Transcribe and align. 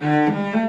Bom 0.00 0.65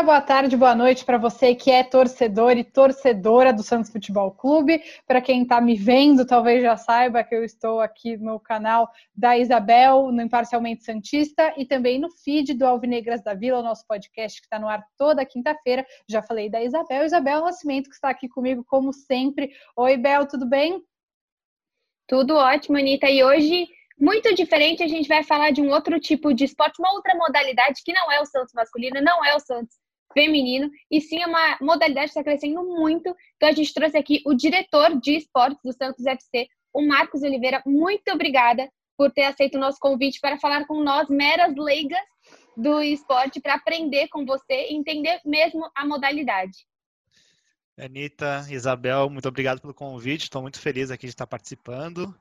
dia, 0.00 0.02
boa 0.02 0.20
tarde, 0.20 0.56
boa 0.56 0.74
noite 0.74 1.04
para 1.04 1.18
você 1.18 1.54
que 1.54 1.70
é 1.70 1.84
torcedor 1.84 2.56
e 2.56 2.64
torcedora 2.64 3.52
do 3.52 3.62
Santos 3.62 3.90
Futebol 3.90 4.30
Clube. 4.30 4.82
Para 5.06 5.20
quem 5.20 5.42
está 5.42 5.60
me 5.60 5.76
vendo, 5.76 6.24
talvez 6.24 6.62
já 6.62 6.74
saiba 6.74 7.22
que 7.22 7.34
eu 7.34 7.44
estou 7.44 7.80
aqui 7.80 8.16
no 8.16 8.40
canal 8.40 8.90
da 9.14 9.36
Isabel, 9.36 10.10
no 10.10 10.22
Imparcialmente 10.22 10.84
Santista, 10.84 11.52
e 11.56 11.66
também 11.66 11.98
no 11.98 12.08
feed 12.10 12.54
do 12.54 12.64
Alvinegras 12.64 13.22
da 13.22 13.34
Vila, 13.34 13.58
o 13.58 13.62
nosso 13.62 13.86
podcast 13.86 14.40
que 14.40 14.46
está 14.46 14.58
no 14.58 14.68
ar 14.68 14.82
toda 14.96 15.26
quinta-feira. 15.26 15.84
Já 16.08 16.22
falei 16.22 16.48
da 16.48 16.62
Isabel, 16.62 17.04
Isabel 17.04 17.42
Nascimento, 17.42 17.90
que 17.90 17.94
está 17.94 18.08
aqui 18.08 18.26
comigo 18.26 18.64
como 18.66 18.94
sempre. 18.94 19.50
Oi, 19.76 19.98
Bel, 19.98 20.26
tudo 20.26 20.48
bem? 20.48 20.82
Tudo 22.08 22.36
ótimo, 22.36 22.78
Anitta. 22.78 23.06
E 23.10 23.22
hoje 23.22 23.68
muito 24.00 24.34
diferente, 24.34 24.82
a 24.82 24.88
gente 24.88 25.06
vai 25.06 25.22
falar 25.22 25.50
de 25.50 25.60
um 25.60 25.70
outro 25.70 26.00
tipo 26.00 26.32
de 26.32 26.44
esporte, 26.44 26.80
uma 26.80 26.94
outra 26.94 27.14
modalidade 27.14 27.82
que 27.84 27.92
não 27.92 28.10
é 28.10 28.18
o 28.18 28.24
Santos 28.24 28.54
masculino, 28.54 28.98
não 29.02 29.22
é 29.22 29.36
o 29.36 29.40
Santos 29.40 29.76
feminino, 30.12 30.70
e 30.90 31.00
sim 31.00 31.22
é 31.22 31.26
uma 31.26 31.58
modalidade 31.60 32.12
que 32.12 32.18
está 32.18 32.24
crescendo 32.24 32.64
muito. 32.64 33.14
Então 33.36 33.48
a 33.48 33.52
gente 33.52 33.72
trouxe 33.72 33.96
aqui 33.96 34.22
o 34.26 34.34
diretor 34.34 34.98
de 35.00 35.16
esportes 35.16 35.62
do 35.64 35.72
Santos 35.72 36.04
FC, 36.04 36.48
o 36.72 36.82
Marcos 36.82 37.22
Oliveira. 37.22 37.62
Muito 37.66 38.10
obrigada 38.12 38.70
por 38.96 39.10
ter 39.10 39.24
aceito 39.24 39.56
o 39.56 39.60
nosso 39.60 39.78
convite 39.80 40.20
para 40.20 40.38
falar 40.38 40.66
com 40.66 40.82
nós, 40.82 41.08
meras 41.08 41.54
leigas 41.56 42.04
do 42.56 42.82
esporte, 42.82 43.40
para 43.40 43.54
aprender 43.54 44.08
com 44.08 44.26
você 44.26 44.68
e 44.68 44.74
entender 44.74 45.20
mesmo 45.24 45.70
a 45.74 45.86
modalidade. 45.86 46.66
Anitta, 47.78 48.46
Isabel, 48.50 49.08
muito 49.08 49.26
obrigado 49.26 49.60
pelo 49.60 49.72
convite. 49.72 50.24
Estou 50.24 50.42
muito 50.42 50.60
feliz 50.60 50.90
aqui 50.90 51.06
de 51.06 51.12
estar 51.12 51.26
participando. 51.26 52.14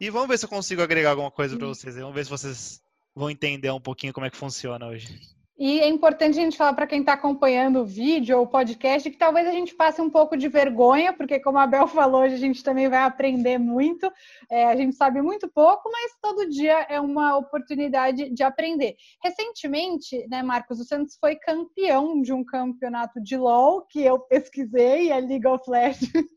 E 0.00 0.10
vamos 0.10 0.28
ver 0.28 0.36
se 0.36 0.44
eu 0.44 0.48
consigo 0.48 0.82
agregar 0.82 1.10
alguma 1.10 1.30
coisa 1.30 1.56
para 1.56 1.68
vocês. 1.68 1.94
Vamos 1.94 2.14
ver 2.14 2.24
se 2.24 2.30
vocês 2.30 2.82
vão 3.14 3.30
entender 3.30 3.70
um 3.70 3.80
pouquinho 3.80 4.12
como 4.12 4.26
é 4.26 4.30
que 4.30 4.36
funciona 4.36 4.86
hoje. 4.86 5.35
E 5.58 5.80
é 5.80 5.88
importante 5.88 6.38
a 6.38 6.42
gente 6.42 6.56
falar 6.56 6.74
para 6.74 6.86
quem 6.86 7.00
está 7.00 7.14
acompanhando 7.14 7.80
o 7.80 7.86
vídeo 7.86 8.36
ou 8.36 8.44
o 8.44 8.48
podcast 8.48 9.10
que 9.10 9.16
talvez 9.16 9.48
a 9.48 9.52
gente 9.52 9.74
passe 9.74 10.02
um 10.02 10.10
pouco 10.10 10.36
de 10.36 10.48
vergonha, 10.48 11.14
porque 11.14 11.40
como 11.40 11.56
a 11.56 11.66
Bel 11.66 11.88
falou, 11.88 12.22
hoje 12.22 12.34
a 12.34 12.38
gente 12.38 12.62
também 12.62 12.88
vai 12.88 13.00
aprender 13.00 13.56
muito. 13.56 14.12
É, 14.50 14.66
a 14.66 14.76
gente 14.76 14.94
sabe 14.94 15.22
muito 15.22 15.48
pouco, 15.48 15.90
mas 15.90 16.12
todo 16.20 16.50
dia 16.50 16.86
é 16.90 17.00
uma 17.00 17.38
oportunidade 17.38 18.28
de 18.28 18.42
aprender. 18.42 18.96
Recentemente, 19.22 20.26
né, 20.28 20.42
Marcos, 20.42 20.78
o 20.78 20.84
Santos 20.84 21.16
foi 21.18 21.36
campeão 21.36 22.20
de 22.20 22.34
um 22.34 22.44
campeonato 22.44 23.18
de 23.22 23.36
LOL 23.38 23.86
que 23.86 24.02
eu 24.02 24.18
pesquisei, 24.18 25.10
a 25.10 25.18
League 25.18 25.46
of 25.46 25.68
Legends. 25.70 26.12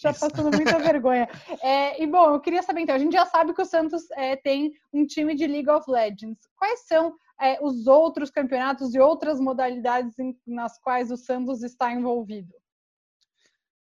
já 0.00 0.12
passando 0.14 0.56
muita 0.56 0.78
vergonha. 0.78 1.28
É, 1.62 2.02
e 2.02 2.06
bom, 2.06 2.32
eu 2.32 2.40
queria 2.40 2.62
saber 2.62 2.80
então, 2.80 2.96
a 2.96 2.98
gente 2.98 3.12
já 3.12 3.26
sabe 3.26 3.52
que 3.52 3.60
o 3.60 3.66
Santos 3.66 4.10
é, 4.12 4.36
tem 4.36 4.72
um 4.90 5.04
time 5.04 5.34
de 5.34 5.46
League 5.46 5.68
of 5.68 5.90
Legends. 5.90 6.38
Quais 6.56 6.86
são 6.86 7.14
é, 7.40 7.58
os 7.62 7.86
outros 7.86 8.30
campeonatos 8.30 8.94
e 8.94 8.98
outras 8.98 9.40
modalidades 9.40 10.18
em, 10.18 10.36
nas 10.46 10.78
quais 10.78 11.10
o 11.10 11.16
Santos 11.16 11.62
está 11.62 11.92
envolvido? 11.92 12.52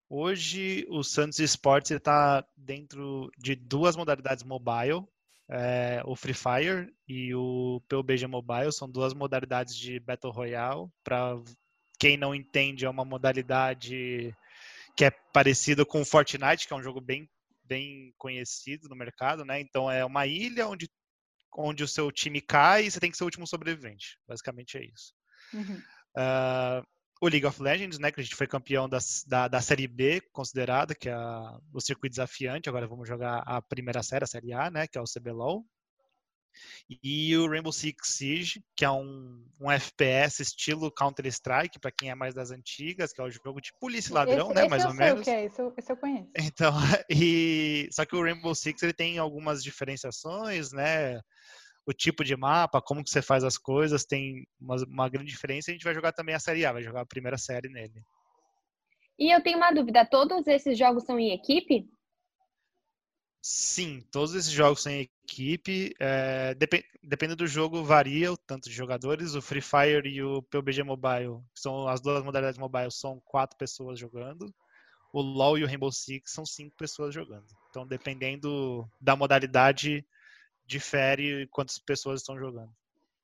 Hoje 0.09 0.85
o 0.89 1.03
Santos 1.03 1.39
Esportes 1.39 1.91
está 1.91 2.45
dentro 2.55 3.31
de 3.37 3.55
duas 3.55 3.95
modalidades 3.95 4.43
mobile. 4.43 5.05
É, 5.49 6.01
o 6.05 6.15
Free 6.15 6.33
Fire 6.33 6.93
e 7.07 7.33
o 7.35 7.81
PUBG 7.89 8.27
Mobile 8.27 8.71
são 8.71 8.89
duas 8.89 9.13
modalidades 9.13 9.75
de 9.75 9.99
Battle 9.99 10.31
Royale. 10.31 10.87
Para 11.03 11.41
quem 11.99 12.15
não 12.15 12.33
entende, 12.33 12.85
é 12.85 12.89
uma 12.89 13.03
modalidade 13.03 14.35
que 14.95 15.05
é 15.05 15.11
parecido 15.33 15.85
com 15.85 16.05
Fortnite, 16.05 16.67
que 16.67 16.73
é 16.73 16.75
um 16.75 16.83
jogo 16.83 17.01
bem, 17.01 17.29
bem 17.63 18.13
conhecido 18.17 18.87
no 18.87 18.95
mercado, 18.95 19.43
né? 19.43 19.59
Então 19.59 19.89
é 19.89 20.05
uma 20.05 20.27
ilha 20.27 20.67
onde, 20.67 20.89
onde 21.57 21.83
o 21.83 21.87
seu 21.87 22.11
time 22.11 22.41
cai 22.41 22.85
e 22.85 22.91
você 22.91 22.99
tem 22.99 23.11
que 23.11 23.17
ser 23.17 23.23
o 23.23 23.27
último 23.27 23.47
sobrevivente. 23.47 24.17
Basicamente 24.27 24.77
é 24.77 24.85
isso. 24.85 25.13
Uhum. 25.53 25.81
Uh, 26.17 26.85
o 27.21 27.27
League 27.27 27.45
of 27.45 27.61
Legends, 27.61 27.99
né? 27.99 28.11
Que 28.11 28.19
a 28.19 28.23
gente 28.23 28.35
foi 28.35 28.47
campeão 28.47 28.89
da, 28.89 28.99
da, 29.27 29.47
da 29.47 29.61
Série 29.61 29.87
B, 29.87 30.21
considerada, 30.31 30.93
que 30.93 31.09
é 31.09 31.13
a, 31.13 31.57
o 31.73 31.79
circuito 31.79 32.13
desafiante. 32.13 32.67
Agora 32.67 32.87
vamos 32.87 33.07
jogar 33.07 33.43
a 33.45 33.61
primeira 33.61 34.03
série, 34.03 34.25
a 34.25 34.27
Série 34.27 34.53
A, 34.53 34.69
né? 34.69 34.87
Que 34.87 34.97
é 34.97 35.01
o 35.01 35.05
CBLOL. 35.05 35.65
E 37.01 37.35
o 37.37 37.47
Rainbow 37.47 37.71
Six 37.71 38.07
Siege, 38.07 38.63
que 38.75 38.85
é 38.85 38.91
um, 38.91 39.45
um 39.59 39.71
FPS 39.71 40.41
estilo 40.41 40.91
Counter-Strike, 40.91 41.79
para 41.79 41.91
quem 41.91 42.09
é 42.09 42.15
mais 42.15 42.33
das 42.33 42.51
antigas, 42.51 43.11
que 43.11 43.21
é 43.21 43.23
o 43.23 43.29
jogo 43.29 43.61
de 43.61 43.71
polícia 43.79 44.11
e 44.11 44.13
ladrão, 44.13 44.47
esse, 44.47 44.55
né? 44.55 44.61
Esse 44.61 44.69
mais 44.69 44.85
ou 44.85 44.93
menos. 44.93 45.23
Que 45.23 45.29
é, 45.29 45.45
esse, 45.45 45.61
esse 45.77 45.91
eu 45.91 45.97
conheço. 45.97 46.29
Então, 46.37 46.71
e 47.09 47.87
só 47.91 48.05
que 48.05 48.15
o 48.15 48.23
Rainbow 48.23 48.53
Six 48.53 48.81
ele 48.83 48.93
tem 48.93 49.17
algumas 49.17 49.63
diferenciações, 49.63 50.71
né? 50.71 51.19
O 51.85 51.91
tipo 51.91 52.23
de 52.23 52.35
mapa, 52.35 52.81
como 52.81 53.03
que 53.03 53.09
você 53.09 53.21
faz 53.21 53.43
as 53.43 53.57
coisas, 53.57 54.05
tem 54.05 54.45
uma, 54.59 54.75
uma 54.87 55.09
grande 55.09 55.29
diferença. 55.29 55.69
A 55.69 55.73
gente 55.73 55.83
vai 55.83 55.93
jogar 55.93 56.13
também 56.13 56.33
a 56.33 56.39
série 56.39 56.65
A, 56.65 56.71
vai 56.71 56.81
jogar 56.81 57.01
a 57.01 57.05
primeira 57.05 57.37
série 57.37 57.69
nele. 57.69 58.01
E 59.19 59.33
eu 59.33 59.41
tenho 59.41 59.57
uma 59.57 59.71
dúvida: 59.71 60.05
todos 60.05 60.47
esses 60.47 60.77
jogos 60.77 61.03
são 61.03 61.19
em 61.19 61.33
equipe? 61.33 61.87
Sim, 63.45 63.99
todos 64.09 64.33
esses 64.33 64.49
jogos 64.49 64.85
em 64.85 65.01
equipe. 65.01 65.93
É, 65.99 66.53
dep 66.55 66.81
dependendo 67.03 67.43
do 67.43 67.47
jogo, 67.47 67.83
varia 67.83 68.31
o 68.31 68.37
tanto 68.37 68.69
de 68.69 68.75
jogadores. 68.75 69.35
O 69.35 69.41
Free 69.41 69.59
Fire 69.61 70.07
e 70.07 70.23
o 70.23 70.41
PUBG 70.43 70.81
Mobile, 70.81 71.41
que 71.53 71.59
são 71.59 71.85
as 71.89 71.99
duas 71.99 72.23
modalidades 72.23 72.57
mobile, 72.57 72.89
são 72.89 73.19
quatro 73.25 73.57
pessoas 73.57 73.99
jogando. 73.99 74.53
O 75.11 75.21
LoL 75.21 75.57
e 75.57 75.63
o 75.65 75.67
Rainbow 75.67 75.91
Six 75.91 76.31
são 76.31 76.45
cinco 76.45 76.73
pessoas 76.77 77.13
jogando. 77.13 77.45
Então, 77.69 77.85
dependendo 77.85 78.89
da 79.01 79.13
modalidade, 79.13 80.05
difere 80.65 81.45
quantas 81.51 81.77
pessoas 81.77 82.21
estão 82.21 82.39
jogando. 82.39 82.71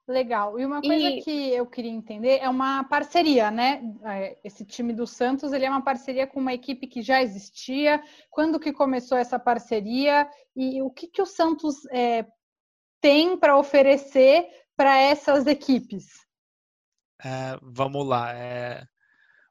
Legal. 0.10 0.60
E 0.60 0.66
uma 0.66 0.82
coisa 0.82 1.08
e... 1.08 1.22
que 1.22 1.52
eu 1.52 1.68
queria 1.68 1.92
entender 1.92 2.40
é 2.40 2.50
uma 2.50 2.84
parceria, 2.84 3.52
né? 3.52 3.80
É, 4.04 4.40
esse 4.44 4.66
time 4.66 4.92
do 4.92 5.06
Santos, 5.06 5.54
ele 5.54 5.66
é 5.66 5.70
uma 5.70 5.84
parceria 5.84 6.26
com 6.26 6.40
uma 6.40 6.52
equipe 6.52 6.88
que 6.88 7.04
já 7.04 7.22
existia. 7.22 8.02
Quando 8.28 8.60
que 8.60 8.74
começou 8.74 9.16
essa 9.16 9.38
parceria? 9.38 10.28
E 10.56 10.82
o 10.82 10.90
que, 10.90 11.06
que 11.06 11.22
o 11.22 11.28
Santos 11.28 11.86
é, 11.92 12.26
tem 13.00 13.38
para 13.38 13.56
oferecer 13.56 14.48
para 14.76 14.98
essas 14.98 15.46
equipes? 15.46 16.08
É, 17.24 17.60
vamos 17.62 18.04
lá. 18.04 18.34
É, 18.34 18.84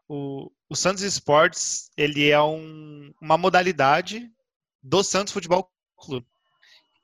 o, 0.08 0.50
o, 0.68 0.74
Santos 0.74 1.04
Esportes, 1.04 1.88
ele 1.96 2.30
é 2.30 2.42
um, 2.42 3.12
uma 3.22 3.38
modalidade 3.38 4.28
do 4.82 5.04
Santos 5.04 5.32
Futebol 5.32 5.70
Clube 5.96 6.26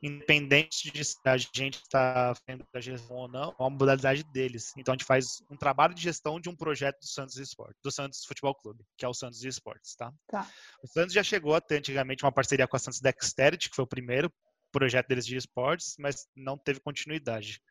independente 0.04 0.90
de 0.90 1.02
se 1.02 1.16
a 1.24 1.36
gente 1.38 1.76
está 1.76 2.34
fazendo 2.34 2.66
a 2.74 2.80
gestão 2.80 3.16
ou 3.16 3.28
não, 3.28 3.50
é 3.58 3.62
uma 3.62 3.70
modalidade 3.70 4.22
deles. 4.24 4.74
Então 4.76 4.92
a 4.92 4.96
gente 4.96 5.06
faz 5.06 5.42
um 5.50 5.56
trabalho 5.56 5.94
de 5.94 6.02
gestão 6.02 6.38
de 6.38 6.50
um 6.50 6.54
projeto 6.54 7.00
do 7.00 7.06
Santos 7.06 7.38
Esportes, 7.38 7.80
do 7.82 7.90
Santos 7.90 8.22
Futebol 8.26 8.54
Clube, 8.54 8.84
que 8.98 9.04
é 9.06 9.08
o 9.08 9.14
Santos 9.14 9.42
Esportes, 9.42 9.96
tá? 9.96 10.12
tá? 10.28 10.46
O 10.82 10.86
Santos 10.86 11.14
já 11.14 11.22
chegou 11.22 11.54
a 11.54 11.60
ter 11.60 11.78
antigamente 11.78 12.22
uma 12.22 12.30
parceria 12.30 12.68
com 12.68 12.76
a 12.76 12.78
Santos 12.78 13.00
Dexterity, 13.00 13.70
que 13.70 13.76
foi 13.76 13.84
o 13.84 13.88
primeiro 13.88 14.30
projeto 14.70 15.08
deles 15.08 15.24
de 15.24 15.36
esportes, 15.36 15.94
mas 15.98 16.26
não 16.36 16.58
teve 16.58 16.80
continuidade. 16.80 17.62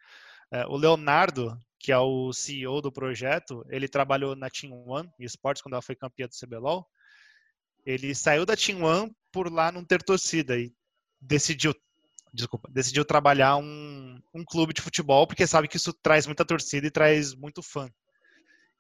É, 0.52 0.66
o 0.66 0.76
Leonardo, 0.76 1.56
que 1.80 1.92
é 1.92 1.98
o 2.00 2.34
CEO 2.34 2.82
do 2.82 2.92
projeto, 2.92 3.64
ele 3.70 3.88
trabalhou 3.88 4.36
na 4.36 4.50
Team 4.50 4.74
One 4.88 5.08
Esportes 5.20 5.62
quando 5.62 5.74
ela 5.74 5.84
foi 5.84 5.96
campeã 5.96 6.28
do 6.28 6.34
CBLOL. 6.36 6.88
Ele 7.86 8.16
saiu 8.16 8.44
da 8.44 8.56
Team 8.56 8.82
One 8.84 9.14
por 9.32 9.52
lá 9.52 9.72
não 9.72 9.86
ter 9.86 10.02
torcida 10.02 10.58
e 10.58 10.74
decidiu 11.22 11.76
desculpa, 12.34 12.70
decidiu 12.72 13.06
trabalhar 13.06 13.58
um, 13.58 14.20
um 14.34 14.44
clube 14.44 14.74
de 14.74 14.82
futebol 14.82 15.28
porque 15.28 15.46
sabe 15.46 15.68
que 15.68 15.78
isso 15.78 15.94
traz 15.94 16.26
muita 16.26 16.44
torcida 16.44 16.88
e 16.88 16.92
traz 16.92 17.36
muito 17.36 17.62
fã. 17.62 17.90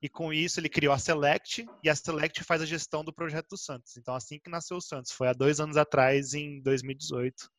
E 0.01 0.09
com 0.09 0.33
isso 0.33 0.59
ele 0.59 0.67
criou 0.67 0.93
a 0.93 0.99
Select 0.99 1.65
e 1.81 1.89
a 1.89 1.95
Select 1.95 2.43
faz 2.43 2.61
a 2.61 2.65
gestão 2.65 3.03
do 3.05 3.13
projeto 3.13 3.49
do 3.49 3.57
Santos. 3.57 3.95
Então 3.95 4.15
assim 4.15 4.39
que 4.39 4.49
nasceu 4.49 4.77
o 4.77 4.81
Santos, 4.81 5.11
foi 5.11 5.27
há 5.27 5.33
dois 5.33 5.59
anos 5.59 5.77
atrás, 5.77 6.33
em 6.33 6.61
2018. 6.61 7.49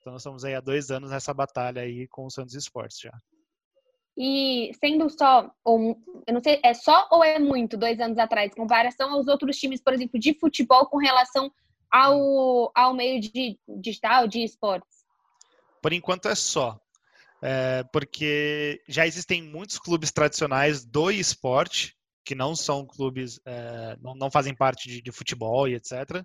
Então 0.00 0.12
nós 0.12 0.22
estamos 0.22 0.44
aí 0.44 0.54
há 0.54 0.60
dois 0.60 0.90
anos 0.90 1.10
nessa 1.10 1.34
batalha 1.34 1.82
aí 1.82 2.06
com 2.08 2.24
o 2.24 2.30
Santos 2.30 2.54
Esportes 2.54 2.98
já. 3.00 3.12
E 4.16 4.70
sendo 4.78 5.08
só, 5.08 5.50
ou, 5.64 5.98
eu 6.26 6.34
não 6.34 6.40
sei, 6.42 6.60
é 6.62 6.74
só 6.74 7.08
ou 7.10 7.24
é 7.24 7.38
muito 7.38 7.76
dois 7.76 7.98
anos 7.98 8.18
atrás, 8.18 8.54
comparação 8.54 9.10
aos 9.12 9.26
outros 9.26 9.56
times, 9.56 9.82
por 9.82 9.94
exemplo, 9.94 10.20
de 10.20 10.34
futebol 10.38 10.86
com 10.86 10.98
relação 10.98 11.50
ao, 11.90 12.70
ao 12.74 12.94
meio 12.94 13.20
de, 13.20 13.58
digital, 13.80 14.28
de 14.28 14.44
esportes? 14.44 15.01
Por 15.82 15.92
enquanto 15.92 16.28
é 16.28 16.34
só. 16.34 16.80
É, 17.42 17.82
porque 17.92 18.80
já 18.88 19.04
existem 19.04 19.42
muitos 19.42 19.76
clubes 19.76 20.12
tradicionais 20.12 20.84
do 20.84 21.10
esporte, 21.10 21.96
que 22.24 22.36
não 22.36 22.54
são 22.54 22.86
clubes, 22.86 23.40
é, 23.44 23.96
não, 24.00 24.14
não, 24.14 24.30
fazem 24.30 24.54
parte 24.54 24.88
de, 24.88 25.02
de, 25.02 25.10
futebol 25.10 25.66
e 25.66 25.74
etc., 25.74 26.24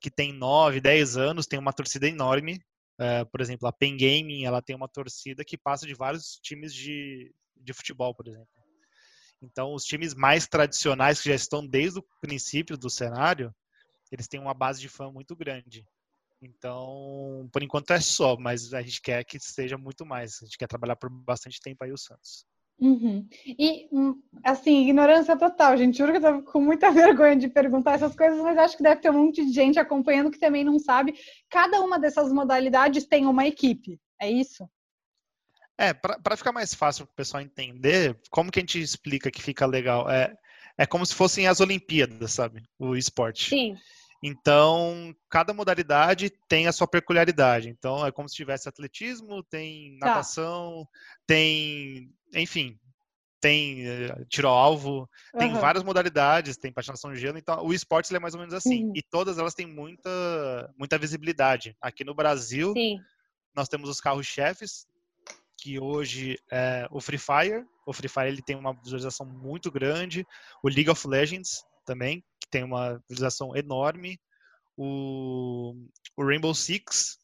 que 0.00 0.10
tem 0.10 0.32
9, 0.32 0.80
10 0.80 1.18
anos, 1.18 1.46
tem 1.46 1.58
uma 1.58 1.74
torcida 1.74 2.08
enorme, 2.08 2.58
É, 2.98 3.26
por 3.26 3.42
exemplo, 3.42 3.68
a 3.68 3.72
Pen 3.72 3.94
Gaming, 3.98 4.44
ela 4.44 4.62
tem 4.62 4.74
uma 4.74 4.88
torcida 4.88 5.44
que 5.44 5.58
passa 5.58 5.86
de 5.86 5.92
vários 5.92 6.38
times 6.42 6.72
de, 6.72 7.30
de 7.54 7.72
futebol, 7.74 8.14
por 8.14 8.26
exemplo. 8.26 8.48
Então, 9.42 9.74
os 9.74 9.84
times 9.84 10.14
mais 10.14 10.46
tradicionais 10.46 11.20
que 11.20 11.28
já 11.28 11.34
estão 11.34 11.66
desde 11.66 11.98
o 11.98 12.06
princípio 12.22 12.78
do 12.78 12.88
cenário, 12.88 13.54
eles 14.10 14.26
têm 14.26 14.40
uma 14.40 14.54
base 14.54 14.80
de 14.80 14.88
fã 14.88 15.10
muito 15.12 15.36
grande. 15.36 15.84
Então, 16.40 17.48
por 17.52 17.62
enquanto 17.62 17.92
é 17.92 18.00
só, 18.00 18.36
mas 18.36 18.74
a 18.74 18.82
gente 18.82 19.00
quer 19.00 19.24
que 19.24 19.38
seja 19.38 19.78
muito 19.78 20.04
mais. 20.04 20.42
A 20.42 20.44
gente 20.44 20.58
quer 20.58 20.68
trabalhar 20.68 20.96
por 20.96 21.10
bastante 21.10 21.60
tempo 21.60 21.82
aí 21.82 21.92
o 21.92 21.98
Santos. 21.98 22.46
Uhum. 22.78 23.26
E, 23.46 23.88
hum, 23.90 24.20
assim, 24.44 24.82
ignorância 24.82 25.36
total, 25.36 25.76
gente. 25.76 25.96
Juro 25.96 26.12
que 26.12 26.18
eu 26.18 26.42
tô 26.42 26.52
com 26.52 26.60
muita 26.60 26.90
vergonha 26.92 27.36
de 27.36 27.48
perguntar 27.48 27.94
essas 27.94 28.14
coisas, 28.14 28.38
mas 28.40 28.58
acho 28.58 28.76
que 28.76 28.82
deve 28.82 29.00
ter 29.00 29.10
um 29.10 29.24
monte 29.24 29.44
de 29.44 29.52
gente 29.52 29.78
acompanhando 29.78 30.30
que 30.30 30.38
também 30.38 30.62
não 30.62 30.78
sabe. 30.78 31.14
Cada 31.48 31.80
uma 31.80 31.98
dessas 31.98 32.32
modalidades 32.32 33.06
tem 33.06 33.26
uma 33.26 33.46
equipe, 33.46 33.98
é 34.20 34.30
isso? 34.30 34.68
É, 35.78 35.92
para 35.92 36.36
ficar 36.36 36.52
mais 36.52 36.74
fácil 36.74 37.04
para 37.04 37.12
o 37.12 37.16
pessoal 37.16 37.42
entender, 37.42 38.18
como 38.30 38.50
que 38.50 38.58
a 38.58 38.62
gente 38.62 38.80
explica 38.80 39.30
que 39.30 39.42
fica 39.42 39.66
legal? 39.66 40.08
É, 40.10 40.34
é 40.78 40.86
como 40.86 41.04
se 41.04 41.14
fossem 41.14 41.46
as 41.46 41.60
Olimpíadas, 41.60 42.32
sabe? 42.32 42.62
O 42.78 42.96
esporte. 42.96 43.50
Sim. 43.50 43.76
Então, 44.28 45.14
cada 45.30 45.54
modalidade 45.54 46.32
tem 46.48 46.66
a 46.66 46.72
sua 46.72 46.88
peculiaridade. 46.88 47.68
Então, 47.68 48.04
é 48.04 48.10
como 48.10 48.28
se 48.28 48.34
tivesse 48.34 48.68
atletismo, 48.68 49.40
tem 49.44 49.96
tá. 50.00 50.06
natação, 50.08 50.84
tá. 50.84 50.90
tem, 51.28 52.12
enfim, 52.34 52.76
tem 53.40 53.86
uh, 53.86 54.24
tiro 54.28 54.48
ao 54.48 54.56
alvo, 54.56 55.08
uhum. 55.32 55.38
tem 55.38 55.52
várias 55.54 55.84
modalidades, 55.84 56.56
tem 56.56 56.72
patinação 56.72 57.12
de 57.12 57.20
gelo. 57.20 57.38
Então, 57.38 57.64
o 57.64 57.72
esporte 57.72 58.12
é 58.12 58.18
mais 58.18 58.34
ou 58.34 58.40
menos 58.40 58.52
assim. 58.52 58.86
Uhum. 58.86 58.92
E 58.96 59.02
todas 59.02 59.38
elas 59.38 59.54
têm 59.54 59.64
muita, 59.64 60.74
muita 60.76 60.98
visibilidade. 60.98 61.76
Aqui 61.80 62.02
no 62.02 62.12
Brasil, 62.12 62.72
Sim. 62.72 62.98
nós 63.54 63.68
temos 63.68 63.88
os 63.88 64.00
carros-chefes, 64.00 64.88
que 65.56 65.78
hoje 65.78 66.36
é 66.50 66.88
o 66.90 67.00
Free 67.00 67.16
Fire. 67.16 67.64
O 67.86 67.92
Free 67.92 68.08
Fire 68.08 68.26
ele 68.26 68.42
tem 68.42 68.56
uma 68.56 68.74
visualização 68.74 69.24
muito 69.24 69.70
grande. 69.70 70.26
O 70.64 70.68
League 70.68 70.90
of 70.90 71.06
Legends 71.06 71.64
também, 71.84 72.24
que 72.46 72.50
tem 72.50 72.64
uma 72.64 73.02
visualização 73.08 73.54
enorme, 73.56 74.18
o, 74.76 75.74
o 76.16 76.24
Rainbow 76.24 76.54
Six 76.54 77.18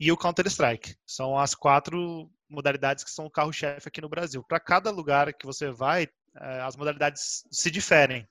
e 0.00 0.10
o 0.10 0.16
Counter-Strike. 0.16 0.96
São 1.06 1.38
as 1.38 1.54
quatro 1.54 2.30
modalidades 2.48 3.04
que 3.04 3.10
são 3.10 3.26
o 3.26 3.30
carro-chefe 3.30 3.88
aqui 3.88 4.00
no 4.00 4.08
Brasil. 4.08 4.42
Para 4.42 4.60
cada 4.60 4.90
lugar 4.90 5.32
que 5.32 5.46
você 5.46 5.70
vai, 5.70 6.08
é, 6.40 6.60
as 6.62 6.76
modalidades 6.76 7.44
se 7.50 7.70
diferem. 7.70 8.26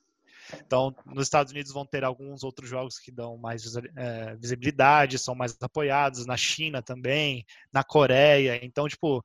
Então, 0.66 0.94
nos 1.06 1.24
Estados 1.24 1.54
Unidos 1.54 1.72
vão 1.72 1.86
ter 1.86 2.04
alguns 2.04 2.44
outros 2.44 2.70
jogos 2.70 3.00
que 3.00 3.12
dão 3.12 3.38
mais 3.38 3.64
é, 3.96 4.36
visibilidade, 4.36 5.18
são 5.18 5.34
mais 5.34 5.56
apoiados, 5.62 6.26
na 6.26 6.36
China 6.36 6.82
também, 6.82 7.46
na 7.72 7.82
Coreia. 7.84 8.60
Então, 8.64 8.88
tipo, 8.88 9.24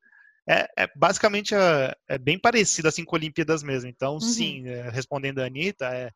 é, 0.49 0.69
é 0.77 0.89
basicamente 0.95 1.55
é, 1.55 1.95
é, 2.09 2.19
bem 2.19 2.39
parecido 2.39 2.89
assim 2.89 3.05
com 3.05 3.17
Olimpíadas 3.17 3.63
mesmo. 3.63 3.89
Então, 3.89 4.15
uhum. 4.15 4.21
sim, 4.21 4.67
é, 4.69 4.89
respondendo 4.91 5.41
a 5.41 5.47
Anitta, 5.47 5.87
é, 5.87 6.11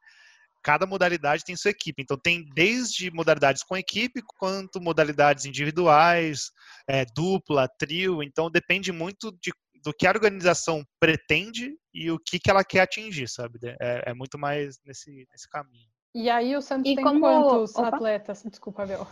cada 0.62 0.87
modalidade 0.87 1.44
tem 1.44 1.56
sua 1.56 1.70
equipe. 1.70 2.03
Então, 2.03 2.17
tem 2.17 2.44
desde 2.55 3.11
modalidades 3.11 3.62
com 3.62 3.76
equipe, 3.76 4.23
quanto 4.38 4.81
modalidades 4.81 5.44
individuais, 5.44 6.50
é, 6.88 7.05
dupla, 7.14 7.69
trio. 7.79 8.23
Então, 8.23 8.50
depende 8.50 8.93
muito 8.93 9.32
de, 9.32 9.53
do 9.85 9.93
que 9.93 10.06
a 10.06 10.11
organização 10.11 10.85
pretende 11.00 11.75
e 11.93 12.11
o 12.11 12.19
que, 12.19 12.38
que 12.38 12.50
ela 12.50 12.64
quer 12.64 12.81
atingir, 12.81 13.29
sabe? 13.29 13.59
É, 13.81 14.11
é 14.11 14.14
muito 14.14 14.38
mais 14.38 14.79
nesse, 14.85 15.26
nesse 15.31 15.49
caminho. 15.50 15.91
E 16.14 16.29
aí, 16.29 16.55
o 16.56 16.61
Santos 16.61 16.91
e 16.91 16.94
tem 16.94 17.05
como... 17.05 17.20
quantos 17.20 17.75
Opa. 17.75 17.88
atletas? 17.88 18.43
Desculpa, 18.44 18.87
Bel. 18.87 19.06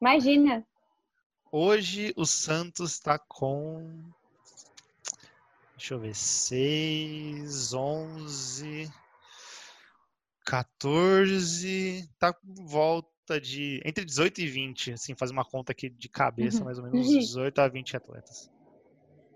Imagina. 0.00 0.66
Hoje, 1.52 2.12
o 2.16 2.24
Santos 2.24 2.92
está 2.92 3.18
com. 3.18 4.04
Deixa 5.76 5.94
eu 5.94 5.98
ver, 5.98 6.14
6, 6.14 7.72
11. 7.72 8.92
14, 10.50 12.10
tá 12.18 12.34
volta 12.42 13.40
de 13.40 13.80
entre 13.84 14.04
18 14.04 14.40
e 14.40 14.46
20, 14.48 14.92
assim, 14.94 15.14
fazer 15.14 15.32
uma 15.32 15.44
conta 15.44 15.70
aqui 15.70 15.88
de 15.88 16.08
cabeça, 16.08 16.58
uhum. 16.58 16.64
mais 16.64 16.78
ou 16.78 16.84
menos 16.84 17.08
18 17.08 17.56
a 17.62 17.68
20 17.68 17.96
atletas. 17.96 18.50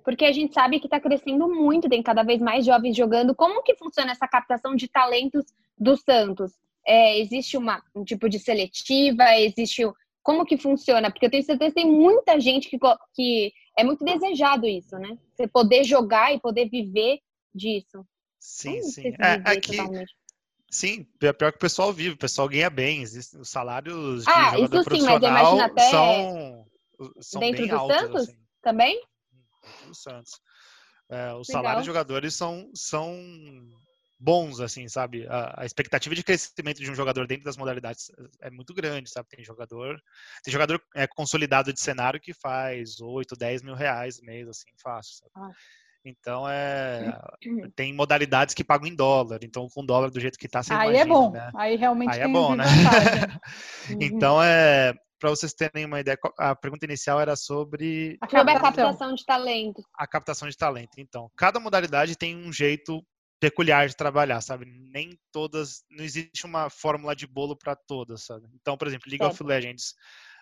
Porque 0.05 0.25
a 0.25 0.33
gente 0.33 0.53
sabe 0.53 0.81
que 0.81 0.89
está 0.89 0.99
crescendo 0.99 1.49
muito, 1.49 1.89
tem 1.89 2.03
cada 2.03 2.25
vez 2.25 2.41
mais 2.41 2.67
jovens 2.67 2.97
jogando. 2.97 3.35
Como 3.35 3.63
que 3.63 3.77
funciona 3.77 4.11
essa 4.11 4.27
captação 4.27 4.75
de 4.75 4.89
talentos 4.89 5.45
do 5.79 5.97
Santos? 5.97 6.53
É, 6.85 7.19
existe 7.21 7.57
uma, 7.57 7.81
um 7.95 8.05
tipo 8.05 8.29
de 8.29 8.41
seletiva? 8.41 9.37
Existe 9.39 9.83
como 10.21 10.45
que 10.45 10.59
funciona? 10.59 11.11
Porque 11.11 11.27
eu 11.27 11.31
tenho 11.31 11.45
certeza 11.45 11.71
que 11.71 11.81
tem 11.81 11.91
muita 11.91 12.41
gente 12.41 12.69
que, 12.69 12.77
que 13.15 13.53
é 13.79 13.85
muito 13.85 14.05
desejado 14.05 14.67
isso, 14.67 14.99
né? 14.99 15.17
Você 15.33 15.47
poder 15.47 15.85
jogar 15.85 16.35
e 16.35 16.41
poder 16.41 16.69
viver 16.69 17.21
disso. 17.55 18.05
Sim, 18.39 18.83
sim. 18.83 19.15
É, 19.21 19.35
aqui, 19.51 19.77
totalmente. 19.77 20.13
Sim, 20.75 21.05
pior 21.21 21.53
que 21.53 21.57
o 21.57 21.61
pessoal 21.61 21.93
vive, 21.93 22.17
o 22.17 22.19
pessoal 22.19 22.49
ganha 22.49 22.69
bem, 22.69 23.05
os 23.05 23.49
salários 23.49 24.25
de 24.25 24.31
ah, 24.31 24.57
jogador 24.57 24.65
isso 24.65 24.77
sim, 24.77 24.85
profissional 24.85 25.57
mas 25.57 25.61
até 25.61 25.89
são, 25.89 26.67
são 27.21 27.41
dentro 27.41 27.61
bem 27.61 27.71
do 27.71 27.77
altos. 27.77 27.97
Santos 27.97 28.23
assim. 28.23 28.39
também? 28.61 29.01
Do 29.87 29.95
Santos. 29.95 30.41
É, 31.09 31.33
os 31.35 31.47
Legal. 31.47 31.63
salários 31.63 31.85
de 31.85 31.87
jogadores 31.87 32.35
são, 32.35 32.73
são 32.75 33.17
bons, 34.19 34.59
assim, 34.59 34.89
sabe? 34.89 35.29
A, 35.29 35.63
a, 35.63 35.65
expectativa 35.65 36.13
de 36.13 36.25
crescimento 36.25 36.81
de 36.81 36.91
um 36.91 36.95
jogador 36.97 37.25
dentro 37.29 37.45
das 37.45 37.57
modalidades 37.57 38.11
é 38.41 38.51
muito 38.51 38.75
grande, 38.75 39.09
sabe? 39.09 39.29
Tem 39.29 39.45
jogador, 39.45 40.03
tem 40.43 40.51
jogador 40.51 40.83
é, 40.97 41.07
consolidado 41.07 41.73
de 41.73 41.81
cenário 41.81 42.21
que 42.21 42.35
faz 42.35 43.01
8, 43.01 43.37
10 43.37 43.63
mil 43.63 43.77
reais 43.77 44.21
mês, 44.21 44.49
assim, 44.49 44.73
fácil, 44.83 45.15
sabe? 45.19 45.31
Ah. 45.37 45.51
Então 46.05 46.49
é 46.49 47.19
tem 47.75 47.93
modalidades 47.93 48.55
que 48.55 48.63
pagam 48.63 48.89
em 48.89 48.95
dólar. 48.95 49.41
Então 49.43 49.67
com 49.73 49.85
dólar 49.85 50.11
do 50.11 50.21
jeito 50.21 50.39
que 50.39 50.47
está, 50.47 50.63
você 50.63 50.73
Aí 50.75 50.91
imagina, 50.91 51.01
é 51.01 51.07
bom. 51.07 51.31
Né? 51.31 51.51
Aí 51.57 51.77
realmente 51.77 52.15
Aí 52.15 52.21
é 52.21 52.29
bom, 52.29 52.55
né? 52.55 52.65
então 54.01 54.43
é 54.43 54.95
para 55.19 55.31
vocês 55.31 55.55
terem 55.55 55.87
uma 55.87 56.01
ideia, 56.01 56.19
a 56.39 56.55
pergunta 56.55 56.85
inicial 56.85 57.19
era 57.19 57.35
sobre 57.35 58.19
a 58.21 58.61
captação 58.61 59.15
de 59.15 59.25
talento. 59.25 59.83
A 59.97 60.07
captação 60.07 60.49
de 60.51 60.57
talento. 60.57 60.99
Então, 60.99 61.31
cada 61.35 61.59
modalidade 61.59 62.15
tem 62.15 62.37
um 62.37 62.53
jeito 62.53 63.03
peculiar 63.41 63.89
de 63.89 63.97
trabalhar, 63.97 64.43
sabe? 64.43 64.67
Nem 64.67 65.19
todas, 65.33 65.83
não 65.91 66.05
existe 66.05 66.45
uma 66.45 66.69
fórmula 66.69 67.17
de 67.17 67.27
bolo 67.27 67.57
para 67.57 67.75
todas, 67.75 68.25
sabe? 68.25 68.47
Então, 68.55 68.77
por 68.77 68.87
exemplo, 68.87 69.09
League 69.09 69.25
certo. 69.25 69.41
of 69.41 69.45
Legends, 69.45 69.95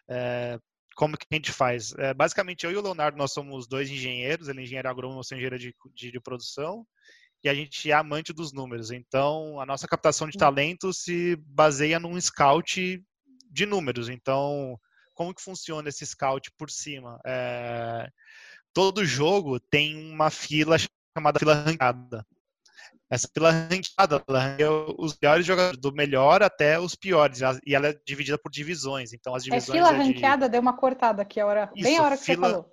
é, 0.08 0.58
como 0.94 1.17
que 1.17 1.27
a 1.31 1.35
gente 1.35 1.53
faz? 1.53 1.93
É, 1.99 2.12
basicamente, 2.15 2.65
eu 2.65 2.73
e 2.73 2.77
o 2.77 2.83
Leonardo, 2.83 3.17
nós 3.17 3.33
somos 3.33 3.67
dois 3.67 3.91
engenheiros, 3.91 4.49
ele 4.49 4.61
é 4.61 4.62
engenheiro 4.65 4.89
agrônomo, 4.89 5.21
eu 5.21 5.25
sou 5.25 5.37
engenheiro 5.37 5.59
de, 5.59 5.75
de, 5.94 6.12
de, 6.12 6.21
produção, 6.21 6.87
e 7.43 7.49
a 7.49 7.55
gente 7.55 7.91
é 7.91 7.94
amante 7.94 8.32
dos 8.32 8.53
números. 8.53 8.91
Então, 8.91 9.61
a 9.61 9.67
nossa 9.67 9.89
captação 9.89 10.29
de 10.29 10.37
hum. 10.37 10.41
talento 10.41 10.93
se 10.93 11.37
baseia 11.46 11.99
num 11.99 12.20
scout 12.20 13.03
de 13.51 13.67
números. 13.67 14.08
Então, 14.08 14.79
como 15.15 15.34
que 15.34 15.43
funciona 15.43 15.89
esse 15.89 16.06
scout 16.06 16.51
por 16.56 16.70
cima? 16.70 17.20
É, 17.27 18.08
todo 18.72 19.05
jogo 19.05 19.61
tem 19.61 20.13
uma 20.13 20.31
fila 20.31 20.77
chamada 21.17 21.39
fila 21.39 21.55
ranqueada. 21.55 22.27
Essa 23.13 23.29
fila 23.29 23.51
ranqueada, 23.51 24.25
ela 24.27 24.41
ranqueia 24.41 24.73
os 24.97 25.19
melhores 25.21 25.45
jogadores, 25.45 25.79
do 25.79 25.93
melhor 25.93 26.43
até 26.43 26.81
os 26.81 26.95
piores, 26.95 27.41
e 27.67 27.75
ela 27.75 27.89
é 27.89 27.97
dividida 28.07 28.39
por 28.39 28.51
divisões. 28.51 29.13
Então 29.13 29.35
as 29.35 29.43
é 29.43 29.51
divisões. 29.51 29.69
É 29.69 29.73
fila 29.73 29.95
é 29.95 30.03
ranqueada, 30.03 30.47
de... 30.47 30.53
deu 30.53 30.63
uma 30.63 30.75
cortada 30.75 31.21
aqui 31.21 31.39
a 31.39 31.47
hora, 31.47 31.71
Isso, 31.75 31.85
bem 31.85 31.99
a 31.99 32.03
hora 32.05 32.17
que 32.17 32.25
fila... 32.25 32.49
você 32.49 32.53
falou. 32.55 32.73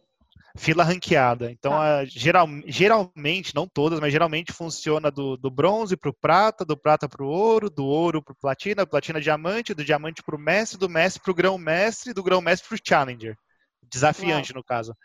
Fila 0.55 0.84
ranqueada. 0.86 1.51
Então, 1.51 1.74
ah. 1.74 2.05
geral, 2.05 2.48
geralmente, 2.65 3.53
não 3.53 3.67
todas, 3.67 4.00
mas 4.00 4.13
geralmente 4.13 4.53
funciona 4.53 5.12
do, 5.12 5.36
do 5.36 5.51
bronze 5.51 5.98
para 5.98 6.10
o 6.10 6.13
prata, 6.13 6.63
do 6.63 6.77
prata 6.77 7.10
para 7.10 7.24
o 7.24 7.27
ouro, 7.27 7.69
do 7.69 7.86
ouro 7.86 8.24
para 8.24 8.31
o 8.31 8.38
platina, 8.38 8.88
platina 8.88 9.19
diamante, 9.19 9.74
do 9.74 9.84
diamante 9.84 10.24
para 10.24 10.38
o 10.38 10.39
mestre, 10.39 10.79
do 10.79 10.88
mestre 10.88 11.22
para 11.22 11.31
o 11.31 11.36
grão-mestre, 11.36 12.13
do 12.13 12.24
grão-mestre 12.24 12.69
para 12.69 12.75
o 12.75 12.79
challenger. 12.81 13.36
Desafiante, 13.83 14.51
Uau. 14.51 14.59
no 14.59 14.63
caso. 14.63 14.95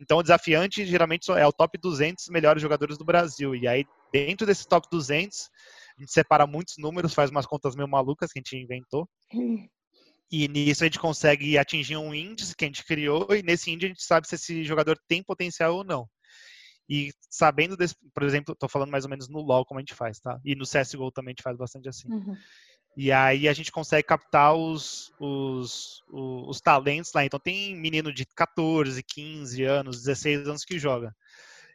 Então, 0.00 0.18
o 0.18 0.22
desafiante 0.22 0.84
geralmente 0.86 1.30
é 1.30 1.46
o 1.46 1.52
top 1.52 1.78
200 1.78 2.28
melhores 2.28 2.62
jogadores 2.62 2.96
do 2.96 3.04
Brasil. 3.04 3.54
E 3.54 3.66
aí, 3.66 3.84
dentro 4.12 4.46
desse 4.46 4.66
top 4.66 4.86
200, 4.90 5.48
a 5.98 6.00
gente 6.00 6.12
separa 6.12 6.46
muitos 6.46 6.74
números, 6.78 7.14
faz 7.14 7.30
umas 7.30 7.46
contas 7.46 7.74
meio 7.74 7.88
malucas 7.88 8.32
que 8.32 8.38
a 8.38 8.40
gente 8.40 8.56
inventou. 8.56 9.08
E 10.32 10.46
nisso 10.46 10.84
a 10.84 10.86
gente 10.86 10.98
consegue 10.98 11.58
atingir 11.58 11.96
um 11.96 12.14
índice 12.14 12.54
que 12.54 12.64
a 12.64 12.68
gente 12.68 12.84
criou, 12.84 13.26
e 13.34 13.42
nesse 13.42 13.70
índice 13.70 13.86
a 13.86 13.88
gente 13.88 14.02
sabe 14.02 14.28
se 14.28 14.36
esse 14.36 14.64
jogador 14.64 14.96
tem 15.08 15.22
potencial 15.22 15.74
ou 15.74 15.84
não. 15.84 16.08
E 16.88 17.12
sabendo 17.28 17.76
desse, 17.76 17.94
por 18.14 18.22
exemplo, 18.22 18.52
estou 18.52 18.68
falando 18.68 18.90
mais 18.90 19.04
ou 19.04 19.10
menos 19.10 19.28
no 19.28 19.40
LoL 19.40 19.64
como 19.64 19.78
a 19.78 19.80
gente 19.80 19.94
faz, 19.94 20.18
tá? 20.20 20.40
E 20.44 20.54
no 20.54 20.64
CSGO 20.64 21.10
também 21.12 21.30
a 21.30 21.32
gente 21.32 21.42
faz 21.42 21.56
bastante 21.56 21.88
assim. 21.88 22.12
Uhum. 22.12 22.36
E 22.96 23.12
aí 23.12 23.48
a 23.48 23.52
gente 23.52 23.70
consegue 23.70 24.02
captar 24.02 24.54
os, 24.54 25.12
os, 25.18 26.02
os, 26.10 26.48
os, 26.48 26.60
talentos 26.60 27.12
lá. 27.12 27.24
Então 27.24 27.38
tem 27.38 27.74
menino 27.76 28.12
de 28.12 28.26
14, 28.26 29.02
15 29.02 29.62
anos, 29.64 30.02
16 30.02 30.48
anos 30.48 30.64
que 30.64 30.78
joga. 30.78 31.14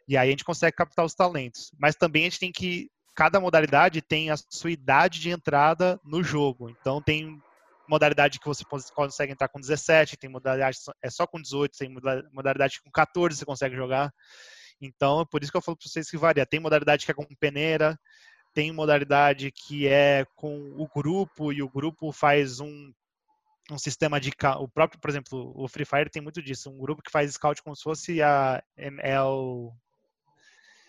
E 0.06 0.16
aí 0.16 0.28
a 0.28 0.30
gente 0.30 0.44
consegue 0.44 0.76
captar 0.76 1.04
os 1.04 1.14
talentos. 1.14 1.72
Mas 1.78 1.96
também 1.96 2.22
a 2.22 2.24
gente 2.26 2.38
tem 2.38 2.52
que. 2.52 2.90
Cada 3.14 3.40
modalidade 3.40 4.02
tem 4.02 4.30
a 4.30 4.36
sua 4.36 4.70
idade 4.70 5.20
de 5.20 5.30
entrada 5.30 5.98
no 6.04 6.22
jogo. 6.22 6.68
Então 6.68 7.00
tem 7.00 7.42
modalidade 7.88 8.38
que 8.38 8.46
você 8.46 8.62
consegue 8.94 9.32
entrar 9.32 9.48
com 9.48 9.60
17, 9.60 10.16
tem 10.16 10.28
modalidade 10.28 10.78
é 11.02 11.08
só 11.08 11.26
com 11.26 11.40
18, 11.40 11.78
tem 11.78 11.88
modalidade 12.32 12.82
com 12.82 12.90
14 12.90 13.38
você 13.38 13.44
consegue 13.44 13.74
jogar. 13.74 14.12
Então, 14.80 15.22
é 15.22 15.24
por 15.24 15.42
isso 15.42 15.50
que 15.50 15.56
eu 15.56 15.62
falo 15.62 15.76
para 15.76 15.88
vocês 15.88 16.10
que 16.10 16.18
varia. 16.18 16.44
Tem 16.44 16.60
modalidade 16.60 17.06
que 17.06 17.10
é 17.10 17.14
com 17.14 17.24
peneira, 17.40 17.98
tem 18.56 18.72
modalidade 18.72 19.52
que 19.52 19.86
é 19.86 20.24
com 20.34 20.72
o 20.78 20.88
grupo 20.88 21.52
e 21.52 21.62
o 21.62 21.68
grupo 21.68 22.10
faz 22.10 22.58
um 22.58 22.90
um 23.70 23.76
sistema 23.76 24.18
de 24.20 24.30
o 24.60 24.68
próprio, 24.68 24.98
por 25.00 25.10
exemplo, 25.10 25.52
o 25.54 25.68
Free 25.68 25.84
Fire 25.84 26.08
tem 26.08 26.22
muito 26.22 26.40
disso, 26.40 26.70
um 26.70 26.78
grupo 26.78 27.02
que 27.02 27.10
faz 27.10 27.32
scout 27.32 27.60
como 27.62 27.76
se 27.76 27.82
fosse 27.82 28.22
a 28.22 28.62
ML 28.78 29.72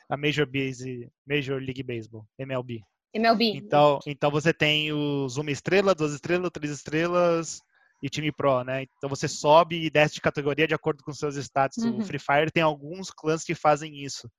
a 0.07 0.15
Major 0.15 0.45
Base, 0.45 1.11
Major 1.27 1.59
League 1.59 1.83
Baseball, 1.83 2.25
MLB. 2.37 2.81
MLB. 3.13 3.57
Então, 3.57 3.99
então 4.05 4.31
você 4.31 4.53
tem 4.53 4.93
os 4.93 5.35
uma 5.35 5.51
estrela, 5.51 5.95
duas 5.95 6.13
estrelas, 6.13 6.51
três 6.53 6.71
estrelas 6.71 7.61
e 8.01 8.09
time 8.09 8.31
pro, 8.31 8.63
né? 8.63 8.83
Então 8.83 9.09
você 9.09 9.27
sobe 9.27 9.83
e 9.83 9.89
desce 9.89 10.13
de 10.13 10.21
categoria 10.21 10.67
de 10.67 10.75
acordo 10.75 11.03
com 11.03 11.11
seus 11.11 11.35
status. 11.35 11.83
Uhum. 11.83 11.97
O 11.97 12.05
Free 12.05 12.19
Fire 12.19 12.51
tem 12.51 12.63
alguns 12.63 13.11
clãs 13.11 13.43
que 13.43 13.55
fazem 13.55 14.03
isso. 14.05 14.29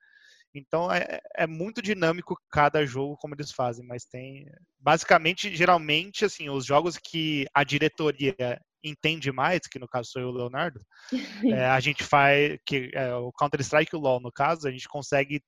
Então 0.59 0.93
é, 0.93 1.21
é, 1.37 1.47
muito 1.47 1.81
dinâmico 1.81 2.37
cada 2.51 2.85
jogo 2.85 3.17
como 3.17 3.35
eles 3.35 3.53
fazem, 3.53 3.87
mas 3.87 4.05
tem 4.05 4.51
basicamente, 4.79 5.55
geralmente, 5.55 6.25
assim, 6.25 6.49
os 6.49 6.65
jogos 6.65 6.99
que 6.99 7.47
a 7.55 7.65
diretoria 7.65 8.35
entende 8.83 9.33
mais, 9.33 9.61
que 9.61 9.79
no 9.79 9.89
caso 9.89 10.11
sou 10.11 10.23
eu, 10.23 10.31
Leonardo, 10.31 10.81
é, 11.63 11.67
a 11.67 11.81
gente 11.81 12.03
faz 12.03 12.59
que 12.67 12.91
é, 12.95 13.15
o 13.15 13.33
Counter 13.33 13.61
Strike 13.61 13.95
e 13.95 13.99
o 13.99 14.01
LoL 14.01 14.21
no 14.21 14.33
caso, 14.33 14.69
a 14.69 14.71
gente 14.71 14.89
consegue 14.89 15.43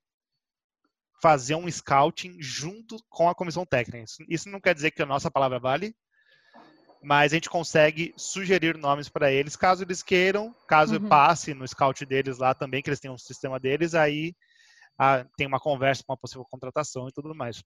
fazer 1.21 1.55
um 1.55 1.69
scouting 1.69 2.37
junto 2.41 2.97
com 3.07 3.29
a 3.29 3.35
comissão 3.35 3.63
técnica. 3.63 4.03
Isso 4.27 4.49
não 4.49 4.59
quer 4.59 4.73
dizer 4.73 4.91
que 4.91 5.03
a 5.03 5.05
nossa 5.05 5.29
palavra 5.29 5.59
vale, 5.59 5.93
mas 7.03 7.31
a 7.31 7.35
gente 7.35 7.49
consegue 7.49 8.13
sugerir 8.17 8.77
nomes 8.77 9.09
para 9.09 9.31
eles, 9.31 9.55
caso 9.55 9.83
eles 9.83 10.03
queiram, 10.03 10.55
caso 10.67 10.95
uhum. 10.95 11.07
passe 11.07 11.53
no 11.53 11.67
scout 11.67 12.05
deles 12.05 12.37
lá 12.37 12.53
também, 12.53 12.81
que 12.81 12.89
eles 12.89 12.99
tenham 12.99 13.15
um 13.15 13.19
sistema 13.19 13.59
deles, 13.59 13.95
aí 13.95 14.35
ah, 14.97 15.25
tem 15.37 15.47
uma 15.47 15.59
conversa 15.59 16.03
com 16.05 16.13
uma 16.13 16.17
possível 16.17 16.45
contratação 16.49 17.07
e 17.07 17.11
tudo 17.11 17.33
mais. 17.35 17.63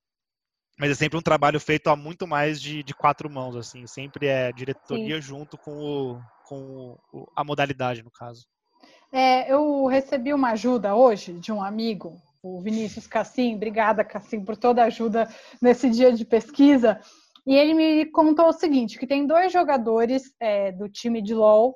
Mas 0.78 0.92
é 0.92 0.96
sempre 0.96 1.18
um 1.18 1.22
trabalho 1.22 1.60
feito 1.60 1.90
a 1.90 1.96
muito 1.96 2.28
mais 2.28 2.62
de, 2.62 2.84
de 2.84 2.94
quatro 2.94 3.30
mãos, 3.30 3.56
assim, 3.56 3.88
sempre 3.88 4.28
é 4.28 4.52
diretoria 4.52 5.16
Sim. 5.16 5.22
junto 5.22 5.58
com, 5.58 5.72
o, 5.72 6.22
com 6.46 6.98
o, 7.14 7.32
a 7.36 7.44
modalidade, 7.44 8.04
no 8.04 8.12
caso. 8.12 8.46
É, 9.12 9.52
eu 9.52 9.86
recebi 9.86 10.34
uma 10.34 10.52
ajuda 10.52 10.94
hoje 10.94 11.34
de 11.34 11.52
um 11.52 11.64
amigo 11.64 12.20
o 12.46 12.62
Vinícius 12.62 13.08
Cassim. 13.08 13.56
Obrigada, 13.56 14.04
Cassim, 14.04 14.44
por 14.44 14.56
toda 14.56 14.84
a 14.84 14.86
ajuda 14.86 15.28
nesse 15.60 15.90
dia 15.90 16.14
de 16.14 16.24
pesquisa. 16.24 17.00
E 17.46 17.56
ele 17.56 17.74
me 17.74 18.06
contou 18.08 18.48
o 18.48 18.54
seguinte: 18.54 19.00
que 19.00 19.08
tem 19.08 19.26
dois 19.26 19.52
jogadores 19.52 20.34
é, 20.40 20.72
do 20.72 20.88
time 20.88 21.22
de 21.22 21.34
LOL 21.34 21.76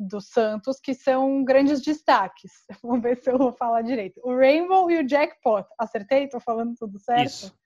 do 0.00 0.20
Santos 0.20 0.80
que 0.80 0.94
são 0.94 1.44
grandes 1.44 1.82
destaques. 1.82 2.50
Vamos 2.82 3.02
ver 3.02 3.22
se 3.22 3.30
eu 3.30 3.36
vou 3.36 3.52
falar 3.52 3.82
direito. 3.82 4.18
O 4.24 4.34
Rainbow 4.34 4.90
e 4.90 4.98
o 4.98 5.06
Jackpot. 5.06 5.66
Acertei? 5.78 6.24
Estou 6.24 6.40
falando 6.40 6.74
tudo 6.74 6.98
certo? 6.98 7.26
Isso. 7.26 7.60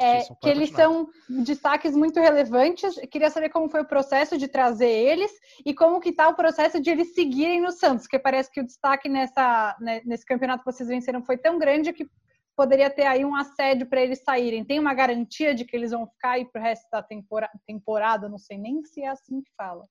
É, 0.00 0.22
que 0.40 0.48
eles 0.48 0.70
são 0.70 1.08
destaques 1.28 1.96
muito 1.96 2.20
relevantes. 2.20 2.96
Eu 2.96 3.08
queria 3.08 3.28
saber 3.28 3.48
como 3.48 3.68
foi 3.68 3.80
o 3.80 3.88
processo 3.88 4.38
de 4.38 4.46
trazer 4.46 4.88
eles 4.88 5.32
e 5.66 5.74
como 5.74 6.00
que 6.00 6.10
está 6.10 6.28
o 6.28 6.36
processo 6.36 6.80
de 6.80 6.90
eles 6.90 7.12
seguirem 7.12 7.60
no 7.60 7.72
Santos, 7.72 8.04
porque 8.04 8.20
parece 8.20 8.52
que 8.52 8.60
o 8.60 8.64
destaque 8.64 9.08
nessa, 9.08 9.76
né, 9.80 10.00
nesse 10.04 10.24
campeonato 10.24 10.62
que 10.62 10.72
vocês 10.72 10.88
venceram 10.88 11.24
foi 11.24 11.36
tão 11.36 11.58
grande 11.58 11.92
que 11.92 12.08
poderia 12.56 12.88
ter 12.88 13.06
aí 13.06 13.24
um 13.24 13.34
assédio 13.34 13.88
para 13.88 14.00
eles 14.00 14.22
saírem. 14.22 14.64
Tem 14.64 14.78
uma 14.78 14.94
garantia 14.94 15.52
de 15.52 15.64
que 15.64 15.76
eles 15.76 15.90
vão 15.90 16.06
ficar 16.06 16.32
aí 16.32 16.44
para 16.44 16.60
o 16.60 16.64
resto 16.64 16.88
da 16.90 17.02
temporada, 17.02 17.52
temporada? 17.66 18.28
Não 18.28 18.38
sei 18.38 18.58
nem 18.58 18.84
se 18.84 19.02
é 19.02 19.08
assim 19.08 19.42
que 19.42 19.50
fala. 19.56 19.84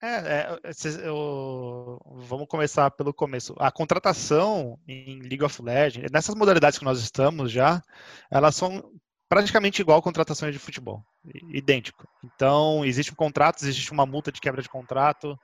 É, 0.00 0.08
é 0.16 0.60
eu, 1.04 2.00
vamos 2.28 2.46
começar 2.46 2.90
pelo 2.92 3.12
começo. 3.12 3.54
A 3.58 3.70
contratação 3.70 4.78
em 4.86 5.20
League 5.20 5.44
of 5.44 5.60
Legends, 5.60 6.10
nessas 6.12 6.34
modalidades 6.34 6.78
que 6.78 6.84
nós 6.84 7.00
estamos 7.00 7.50
já, 7.50 7.82
elas 8.30 8.54
são 8.54 8.92
praticamente 9.28 9.82
igual 9.82 9.98
a 9.98 10.02
contratações 10.02 10.52
de 10.52 10.58
futebol, 10.58 11.04
idêntico. 11.52 12.08
Então, 12.24 12.84
existe 12.84 13.12
um 13.12 13.16
contrato, 13.16 13.62
existe 13.62 13.92
uma 13.92 14.06
multa 14.06 14.32
de 14.32 14.40
quebra 14.40 14.62
de 14.62 14.68
contrato, 14.68 15.38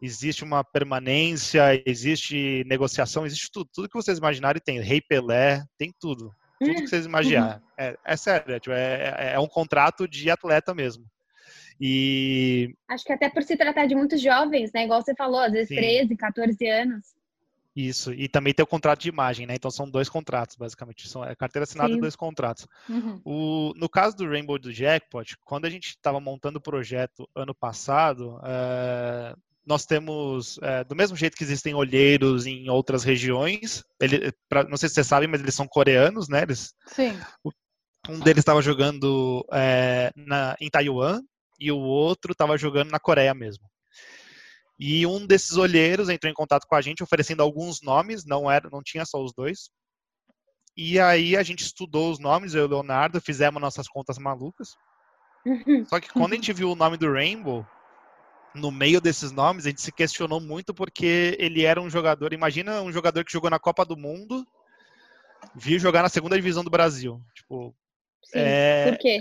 existe 0.00 0.44
uma 0.44 0.64
permanência, 0.64 1.82
existe 1.84 2.64
negociação, 2.66 3.26
existe 3.26 3.50
tudo. 3.52 3.68
Tudo 3.72 3.88
que 3.88 3.96
vocês 3.96 4.18
imaginarem 4.18 4.62
tem. 4.64 4.80
Rei 4.80 5.00
Pelé, 5.00 5.64
tem 5.76 5.92
tudo. 6.00 6.32
Tudo 6.58 6.74
que 6.74 6.88
vocês 6.88 7.04
imaginarem. 7.04 7.58
Uhum. 7.58 7.62
É, 7.76 7.96
é 8.04 8.16
sério, 8.16 8.54
é, 8.54 8.60
tipo, 8.60 8.74
é, 8.74 9.32
é 9.34 9.38
um 9.38 9.46
contrato 9.46 10.08
de 10.08 10.30
atleta 10.30 10.74
mesmo. 10.74 11.04
E. 11.80 12.74
Acho 12.88 13.04
que 13.04 13.12
até 13.12 13.28
por 13.28 13.42
se 13.42 13.56
tratar 13.56 13.86
de 13.86 13.94
muitos 13.94 14.20
jovens, 14.20 14.72
né? 14.72 14.84
Igual 14.84 15.02
você 15.02 15.14
falou, 15.14 15.40
às 15.40 15.52
vezes 15.52 15.68
Sim. 15.68 15.76
13, 15.76 16.16
14 16.16 16.66
anos. 16.66 17.18
Isso, 17.76 18.12
e 18.12 18.28
também 18.28 18.52
tem 18.52 18.64
o 18.64 18.66
contrato 18.66 19.02
de 19.02 19.08
imagem, 19.08 19.46
né? 19.46 19.54
Então 19.54 19.70
são 19.70 19.88
dois 19.88 20.08
contratos, 20.08 20.56
basicamente. 20.56 21.08
São 21.08 21.24
é 21.24 21.36
carteira 21.36 21.62
assinada 21.62 21.92
e 21.92 22.00
dois 22.00 22.16
contratos. 22.16 22.66
Uhum. 22.88 23.20
O, 23.24 23.72
no 23.76 23.88
caso 23.88 24.16
do 24.16 24.28
Rainbow 24.28 24.58
do 24.58 24.72
Jackpot, 24.72 25.36
quando 25.44 25.64
a 25.66 25.70
gente 25.70 25.90
estava 25.90 26.18
montando 26.18 26.58
o 26.58 26.60
projeto 26.60 27.28
ano 27.36 27.54
passado, 27.54 28.40
é, 28.42 29.32
nós 29.64 29.86
temos, 29.86 30.58
é, 30.60 30.82
do 30.82 30.96
mesmo 30.96 31.16
jeito 31.16 31.36
que 31.36 31.44
existem 31.44 31.72
olheiros 31.72 32.46
em 32.46 32.68
outras 32.68 33.04
regiões, 33.04 33.84
ele, 34.00 34.32
pra, 34.48 34.64
não 34.64 34.76
sei 34.76 34.88
se 34.88 34.96
vocês 34.96 35.06
sabem, 35.06 35.28
mas 35.28 35.40
eles 35.40 35.54
são 35.54 35.68
coreanos, 35.68 36.28
né? 36.28 36.42
Eles, 36.42 36.74
Sim. 36.86 37.16
Um 38.08 38.18
deles 38.18 38.40
estava 38.40 38.60
jogando 38.60 39.46
é, 39.52 40.10
na, 40.16 40.56
em 40.60 40.68
Taiwan, 40.68 41.20
e 41.58 41.72
o 41.72 41.78
outro 41.78 42.32
estava 42.32 42.56
jogando 42.56 42.90
na 42.90 43.00
Coreia 43.00 43.34
mesmo. 43.34 43.64
E 44.78 45.04
um 45.06 45.26
desses 45.26 45.56
olheiros 45.56 46.08
entrou 46.08 46.30
em 46.30 46.34
contato 46.34 46.66
com 46.66 46.76
a 46.76 46.80
gente 46.80 47.02
oferecendo 47.02 47.42
alguns 47.42 47.82
nomes, 47.82 48.24
não 48.24 48.48
era, 48.50 48.70
não 48.70 48.82
tinha 48.82 49.04
só 49.04 49.22
os 49.22 49.32
dois. 49.32 49.70
E 50.76 51.00
aí 51.00 51.36
a 51.36 51.42
gente 51.42 51.64
estudou 51.64 52.12
os 52.12 52.20
nomes, 52.20 52.54
eu 52.54 52.62
e 52.62 52.64
o 52.66 52.68
Leonardo, 52.68 53.20
fizemos 53.20 53.60
nossas 53.60 53.88
contas 53.88 54.16
malucas. 54.16 54.76
Só 55.88 55.98
que 55.98 56.08
quando 56.10 56.32
a 56.32 56.36
gente 56.36 56.52
viu 56.52 56.70
o 56.70 56.76
nome 56.76 56.96
do 56.96 57.12
Rainbow, 57.12 57.66
no 58.54 58.70
meio 58.70 59.00
desses 59.00 59.32
nomes, 59.32 59.66
a 59.66 59.70
gente 59.70 59.82
se 59.82 59.90
questionou 59.90 60.40
muito 60.40 60.72
porque 60.72 61.36
ele 61.40 61.64
era 61.64 61.80
um 61.80 61.90
jogador, 61.90 62.32
imagina 62.32 62.80
um 62.80 62.92
jogador 62.92 63.24
que 63.24 63.32
jogou 63.32 63.50
na 63.50 63.58
Copa 63.58 63.84
do 63.84 63.96
Mundo, 63.96 64.46
viu 65.54 65.80
jogar 65.80 66.02
na 66.02 66.08
segunda 66.08 66.36
divisão 66.36 66.62
do 66.62 66.70
Brasil. 66.70 67.20
Tipo, 67.34 67.74
Sim, 68.22 68.38
é, 68.38 68.92
por 68.92 68.98
quê? 68.98 69.20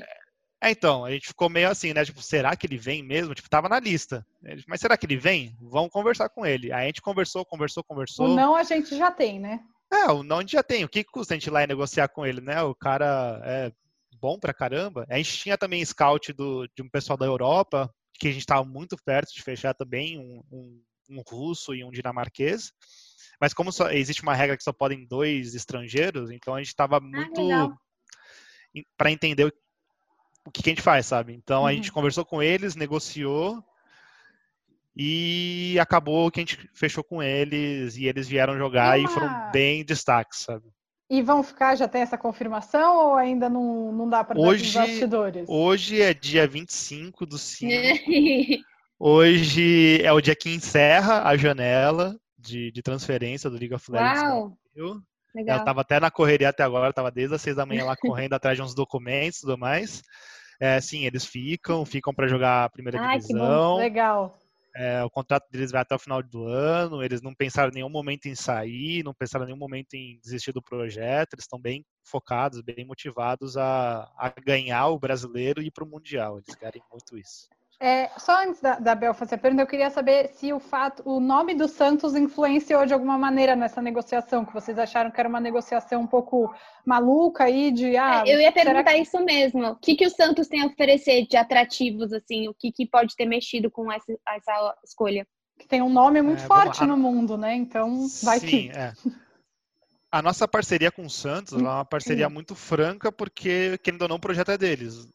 É, 0.62 0.72
então, 0.72 1.06
a 1.06 1.12
gente 1.12 1.28
ficou 1.28 1.50
meio 1.50 1.70
assim, 1.70 1.94
né? 1.94 2.04
Tipo, 2.04 2.22
será 2.22 2.56
que 2.56 2.66
ele 2.66 2.78
vem 2.78 3.04
mesmo? 3.04 3.36
Tipo, 3.36 3.50
tava 3.50 3.70
na 3.70 3.80
lista. 3.80 4.26
Mas 4.68 4.82
será 4.82 4.98
que 4.98 5.06
ele 5.06 5.18
vem? 5.18 5.56
Vamos 5.62 5.92
conversar 5.92 6.30
com 6.30 6.46
ele. 6.46 6.72
Aí 6.72 6.84
a 6.84 6.88
gente 6.88 7.02
conversou, 7.02 7.46
conversou, 7.46 7.84
conversou. 7.84 8.28
O 8.28 8.36
não 8.36 8.56
a 8.56 8.64
gente 8.64 8.98
já 8.98 9.12
tem, 9.12 9.40
né? 9.40 9.60
É, 9.94 10.06
o 10.08 10.24
não 10.24 10.38
a 10.38 10.42
gente 10.42 10.54
já 10.54 10.64
tem. 10.64 10.84
O 10.84 10.90
que 10.90 11.04
custa 11.04 11.34
a 11.34 11.38
gente 11.38 11.46
ir 11.48 11.52
lá 11.52 11.64
e 11.64 11.68
negociar 11.68 12.08
com 12.08 12.26
ele, 12.26 12.42
né? 12.42 12.62
O 12.64 12.74
cara 12.74 13.40
é 13.46 13.72
bom 14.20 14.40
pra 14.40 14.54
caramba. 14.54 15.06
A 15.10 15.18
gente 15.18 15.38
tinha 15.38 15.58
também 15.58 15.86
scout 15.86 16.34
do, 16.34 16.68
de 16.76 16.82
um 16.82 16.90
pessoal 16.90 17.18
da 17.18 17.26
Europa, 17.26 17.94
que 18.20 18.28
a 18.28 18.32
gente 18.32 18.46
tava 18.46 18.66
muito 18.66 18.98
perto 19.06 19.34
de 19.34 19.44
fechar 19.44 19.76
também, 19.76 20.18
um, 20.18 20.42
um, 20.52 20.82
um 21.12 21.22
russo 21.28 21.76
e 21.76 21.84
um 21.84 21.92
dinamarquês. 21.92 22.72
Mas 23.40 23.54
como 23.54 23.72
só, 23.72 23.92
existe 23.92 24.24
uma 24.24 24.34
regra 24.34 24.58
que 24.58 24.64
só 24.64 24.74
podem 24.74 25.06
dois 25.06 25.54
estrangeiros, 25.54 26.32
então 26.32 26.56
a 26.56 26.58
gente 26.58 26.70
estava 26.70 26.98
ah, 26.98 27.02
muito 27.02 27.52
ah, 27.52 27.78
para 28.98 29.12
entender 29.12 29.54
o 30.48 30.51
que, 30.51 30.63
que, 30.63 30.70
a 30.70 30.72
gente 30.72 30.82
faz, 30.82 31.06
sabe? 31.06 31.34
Então 31.34 31.62
uhum. 31.62 31.68
a 31.68 31.74
gente 31.74 31.89
uhum. 31.89 31.94
conversou 31.94 32.25
com 32.25 32.42
eles, 32.42 32.75
negociou 32.75 33.62
e 34.96 35.77
acabou 35.80 36.32
que 36.32 36.39
a 36.39 36.44
gente 36.44 36.70
fechou 36.74 37.04
com 37.04 37.22
eles 37.22 37.98
e 37.98 38.06
eles 38.06 38.27
vieram 38.27 38.58
jogar 38.58 39.00
e 39.00 39.08
foram 39.08 39.51
bem 39.51 39.84
destaques, 39.84 40.39
sabe? 40.39 40.66
E 41.10 41.22
vão 41.22 41.44
ficar, 41.44 41.75
já 41.75 41.88
tem 41.88 42.01
essa 42.01 42.18
confirmação 42.18 43.10
ou 43.10 43.16
ainda 43.16 43.50
não, 43.50 43.92
não 43.92 44.10
dá 44.10 44.24
para 44.24 44.39
dar 44.39 44.48
os 44.48 44.74
bastidores? 44.74 45.46
Hoje 45.48 46.01
é 46.01 46.13
dia 46.13 46.48
25 46.48 47.25
do 47.25 47.38
5. 47.38 47.72
hoje 49.00 50.01
é 50.01 50.12
o 50.12 50.20
dia 50.20 50.36
que 50.36 50.50
encerra 50.50 51.24
a 51.24 51.38
janela 51.38 52.18
de, 52.38 52.72
de 52.72 52.82
transferência 52.82 53.50
do 53.50 53.58
Legends. 53.58 53.84
Uau! 53.89 54.58
Legal. 55.38 55.54
Ela 55.54 55.62
estava 55.62 55.82
até 55.82 56.00
na 56.00 56.10
correria 56.10 56.50
até 56.50 56.63
agora, 56.63 56.89
estava 56.89 57.12
desde 57.12 57.36
as 57.36 57.42
seis 57.42 57.56
da 57.56 57.66
manhã 57.66 57.86
lá 57.86 57.96
correndo 57.96 58.34
atrás 58.34 58.58
de 58.58 58.63
uns 58.63 58.74
documentos 58.74 59.38
e 59.38 59.42
tudo 59.42 59.58
mais. 59.58 60.01
É, 60.60 60.82
sim, 60.82 61.06
eles 61.06 61.26
ficam, 61.26 61.86
ficam 61.86 62.14
para 62.14 62.28
jogar 62.28 62.66
a 62.66 62.70
primeira 62.70 63.00
Ai, 63.00 63.20
divisão. 63.20 63.78
Legal. 63.78 64.38
É, 64.76 65.04
o 65.04 65.10
contrato 65.10 65.48
deles 65.50 65.72
vai 65.72 65.82
até 65.82 65.96
o 65.96 66.00
final 66.00 66.22
do 66.22 66.46
ano. 66.46 67.04
Eles 67.04 67.22
não 67.22 67.34
pensaram 67.34 67.72
em 67.72 67.76
nenhum 67.76 67.90
momento 67.90 68.28
em 68.28 68.36
sair, 68.36 69.04
não 69.04 69.14
pensaram 69.14 69.44
em 69.44 69.48
nenhum 69.48 69.60
momento 69.60 69.96
em 69.96 70.20
desistir 70.20 70.52
do 70.52 70.62
projeto. 70.62 71.34
Eles 71.34 71.46
estão 71.46 71.60
bem 71.60 71.84
focados, 72.04 72.62
bem 72.62 72.86
motivados 72.86 73.58
a, 73.58 74.12
a 74.18 74.30
ganhar 74.40 74.88
o 74.90 75.00
brasileiro 75.00 75.62
e 75.62 75.68
ir 75.68 75.72
para 75.72 75.84
o 75.84 75.88
mundial. 75.88 76.38
Eles 76.38 76.56
querem 76.56 76.82
muito 76.92 77.18
isso. 77.18 77.50
É, 77.79 78.10
só 78.17 78.43
antes 78.43 78.60
da, 78.60 78.79
da 78.79 78.96
Bel 78.96 79.13
fazer 79.13 79.36
a 79.36 79.38
pergunta, 79.38 79.62
eu 79.62 79.67
queria 79.67 79.91
saber 79.91 80.29
se 80.34 80.51
o 80.51 80.60
fato, 80.60 81.03
o 81.05 81.19
nome 81.19 81.53
do 81.53 81.67
Santos 81.67 82.15
influenciou 82.15 82.88
de 82.88 82.93
alguma 82.93 83.19
maneira 83.19 83.55
nessa 83.55 83.84
negociação, 83.84 84.43
que 84.43 84.53
vocês 84.53 84.79
acharam 84.79 85.12
que 85.12 85.19
era 85.19 85.29
uma 85.29 85.39
negociação 85.39 86.01
um 86.01 86.07
pouco 86.07 86.51
maluca 86.84 87.43
aí 87.43 87.72
de 87.72 87.96
ah, 87.96 88.24
é, 88.25 88.34
Eu 88.34 88.41
ia 88.41 88.51
perguntar 88.51 88.93
que... 88.93 89.01
isso 89.01 89.24
mesmo. 89.24 89.67
O 89.67 89.75
que, 89.75 89.96
que 89.96 90.07
o 90.07 90.10
Santos 90.10 90.48
tem 90.48 90.63
a 90.63 90.65
oferecer 90.65 91.27
de 91.27 91.38
atrativos, 91.38 92.12
assim, 92.12 92.48
o 92.48 92.53
que, 92.53 92.72
que 92.72 92.88
pode 92.88 93.15
ter 93.15 93.25
mexido 93.25 93.69
com 93.69 93.91
essa, 93.91 94.12
essa 94.27 94.75
escolha? 94.84 95.27
Que 95.60 95.67
tem 95.67 95.81
um 95.81 95.89
nome 95.89 96.19
muito 96.24 96.41
é, 96.41 96.48
forte 96.48 96.84
no 96.84 96.98
mundo, 96.98 97.38
né? 97.38 97.53
Então 97.55 98.07
vai 98.24 98.39
Sim, 98.39 98.48
que. 98.48 98.72
É. 98.72 98.93
A 100.12 100.22
nossa 100.22 100.48
parceria 100.48 100.91
com 100.91 101.05
o 101.05 101.10
Santos 101.10 101.53
é 101.53 101.57
uma 101.57 101.86
parceria 101.86 102.29
muito 102.29 102.55
franca, 102.55 103.12
porque, 103.12 103.77
querendo 103.84 104.03
ou 104.03 104.07
não, 104.07 104.15
o 104.15 104.22
projeto 104.22 104.51
é 104.51 104.57
deles. 104.57 105.07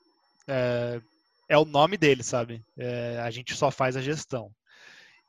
É, 0.47 1.01
é 1.49 1.59
o 1.59 1.65
nome 1.65 1.97
dele, 1.97 2.23
sabe? 2.23 2.65
É, 2.79 3.21
a 3.23 3.31
gente 3.31 3.55
só 3.55 3.71
faz 3.71 3.97
a 3.97 4.03
gestão. 4.03 4.51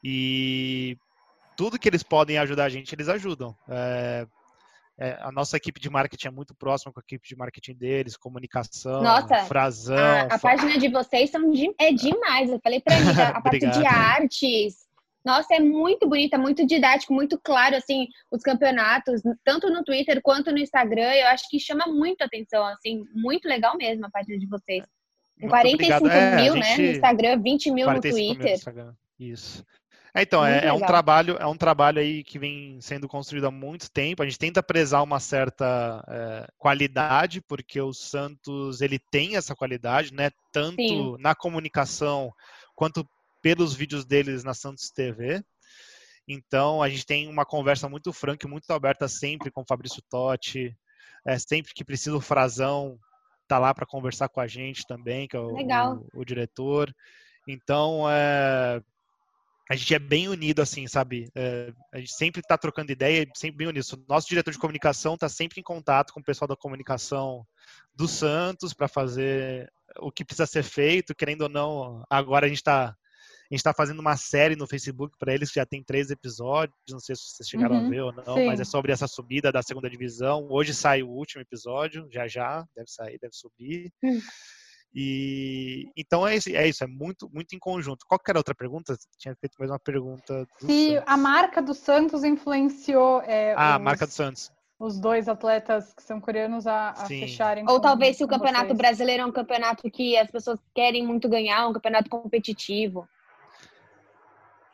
E 0.04 0.98
tudo 1.56 1.80
que 1.80 1.88
eles 1.88 2.04
podem 2.04 2.38
ajudar 2.38 2.66
a 2.66 2.70
gente, 2.70 2.94
eles 2.94 3.10
ajudam. 3.10 3.56
É, 3.70 4.28
é, 4.98 5.18
a 5.22 5.32
nossa 5.32 5.58
equipe 5.58 5.80
de 5.80 5.90
marketing 5.90 6.28
é 6.28 6.32
muito 6.32 6.54
próxima 6.54 6.92
com 6.92 7.00
a 7.00 7.04
equipe 7.04 7.28
de 7.28 7.36
marketing 7.36 7.74
deles, 7.74 8.16
comunicação, 8.16 9.02
nossa, 9.02 9.46
frasão. 9.46 9.98
A, 9.98 10.36
a 10.36 10.40
página 10.40 10.78
de 10.78 10.88
vocês 10.90 11.30
são 11.30 11.52
de, 11.52 11.74
é 11.80 11.92
demais. 11.92 12.50
Eu 12.50 12.60
falei 12.64 12.80
para 12.80 13.00
mim, 13.00 13.10
a 13.10 13.42
parte 13.42 13.60
de 13.60 13.86
artes. 13.86 14.84
Nossa, 15.26 15.56
é 15.56 15.60
muito 15.60 16.08
bonita, 16.08 16.38
muito 16.38 16.66
didático, 16.66 17.14
muito 17.14 17.40
claro, 17.42 17.78
assim, 17.78 18.08
os 18.30 18.42
campeonatos, 18.42 19.22
tanto 19.44 19.70
no 19.70 19.82
Twitter 19.84 20.22
quanto 20.22 20.52
no 20.52 20.60
Instagram. 20.60 21.14
Eu 21.14 21.28
acho 21.28 21.50
que 21.50 21.60
chama 21.60 21.86
muito 21.88 22.22
atenção, 22.22 22.66
assim, 22.66 23.06
muito 23.14 23.48
legal 23.48 23.78
mesmo 23.78 24.06
a 24.06 24.12
página 24.12 24.38
de 24.38 24.46
vocês. 24.46 24.84
45 25.42 26.08
é, 26.08 26.36
mil, 26.36 26.56
né, 26.56 26.78
no 26.78 26.84
Instagram, 26.84 27.42
20 27.42 27.72
mil 27.72 27.92
no 27.92 28.02
Twitter. 28.02 28.60
No 28.76 28.96
Isso. 29.20 29.66
É, 30.16 30.22
então, 30.22 30.46
é, 30.46 30.68
é, 30.68 30.74
um 30.74 30.80
trabalho, 30.80 31.38
é 31.40 31.48
um 31.48 31.58
trabalho 31.58 32.00
aí 32.00 32.24
que 32.24 32.38
vem 32.38 32.80
sendo 32.80 33.08
construído 33.08 33.48
há 33.48 33.52
muito 33.52 33.90
tempo. 33.90 34.22
A 34.22 34.26
gente 34.26 34.38
tenta 34.38 34.62
prezar 34.62 35.02
uma 35.02 35.20
certa 35.20 36.06
é, 36.08 36.48
qualidade, 36.58 37.42
porque 37.42 37.82
o 37.82 37.92
Santos 37.92 38.80
ele 38.82 39.00
tem 39.00 39.36
essa 39.36 39.56
qualidade, 39.56 40.14
né? 40.14 40.30
Tanto 40.52 40.76
Sim. 40.76 41.16
na 41.20 41.34
comunicação 41.34 42.32
quanto 42.76 43.08
pelos 43.42 43.74
vídeos 43.74 44.06
deles 44.06 44.44
na 44.44 44.54
Santos 44.54 44.92
TV. 44.92 45.44
Então, 46.28 46.82
a 46.82 46.90
gente 46.90 47.06
tem 47.06 47.28
uma 47.28 47.44
conversa 47.46 47.90
muito 47.90 48.14
franca 48.14 48.46
e 48.48 48.50
muito 48.50 48.70
aberta 48.72 49.08
sempre 49.08 49.50
com 49.50 49.62
o 49.62 49.68
Fabrício 49.68 50.02
Totti. 50.10 50.78
É, 51.26 51.40
sempre 51.40 51.74
que 51.74 51.84
precisa 51.84 52.16
o 52.16 52.22
Frazão, 52.22 53.00
tá 53.54 53.60
lá 53.60 53.74
para 53.74 53.86
conversar 53.86 54.30
com 54.30 54.40
a 54.40 54.48
gente 54.48 54.86
também, 54.88 55.28
que 55.28 55.36
é 55.36 55.40
o, 55.40 55.56
o, 55.56 56.22
o 56.22 56.26
diretor. 56.26 56.94
Então, 57.48 58.10
é, 58.10 58.82
a 59.70 59.76
gente 59.76 59.94
é 59.94 60.00
bem 60.00 60.28
unido, 60.28 60.62
assim, 60.62 60.88
sabe? 60.88 61.30
É, 61.36 61.72
a 61.94 62.00
gente 62.00 62.14
sempre 62.14 62.42
está 62.42 62.58
trocando 62.58 62.92
ideia, 62.92 63.28
sempre 63.36 63.58
bem 63.58 63.68
unido. 63.68 63.86
Nosso 64.08 64.28
diretor 64.28 64.52
de 64.52 64.58
comunicação 64.58 65.14
está 65.14 65.30
sempre 65.30 65.60
em 65.60 65.64
contato 65.64 66.14
com 66.14 66.20
o 66.20 66.24
pessoal 66.24 66.48
da 66.48 66.56
comunicação 66.56 67.46
do 67.96 68.08
Santos 68.08 68.74
para 68.74 68.88
fazer 68.88 69.72
o 70.00 70.12
que 70.12 70.26
precisa 70.26 70.48
ser 70.48 70.64
feito, 70.64 71.16
querendo 71.16 71.44
ou 71.44 71.50
não. 71.50 72.04
Agora 72.10 72.48
a 72.48 72.50
gente 72.50 72.58
está 72.58 72.96
gente 73.54 73.60
está 73.60 73.74
fazendo 73.74 74.00
uma 74.00 74.18
série 74.18 74.56
no 74.56 74.68
Facebook 74.68 75.16
para 75.18 75.34
eles 75.34 75.50
que 75.50 75.60
já 75.60 75.66
tem 75.66 75.84
três 75.84 76.10
episódios. 76.10 76.76
Não 76.90 77.00
sei 77.00 77.16
se 77.16 77.22
vocês 77.36 77.48
chegaram 77.48 77.76
uhum, 77.76 77.86
a 77.86 77.90
ver 77.90 78.02
ou 78.02 78.12
não, 78.12 78.36
sim. 78.36 78.46
mas 78.48 78.60
é 78.60 78.64
sobre 78.64 78.92
essa 78.92 79.08
subida 79.08 79.52
da 79.52 79.62
segunda 79.62 79.90
divisão. 79.90 80.48
Hoje 80.50 80.74
sai 80.74 81.04
o 81.04 81.10
último 81.10 81.42
episódio, 81.42 82.08
já 82.12 82.28
já 82.28 82.66
deve 82.76 82.90
sair, 82.90 83.20
deve 83.20 83.34
subir. 83.34 83.92
Uhum. 84.04 84.20
E 84.96 85.88
então 85.96 86.28
é 86.28 86.36
isso, 86.36 86.50
é 86.50 86.68
isso, 86.68 86.84
é 86.84 86.88
muito, 86.88 87.30
muito 87.32 87.56
em 87.56 87.60
conjunto. 87.60 88.06
Qual 88.08 88.20
que 88.20 88.30
era 88.30 88.40
a 88.40 88.42
outra 88.42 88.56
pergunta? 88.56 88.96
Tinha 89.18 89.36
feito 89.36 89.56
mais 89.60 89.72
uma 89.72 89.80
pergunta. 89.80 90.48
Se 90.60 90.94
Santos. 90.94 91.04
a 91.06 91.18
marca 91.18 91.62
do 91.62 91.74
Santos 91.74 92.24
influenciou. 92.24 93.22
É, 93.22 93.54
ah, 93.54 93.70
os, 93.70 93.76
a 93.76 93.80
marca 93.80 94.08
do 94.08 94.14
Santos. 94.14 94.52
Os 94.80 95.00
dois 95.00 95.28
atletas 95.28 95.94
que 95.94 96.04
são 96.04 96.20
coreanos 96.20 96.66
a, 96.66 96.90
a 96.90 97.06
fecharem. 97.06 97.66
Ou 97.68 97.80
talvez 97.80 98.18
se 98.18 98.24
o 98.24 98.28
campeonato 98.28 98.68
vocês. 98.68 98.78
brasileiro 98.78 99.24
é 99.24 99.26
um 99.26 99.32
campeonato 99.32 99.90
que 99.92 100.18
as 100.18 100.30
pessoas 100.30 100.60
querem 100.74 101.06
muito 101.06 101.30
ganhar, 101.30 101.68
um 101.68 101.74
campeonato 101.74 102.10
competitivo 102.10 103.08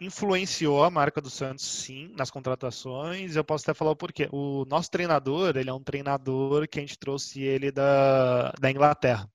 influenciou 0.01 0.83
a 0.83 0.89
marca 0.89 1.21
do 1.21 1.29
Santos, 1.29 1.65
sim, 1.65 2.13
nas 2.17 2.31
contratações. 2.31 3.35
Eu 3.35 3.43
posso 3.43 3.63
até 3.65 3.73
falar 3.73 3.91
o 3.91 3.95
porquê. 3.95 4.29
O 4.31 4.65
nosso 4.65 4.89
treinador, 4.89 5.57
ele 5.57 5.69
é 5.69 5.73
um 5.73 5.83
treinador 5.83 6.67
que 6.67 6.79
a 6.79 6.81
gente 6.81 6.97
trouxe 6.97 7.41
ele 7.41 7.71
da, 7.71 8.51
da 8.59 8.71
Inglaterra. 8.71 9.29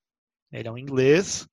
Ele 0.51 0.67
é 0.67 0.71
um 0.71 0.77
inglês 0.77 1.47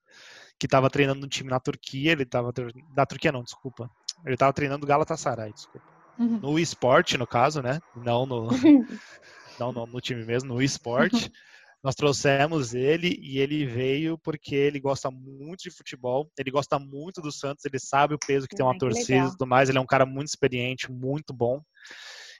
que 0.58 0.66
estava 0.66 0.88
treinando 0.88 1.20
no 1.20 1.28
time 1.28 1.50
na 1.50 1.60
Turquia. 1.60 2.12
Ele 2.12 2.22
estava 2.22 2.52
da 2.94 3.04
Turquia 3.06 3.32
não, 3.32 3.42
desculpa. 3.42 3.90
Ele 4.24 4.34
estava 4.34 4.52
treinando 4.52 4.84
o 4.84 4.88
Galatasaray, 4.88 5.52
desculpa. 5.52 5.86
Uhum. 6.18 6.38
No 6.38 6.58
esporte, 6.58 7.18
no 7.18 7.26
caso, 7.26 7.60
né? 7.60 7.80
Não 7.96 8.24
no, 8.24 8.48
não 9.58 9.72
no, 9.72 9.86
no 9.86 10.00
time 10.00 10.24
mesmo, 10.24 10.54
no 10.54 10.62
esporte. 10.62 11.30
Nós 11.82 11.96
trouxemos 11.96 12.74
ele 12.74 13.18
e 13.20 13.40
ele 13.40 13.66
veio 13.66 14.16
porque 14.18 14.54
ele 14.54 14.78
gosta 14.78 15.10
muito 15.10 15.62
de 15.62 15.70
futebol, 15.70 16.30
ele 16.38 16.50
gosta 16.50 16.78
muito 16.78 17.20
do 17.20 17.32
Santos, 17.32 17.64
ele 17.64 17.78
sabe 17.78 18.14
o 18.14 18.18
peso 18.18 18.46
que 18.46 18.54
tem 18.54 18.64
uma 18.64 18.78
torcida 18.78 19.26
e 19.26 19.30
tudo 19.32 19.46
mais, 19.46 19.68
ele 19.68 19.78
é 19.78 19.80
um 19.80 19.86
cara 19.86 20.06
muito 20.06 20.28
experiente, 20.28 20.92
muito 20.92 21.34
bom. 21.34 21.60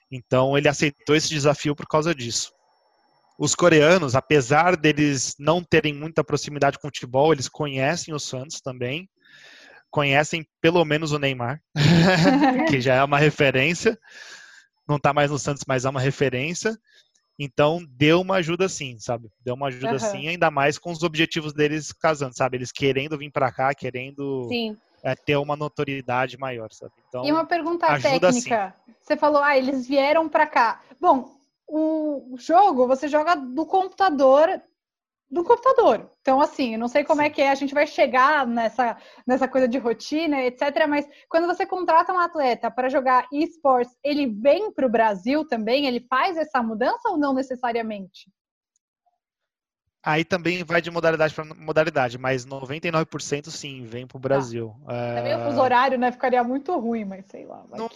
Então 0.09 0.57
ele 0.57 0.69
aceitou 0.69 1.15
esse 1.15 1.27
desafio 1.27 1.75
por 1.75 1.87
causa 1.87 2.15
disso. 2.15 2.53
Os 3.37 3.55
coreanos, 3.55 4.15
apesar 4.15 4.77
deles 4.77 5.35
não 5.37 5.61
terem 5.61 5.93
muita 5.93 6.23
proximidade 6.23 6.77
com 6.77 6.87
o 6.87 6.91
futebol, 6.91 7.33
eles 7.33 7.49
conhecem 7.49 8.13
o 8.13 8.19
Santos 8.19 8.61
também. 8.61 9.09
Conhecem 9.89 10.47
pelo 10.61 10.83
menos 10.85 11.11
o 11.11 11.19
Neymar, 11.19 11.61
que 12.69 12.79
já 12.79 12.95
é 12.95 13.03
uma 13.03 13.17
referência. 13.17 13.99
Não 14.87 14.95
está 14.97 15.13
mais 15.13 15.31
no 15.31 15.39
Santos, 15.39 15.63
mas 15.67 15.83
é 15.83 15.89
uma 15.89 15.99
referência. 15.99 16.77
Então, 17.43 17.79
deu 17.89 18.21
uma 18.21 18.35
ajuda 18.35 18.69
sim, 18.69 18.97
sabe? 18.99 19.29
Deu 19.43 19.55
uma 19.55 19.67
ajuda 19.67 19.93
uhum. 19.93 19.99
sim, 19.99 20.27
ainda 20.27 20.49
mais 20.49 20.77
com 20.77 20.91
os 20.91 21.03
objetivos 21.03 21.53
deles 21.53 21.91
casando, 21.91 22.35
sabe? 22.35 22.57
Eles 22.57 22.71
querendo 22.71 23.17
vir 23.17 23.31
para 23.31 23.51
cá, 23.51 23.73
querendo 23.73 24.47
é, 25.03 25.15
ter 25.15 25.35
uma 25.35 25.55
notoriedade 25.55 26.37
maior, 26.37 26.69
sabe? 26.71 26.93
Então, 27.09 27.25
e 27.25 27.31
uma 27.31 27.45
pergunta 27.45 27.87
técnica. 27.99 28.73
Sim. 28.85 28.93
Você 29.01 29.17
falou, 29.17 29.43
ah, 29.43 29.57
eles 29.57 29.85
vieram 29.85 30.29
para 30.29 30.47
cá. 30.47 30.81
Bom, 30.99 31.35
o 31.67 32.35
jogo 32.37 32.87
você 32.87 33.07
joga 33.07 33.35
do 33.35 33.65
computador 33.65 34.61
do 35.33 35.43
computador. 35.43 36.09
Então, 36.21 36.39
assim, 36.39 36.77
não 36.77 36.87
sei 36.87 37.03
como 37.03 37.21
é 37.21 37.29
que 37.29 37.41
é, 37.41 37.49
a 37.49 37.55
gente 37.55 37.73
vai 37.73 37.87
chegar 37.87 38.45
nessa, 38.45 38.95
nessa 39.25 39.47
coisa 39.47 39.67
de 39.67 39.79
rotina, 39.79 40.41
etc. 40.43 40.61
Mas 40.87 41.07
quando 41.27 41.47
você 41.47 41.65
contrata 41.65 42.13
um 42.13 42.19
atleta 42.19 42.69
para 42.69 42.87
jogar 42.87 43.27
esportes, 43.31 43.97
ele 44.03 44.27
vem 44.27 44.71
para 44.71 44.85
o 44.85 44.89
Brasil 44.89 45.45
também? 45.45 45.87
Ele 45.87 46.05
faz 46.07 46.37
essa 46.37 46.61
mudança 46.61 47.09
ou 47.09 47.17
não 47.17 47.33
necessariamente? 47.33 48.31
Aí 50.05 50.23
também 50.23 50.63
vai 50.63 50.81
de 50.81 50.91
modalidade 50.91 51.33
para 51.33 51.45
modalidade, 51.45 52.17
mas 52.17 52.45
99% 52.45 53.49
sim, 53.49 53.85
vem 53.85 54.05
para 54.05 54.17
o 54.17 54.21
Brasil. 54.21 54.75
Ah, 54.85 54.93
é... 54.93 55.15
Também 55.15 55.35
o 55.35 55.45
fuso 55.45 55.61
horário, 55.61 55.97
né? 55.97 56.11
Ficaria 56.11 56.43
muito 56.43 56.77
ruim, 56.77 57.05
mas 57.05 57.25
sei 57.25 57.45
lá. 57.45 57.65
Não, 57.71 57.89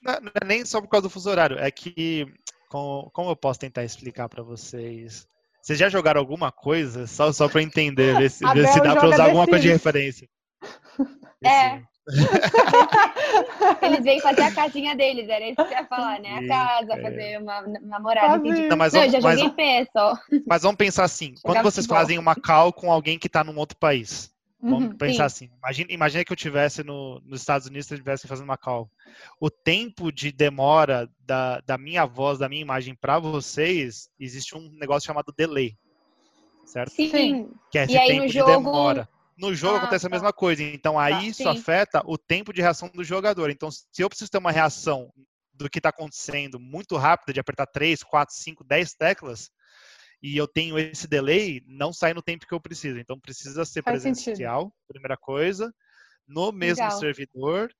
não, 0.00 0.12
é 0.40 0.46
nem 0.46 0.64
só 0.64 0.80
por 0.80 0.88
causa 0.88 1.08
do 1.08 1.10
fuso 1.10 1.28
horário, 1.28 1.58
é 1.58 1.70
que, 1.70 2.32
como, 2.70 3.10
como 3.10 3.30
eu 3.30 3.36
posso 3.36 3.60
tentar 3.60 3.84
explicar 3.84 4.28
para 4.28 4.42
vocês 4.42 5.26
vocês 5.60 5.78
já 5.78 5.88
jogaram 5.88 6.20
alguma 6.20 6.50
coisa? 6.50 7.06
Só, 7.06 7.32
só 7.32 7.48
para 7.48 7.62
entender, 7.62 8.16
ver 8.16 8.30
se, 8.30 8.44
ver 8.52 8.68
se 8.68 8.80
dá 8.80 8.96
para 8.96 9.08
usar 9.08 9.24
alguma 9.24 9.46
coisa 9.46 9.62
de 9.62 9.68
referência. 9.68 10.28
É. 11.44 11.80
Eles 13.80 14.02
vêm 14.02 14.20
fazer 14.20 14.42
a 14.42 14.52
casinha 14.52 14.96
deles, 14.96 15.28
era 15.28 15.46
isso 15.46 15.56
que 15.56 15.68
você 15.68 15.74
ia 15.74 15.84
falar, 15.84 16.18
né? 16.20 16.38
A 16.38 16.48
casa, 16.48 16.94
é. 16.94 17.02
fazer 17.02 17.38
uma 17.38 17.62
namorada. 17.80 18.38
Não, 18.38 18.76
mas 18.76 18.92
Não, 18.92 19.04
eu 19.04 19.10
já 19.10 19.20
joguei 19.20 19.44
mas, 19.44 19.52
pé 19.52 19.86
só. 19.92 20.18
Mas 20.44 20.62
vamos 20.62 20.76
pensar 20.76 21.04
assim: 21.04 21.34
quando 21.42 21.62
vocês 21.62 21.86
fazem 21.86 22.18
uma 22.18 22.34
call 22.34 22.72
com 22.72 22.90
alguém 22.90 23.20
que 23.20 23.28
está 23.28 23.44
num 23.44 23.56
outro 23.56 23.76
país, 23.76 24.32
Vamos 24.60 24.90
uhum, 24.90 24.96
pensar 24.96 25.28
sim. 25.28 25.46
assim. 25.46 25.56
Imagina, 25.56 25.92
imagina 25.92 26.24
que 26.24 26.32
eu 26.32 26.36
tivesse 26.36 26.82
no, 26.82 27.20
nos 27.24 27.40
Estados 27.40 27.68
Unidos 27.68 27.88
e 27.90 27.94
estivesse 27.94 28.26
fazendo 28.26 28.44
uma 28.44 28.56
call. 28.56 28.90
O 29.40 29.48
tempo 29.48 30.10
de 30.10 30.32
demora 30.32 31.08
da, 31.20 31.60
da 31.60 31.78
minha 31.78 32.04
voz, 32.04 32.38
da 32.38 32.48
minha 32.48 32.62
imagem 32.62 32.94
para 32.94 33.18
vocês, 33.20 34.10
existe 34.18 34.56
um 34.56 34.68
negócio 34.72 35.06
chamado 35.06 35.32
delay. 35.36 35.76
Certo? 36.64 36.90
Sim. 36.90 37.50
Que 37.70 37.78
é 37.78 37.84
esse 37.84 37.96
e 37.96 38.06
tempo 38.06 38.26
de 38.26 38.32
jogo... 38.32 38.50
demora. 38.50 39.08
No 39.36 39.54
jogo 39.54 39.76
ah, 39.76 39.78
acontece 39.78 40.04
a 40.04 40.10
tá. 40.10 40.16
mesma 40.16 40.32
coisa. 40.32 40.62
Então 40.64 40.98
aí 40.98 41.14
tá, 41.14 41.22
isso 41.22 41.42
sim. 41.44 41.48
afeta 41.48 42.02
o 42.04 42.18
tempo 42.18 42.52
de 42.52 42.60
reação 42.60 42.90
do 42.92 43.04
jogador. 43.04 43.50
Então, 43.50 43.70
se 43.70 43.84
eu 43.98 44.08
preciso 44.08 44.30
ter 44.30 44.38
uma 44.38 44.50
reação 44.50 45.12
do 45.54 45.70
que 45.70 45.78
está 45.78 45.90
acontecendo 45.90 46.58
muito 46.58 46.96
rápida, 46.96 47.32
de 47.32 47.40
apertar 47.40 47.66
3, 47.66 48.02
4, 48.02 48.34
5, 48.34 48.64
10 48.64 48.94
teclas, 48.94 49.50
e 50.22 50.36
eu 50.36 50.48
tenho 50.48 50.78
esse 50.78 51.06
delay, 51.06 51.62
não 51.66 51.92
sai 51.92 52.12
no 52.12 52.22
tempo 52.22 52.46
que 52.46 52.54
eu 52.54 52.60
preciso. 52.60 52.98
Então 52.98 53.18
precisa 53.18 53.64
ser 53.64 53.82
Faz 53.82 54.02
presencial, 54.02 54.62
sentido. 54.62 54.74
primeira 54.88 55.16
coisa, 55.16 55.72
no 56.26 56.52
mesmo 56.52 56.84
Legal. 56.84 56.98
servidor 56.98 57.70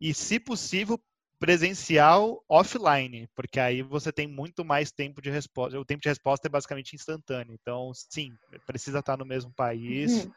e, 0.00 0.12
se 0.12 0.38
possível, 0.40 1.00
presencial 1.38 2.42
offline, 2.48 3.28
porque 3.34 3.60
aí 3.60 3.82
você 3.82 4.10
tem 4.10 4.26
muito 4.26 4.64
mais 4.64 4.90
tempo 4.90 5.20
de 5.20 5.30
resposta. 5.30 5.78
O 5.78 5.84
tempo 5.84 6.02
de 6.02 6.08
resposta 6.08 6.48
é 6.48 6.50
basicamente 6.50 6.94
instantâneo. 6.94 7.54
Então, 7.54 7.92
sim, 7.94 8.32
precisa 8.66 9.00
estar 9.00 9.16
no 9.16 9.26
mesmo 9.26 9.52
país. 9.52 10.24
Uhum. 10.24 10.32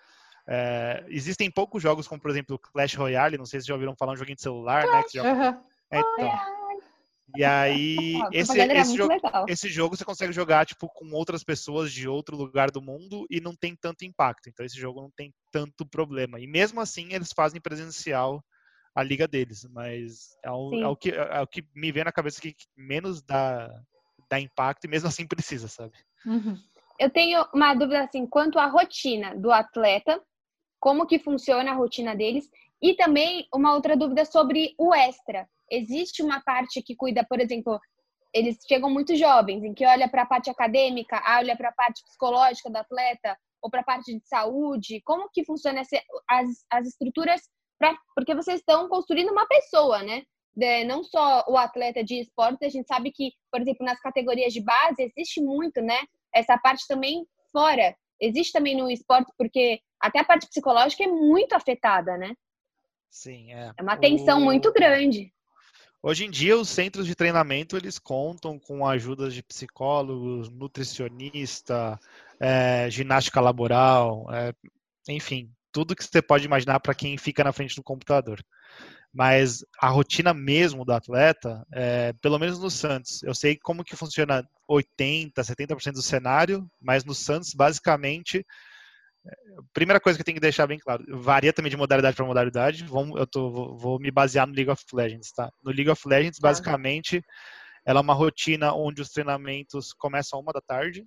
É, 0.47 1.06
existem 1.08 1.49
poucos 1.49 1.82
jogos, 1.82 2.08
como 2.08 2.21
por 2.21 2.32
exemplo 2.32 2.58
Clash 2.58 2.95
Royale, 2.95 3.38
não 3.38 3.45
sei 3.45 3.62
se 3.62 3.67
já 3.67 3.73
ouviram 3.73 3.95
falar 3.95 4.13
um 4.13 4.17
joguinho 4.17 4.36
de 4.36 4.41
celular, 4.41 4.86
né? 4.88 5.04
Que 5.04 5.17
joga... 5.17 5.32
Aham. 5.32 5.63
É, 5.91 5.99
então. 5.99 6.59
E 7.35 7.43
aí, 7.43 8.19
Ah, 8.21 8.29
esse, 8.31 8.59
era 8.59 8.73
esse, 8.73 8.95
jogo, 8.95 9.13
esse 9.47 9.69
jogo 9.69 9.95
você 9.95 10.05
consegue 10.05 10.33
jogar 10.33 10.65
tipo 10.65 10.87
com 10.89 11.11
outras 11.11 11.43
pessoas 11.43 11.91
de 11.91 12.07
outro 12.07 12.35
lugar 12.35 12.71
do 12.71 12.81
mundo 12.81 13.25
e 13.29 13.39
não 13.39 13.55
tem 13.55 13.75
tanto 13.75 14.05
impacto. 14.05 14.49
Então 14.49 14.65
esse 14.65 14.77
jogo 14.77 15.01
não 15.01 15.11
tem 15.11 15.33
tanto 15.51 15.85
problema. 15.85 16.39
E 16.39 16.47
mesmo 16.47 16.79
assim 16.81 17.13
eles 17.13 17.31
fazem 17.33 17.61
presencial 17.61 18.43
a 18.95 19.03
liga 19.03 19.27
deles, 19.27 19.67
mas 19.71 20.35
é 20.43 20.51
o, 20.51 20.73
é 20.81 20.87
o 20.87 20.95
que, 20.95 21.11
é 21.11 21.41
o 21.41 21.47
que 21.47 21.63
me 21.75 21.91
vem 21.91 22.03
na 22.03 22.11
cabeça 22.11 22.41
que 22.41 22.55
menos 22.75 23.21
dá, 23.21 23.69
dá 24.29 24.39
impacto 24.39 24.85
e 24.85 24.87
mesmo 24.87 25.07
assim 25.07 25.27
precisa, 25.27 25.67
sabe? 25.67 25.93
Uhum. 26.25 26.57
Eu 26.99 27.09
tenho 27.09 27.45
uma 27.53 27.73
dúvida 27.73 28.03
assim 28.03 28.25
quanto 28.25 28.59
à 28.59 28.65
rotina 28.65 29.35
do 29.35 29.51
atleta, 29.51 30.21
como 30.79 31.05
que 31.05 31.19
funciona 31.19 31.71
a 31.71 31.75
rotina 31.75 32.15
deles 32.15 32.49
e 32.81 32.93
também 32.95 33.47
uma 33.53 33.73
outra 33.73 33.95
dúvida 33.95 34.25
sobre 34.25 34.73
o 34.77 34.93
extra. 34.93 35.47
Existe 35.71 36.21
uma 36.23 36.41
parte 36.41 36.82
que 36.82 36.95
cuida, 36.95 37.25
por 37.27 37.39
exemplo, 37.39 37.79
eles 38.34 38.58
chegam 38.67 38.89
muito 38.89 39.15
jovens, 39.15 39.63
em 39.63 39.73
que 39.73 39.86
olha 39.86 40.08
para 40.10 40.23
a 40.23 40.25
parte 40.25 40.49
acadêmica, 40.49 41.21
olha 41.38 41.55
para 41.58 41.69
a 41.69 41.73
parte 41.73 42.03
psicológica 42.03 42.69
do 42.69 42.77
atleta 42.77 43.38
ou 43.62 43.69
para 43.69 43.82
a 43.82 43.84
parte 43.84 44.13
de 44.17 44.25
saúde. 44.27 45.01
Como 45.03 45.29
que 45.32 45.43
funciona 45.45 45.79
essa- 45.82 46.01
as, 46.27 46.47
as 46.71 46.88
estruturas? 46.88 47.41
Pra, 47.77 47.97
porque 48.15 48.36
vocês 48.36 48.60
estão 48.60 48.88
construindo 48.89 49.32
uma 49.32 49.47
pessoa, 49.47 50.03
né? 50.03 50.23
De- 50.55 50.84
não 50.84 51.03
só 51.03 51.45
o 51.47 51.58
atleta 51.58 52.03
de 52.03 52.19
esporte, 52.19 52.65
a 52.65 52.69
gente 52.69 52.88
sabe 52.88 53.12
que, 53.12 53.32
por 53.51 53.62
exemplo, 53.62 53.86
nas 53.86 53.99
categorias 53.99 54.53
de 54.53 54.62
base 54.62 55.01
existe 55.03 55.41
muito, 55.41 55.82
né? 55.82 55.99
Essa 56.34 56.58
parte 56.58 56.86
também 56.88 57.25
fora. 57.51 57.95
Existe 58.19 58.51
também 58.51 58.75
no 58.75 58.89
esporte, 58.91 59.32
porque 59.38 59.79
até 59.99 60.19
a 60.19 60.23
parte 60.25 60.47
psicológica 60.47 61.03
é 61.03 61.08
muito 61.08 61.53
afetada, 61.53 62.17
né? 62.17 62.34
Sim, 63.10 63.51
é. 63.53 63.71
É 63.77 63.82
uma 63.82 63.97
tensão 63.97 64.39
O- 64.39 64.41
muito 64.45 64.71
grande. 64.73 65.34
Hoje 66.01 66.25
em 66.25 66.31
dia, 66.31 66.57
os 66.57 66.69
centros 66.69 67.05
de 67.05 67.13
treinamento 67.13 67.75
eles 67.75 67.99
contam 67.99 68.57
com 68.57 68.88
ajudas 68.88 69.33
de 69.33 69.43
psicólogos, 69.43 70.49
nutricionista, 70.49 71.99
é, 72.39 72.89
ginástica 72.89 73.41
laboral, 73.41 74.25
é, 74.31 74.53
enfim, 75.09 75.51
tudo 75.73 75.95
que 75.95 76.03
você 76.03 76.21
pode 76.21 76.45
imaginar 76.45 76.79
para 76.79 76.95
quem 76.95 77.17
fica 77.17 77.43
na 77.43 77.51
frente 77.51 77.75
do 77.75 77.83
computador. 77.83 78.41
Mas 79.13 79.65
a 79.81 79.89
rotina 79.89 80.33
mesmo 80.33 80.85
do 80.85 80.93
atleta, 80.93 81.65
é, 81.73 82.13
pelo 82.21 82.39
menos 82.39 82.59
no 82.59 82.69
Santos, 82.69 83.21
eu 83.23 83.35
sei 83.35 83.57
como 83.57 83.83
que 83.83 83.95
funciona 83.95 84.47
80, 84.67 85.43
70% 85.43 85.93
do 85.93 86.01
cenário, 86.01 86.69
mas 86.79 87.03
no 87.03 87.13
Santos, 87.13 87.53
basicamente, 87.53 88.45
primeira 89.73 89.99
coisa 89.99 90.17
que 90.17 90.21
eu 90.21 90.25
tenho 90.25 90.35
que 90.35 90.41
deixar 90.41 90.67
bem 90.67 90.79
claro, 90.79 91.03
varia 91.17 91.53
também 91.53 91.69
de 91.69 91.77
modalidade 91.77 92.15
para 92.15 92.25
modalidade. 92.25 92.83
Vamos, 92.85 93.19
eu 93.19 93.27
tô, 93.27 93.51
vou, 93.51 93.77
vou 93.77 93.99
me 93.99 94.11
basear 94.11 94.47
no 94.47 94.53
League 94.53 94.69
of 94.69 94.83
Legends, 94.93 95.31
tá? 95.31 95.51
No 95.63 95.71
League 95.71 95.89
of 95.89 96.07
Legends, 96.07 96.39
Tá. 96.39 96.47
basicamente, 96.47 97.21
ela 97.85 97.99
é 97.99 98.01
uma 98.01 98.13
rotina 98.13 98.73
onde 98.73 99.01
os 99.01 99.09
treinamentos 99.09 99.93
começam 99.93 100.39
uma 100.39 100.53
da 100.53 100.61
tarde, 100.61 101.03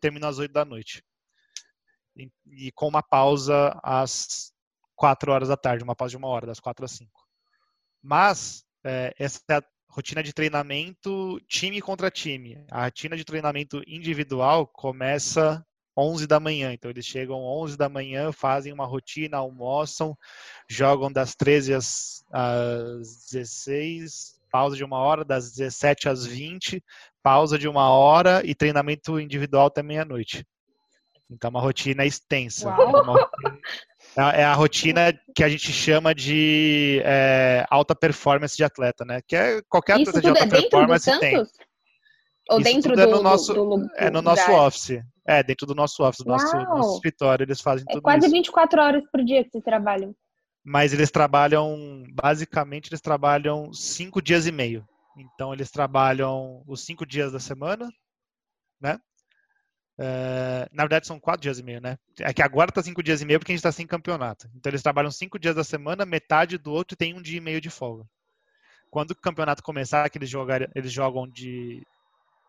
terminam 0.00 0.28
às 0.28 0.38
oito 0.38 0.52
da 0.52 0.64
noite. 0.64 1.02
E, 2.16 2.30
e 2.66 2.72
com 2.72 2.88
uma 2.88 3.02
pausa 3.02 3.78
às 3.82 4.52
quatro 4.94 5.32
horas 5.32 5.48
da 5.48 5.56
tarde, 5.56 5.84
uma 5.84 5.96
pausa 5.96 6.10
de 6.10 6.16
uma 6.16 6.28
hora, 6.28 6.46
das 6.46 6.60
quatro 6.60 6.84
às 6.84 6.92
cinco. 6.92 7.26
Mas 8.02 8.64
é, 8.84 9.14
essa 9.18 9.40
é 9.48 9.54
a 9.56 9.62
rotina 9.88 10.22
de 10.22 10.32
treinamento 10.32 11.40
time 11.48 11.80
contra 11.80 12.10
time. 12.10 12.64
A 12.70 12.84
rotina 12.84 13.16
de 13.16 13.24
treinamento 13.24 13.82
individual 13.86 14.66
começa 14.66 15.64
11 15.96 16.26
da 16.26 16.38
manhã. 16.40 16.72
Então 16.72 16.90
eles 16.90 17.04
chegam 17.04 17.38
11 17.42 17.76
da 17.76 17.88
manhã, 17.88 18.32
fazem 18.32 18.72
uma 18.72 18.86
rotina, 18.86 19.36
almoçam, 19.38 20.16
jogam 20.68 21.10
das 21.12 21.34
13 21.34 21.74
às, 21.74 22.24
às 22.32 23.26
16, 23.32 24.38
pausa 24.50 24.76
de 24.76 24.84
uma 24.84 24.98
hora, 24.98 25.24
das 25.24 25.50
17 25.52 26.08
às 26.08 26.24
20, 26.26 26.82
pausa 27.22 27.58
de 27.58 27.68
uma 27.68 27.90
hora 27.90 28.40
e 28.44 28.54
treinamento 28.54 29.20
individual 29.20 29.66
até 29.66 29.82
meia-noite. 29.82 30.44
Então 31.30 31.48
é 31.48 31.50
uma 31.50 31.60
rotina 31.60 32.04
extensa. 32.04 32.68
Uau. 32.70 33.16
É, 34.16 34.20
é- 34.20 34.40
é 34.40 34.44
a 34.44 34.54
rotina 34.54 35.12
que 35.36 35.44
a 35.44 35.48
gente 35.48 35.70
chama 35.72 36.12
de 36.14 37.00
é, 37.04 37.64
alta 37.70 37.94
performance 37.94 38.56
de 38.56 38.64
atleta, 38.64 39.04
né? 39.04 39.20
Que 39.26 39.36
é 39.36 39.62
qualquer 39.68 40.00
Isso 40.00 40.10
atleta 40.10 40.20
de 40.20 40.26
tudo 40.34 40.38
alta 40.42 40.42
é 40.42 40.46
do 40.60 40.62
performance 40.68 41.20
tem. 41.20 41.36
Ou 41.36 42.58
Isso 42.60 42.64
dentro 42.64 42.90
tudo 42.90 43.00
é 43.02 43.04
do, 43.06 43.10
no 43.12 43.16
do- 43.18 43.22
nosso- 43.22 43.54
do, 43.54 43.88
É 43.96 44.10
no 44.10 44.20
nosso 44.22 44.50
office. 44.50 45.00
É, 45.30 45.44
dentro 45.44 45.64
do 45.64 45.76
nosso 45.76 46.02
office, 46.02 46.24
do 46.24 46.28
nosso, 46.28 46.56
nosso 46.56 46.94
escritório, 46.96 47.44
eles 47.44 47.60
fazem 47.60 47.84
É 47.88 47.92
tudo 47.92 48.02
quase 48.02 48.26
isso. 48.26 48.34
24 48.34 48.82
horas 48.82 49.04
por 49.12 49.22
dia 49.22 49.44
que 49.44 49.50
vocês 49.50 49.62
trabalham. 49.62 50.12
Mas 50.64 50.92
eles 50.92 51.08
trabalham, 51.08 52.02
basicamente, 52.12 52.88
eles 52.88 53.00
trabalham 53.00 53.72
cinco 53.72 54.20
dias 54.20 54.48
e 54.48 54.50
meio. 54.50 54.84
Então, 55.16 55.54
eles 55.54 55.70
trabalham 55.70 56.64
os 56.66 56.84
cinco 56.84 57.06
dias 57.06 57.30
da 57.30 57.38
semana, 57.38 57.88
né? 58.80 58.98
É, 59.96 60.68
na 60.72 60.82
verdade, 60.82 61.06
são 61.06 61.20
quatro 61.20 61.42
dias 61.42 61.60
e 61.60 61.62
meio, 61.62 61.80
né? 61.80 61.96
É 62.18 62.32
que 62.32 62.42
agora 62.42 62.72
tá 62.72 62.82
cinco 62.82 63.00
dias 63.00 63.22
e 63.22 63.24
meio 63.24 63.38
porque 63.38 63.52
a 63.52 63.54
gente 63.54 63.62
tá 63.62 63.70
sem 63.70 63.86
campeonato. 63.86 64.50
Então, 64.56 64.68
eles 64.68 64.82
trabalham 64.82 65.12
cinco 65.12 65.38
dias 65.38 65.54
da 65.54 65.62
semana, 65.62 66.04
metade 66.04 66.58
do 66.58 66.72
outro 66.72 66.96
tem 66.96 67.14
um 67.14 67.22
dia 67.22 67.38
e 67.38 67.40
meio 67.40 67.60
de 67.60 67.70
folga. 67.70 68.04
Quando 68.90 69.12
o 69.12 69.16
campeonato 69.16 69.62
começar, 69.62 70.10
que 70.10 70.18
eles, 70.18 70.28
jogar, 70.28 70.68
eles 70.74 70.90
jogam 70.90 71.28
de 71.28 71.86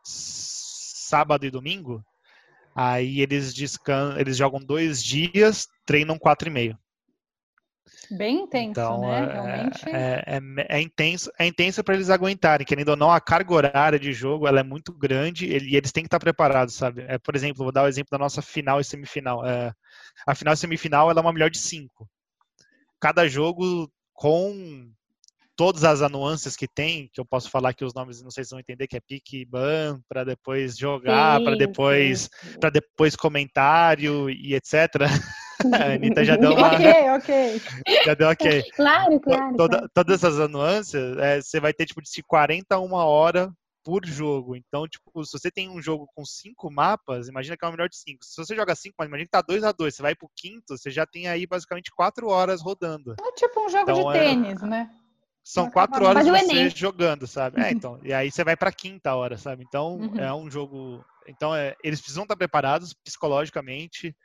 sábado 0.03 1.45
e 1.45 1.51
domingo, 1.51 2.03
aí 2.75 3.21
eles 3.21 3.53
descansam, 3.53 4.19
eles 4.19 4.37
jogam 4.37 4.59
dois 4.59 5.03
dias, 5.03 5.67
treinam 5.85 6.17
quatro 6.17 6.47
e 6.47 6.51
meio. 6.51 6.77
Bem 8.11 8.41
intenso, 8.41 8.71
Então, 8.71 9.01
né? 9.01 9.23
é, 9.23 9.33
Realmente. 9.33 9.89
é, 9.89 10.23
é, 10.37 10.77
é 10.77 10.81
intenso, 10.81 11.31
é 11.39 11.45
intenso 11.45 11.83
para 11.83 11.95
eles 11.95 12.09
aguentarem, 12.09 12.65
querendo 12.65 12.89
ou 12.89 12.95
não, 12.97 13.09
a 13.11 13.21
carga 13.21 13.53
horária 13.53 13.99
de 13.99 14.11
jogo 14.11 14.47
ela 14.47 14.59
é 14.59 14.63
muito 14.63 14.91
grande 14.93 15.45
e 15.45 15.75
eles 15.75 15.91
têm 15.91 16.03
que 16.03 16.07
estar 16.07 16.19
preparados, 16.19 16.75
sabe? 16.75 17.03
É, 17.07 17.17
por 17.17 17.35
exemplo, 17.35 17.63
vou 17.63 17.71
dar 17.71 17.83
o 17.83 17.87
exemplo 17.87 18.09
da 18.11 18.17
nossa 18.17 18.41
final 18.41 18.79
e 18.79 18.83
semifinal. 18.83 19.45
É, 19.45 19.73
a 20.27 20.35
final 20.35 20.53
e 20.53 20.57
semifinal 20.57 21.09
ela 21.09 21.19
é 21.19 21.23
uma 21.23 21.33
melhor 21.33 21.49
de 21.49 21.57
cinco. 21.59 22.07
Cada 22.99 23.27
jogo 23.27 23.91
com 24.13 24.91
todas 25.61 25.83
as 25.83 26.01
nuances 26.09 26.55
que 26.55 26.67
tem, 26.67 27.07
que 27.13 27.21
eu 27.21 27.25
posso 27.25 27.47
falar 27.47 27.71
que 27.75 27.85
os 27.85 27.93
nomes 27.93 28.19
não 28.23 28.31
sei 28.31 28.43
se 28.43 28.49
vão 28.49 28.59
entender, 28.59 28.87
que 28.87 28.97
é 28.97 28.99
pique 28.99 29.45
ban, 29.45 30.01
para 30.09 30.23
depois 30.23 30.75
jogar, 30.75 31.39
para 31.43 31.55
depois, 31.55 32.27
para 32.59 32.71
depois 32.71 33.15
comentário 33.15 34.27
e 34.27 34.55
etc. 34.55 34.73
A 35.85 35.93
Anitta 35.93 36.25
já 36.25 36.35
deu 36.35 36.53
uma, 36.57 36.73
Ok, 36.73 37.09
ok. 37.15 37.61
já 38.07 38.13
deu 38.15 38.29
ok. 38.29 38.71
Claro, 38.71 39.19
claro. 39.19 39.55
Toda- 39.55 39.77
claro. 39.77 39.91
todas 39.93 40.15
essas 40.23 40.49
nuances, 40.49 41.15
é, 41.17 41.39
você 41.39 41.59
vai 41.59 41.71
ter 41.71 41.85
tipo 41.85 42.01
de 42.01 42.23
40 42.23 42.73
a 42.73 42.79
uma 42.79 43.05
hora 43.05 43.53
por 43.83 44.03
jogo. 44.03 44.55
Então, 44.55 44.87
tipo, 44.87 45.23
se 45.23 45.37
você 45.37 45.51
tem 45.51 45.69
um 45.69 45.79
jogo 45.79 46.07
com 46.15 46.25
cinco 46.25 46.71
mapas, 46.71 47.27
imagina 47.27 47.55
que 47.55 47.63
é 47.63 47.67
o 47.67 47.71
melhor 47.71 47.87
de 47.87 47.97
cinco. 47.97 48.25
Se 48.25 48.35
você 48.43 48.55
joga 48.55 48.73
cinco, 48.73 48.95
mas 48.97 49.07
imagina 49.07 49.25
que 49.27 49.31
tá 49.31 49.41
2 49.43 49.63
a 49.63 49.71
2 49.71 49.93
você 49.95 50.01
vai 50.01 50.15
pro 50.15 50.27
quinto, 50.35 50.75
você 50.75 50.89
já 50.89 51.05
tem 51.05 51.27
aí 51.27 51.45
basicamente 51.45 51.91
quatro 51.95 52.29
horas 52.29 52.63
rodando. 52.63 53.13
É 53.23 53.31
tipo 53.33 53.63
um 53.63 53.69
jogo 53.69 53.83
Então, 53.91 54.11
de 54.11 54.17
é- 54.17 54.23
tênis, 54.23 54.61
né? 54.63 54.89
São 55.43 55.69
quatro 55.69 55.95
acaba 55.95 56.09
horas 56.09 56.25
de 56.25 56.31
o 56.31 56.35
você 56.35 56.53
Enem. 56.53 56.69
jogando, 56.69 57.27
sabe? 57.27 57.59
É, 57.61 57.71
então. 57.71 57.99
E 58.03 58.13
aí 58.13 58.31
você 58.31 58.43
vai 58.43 58.55
pra 58.55 58.71
quinta 58.71 59.15
hora, 59.15 59.37
sabe? 59.37 59.63
Então, 59.67 59.97
Uhum. 59.97 60.19
é 60.19 60.33
um 60.33 60.49
jogo. 60.49 61.03
Então, 61.27 61.55
é, 61.55 61.75
eles 61.83 61.99
precisam 61.99 62.23
estar 62.23 62.35
preparados 62.35 62.93
psicologicamente, 62.93 64.15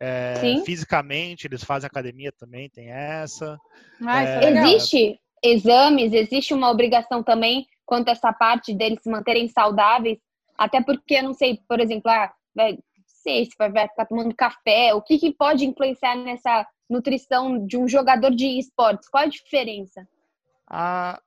é, 0.00 0.34
fisicamente, 0.64 1.46
eles 1.46 1.64
fazem 1.64 1.86
academia 1.86 2.32
também, 2.32 2.68
tem 2.68 2.90
essa. 2.90 3.58
Ah, 4.02 4.24
isso 4.24 4.32
é 4.32 4.44
É. 4.44 4.50
Existe 4.50 5.20
exames, 5.42 6.12
existe 6.12 6.54
uma 6.54 6.70
obrigação 6.70 7.22
também 7.22 7.66
quanto 7.86 8.08
a 8.08 8.12
essa 8.12 8.32
parte 8.32 8.72
deles 8.74 8.98
se 9.02 9.10
manterem 9.10 9.46
saudáveis, 9.48 10.18
até 10.56 10.82
porque, 10.82 11.14
eu 11.14 11.24
não 11.24 11.34
sei, 11.34 11.60
por 11.68 11.80
exemplo, 11.80 12.10
ah, 12.10 12.32
vai, 12.54 12.72
não 12.72 12.78
sei 13.06 13.44
se 13.44 13.52
vai, 13.58 13.70
vai 13.70 13.88
ficar 13.88 14.06
tomando 14.06 14.34
café, 14.34 14.94
o 14.94 15.02
que, 15.02 15.18
que 15.18 15.32
pode 15.34 15.66
influenciar 15.66 16.16
nessa 16.16 16.66
nutrição 16.88 17.66
de 17.66 17.76
um 17.76 17.86
jogador 17.88 18.30
de 18.30 18.58
esportes? 18.58 19.08
Qual 19.08 19.24
a 19.24 19.26
diferença? 19.28 20.06
A, 20.76 21.20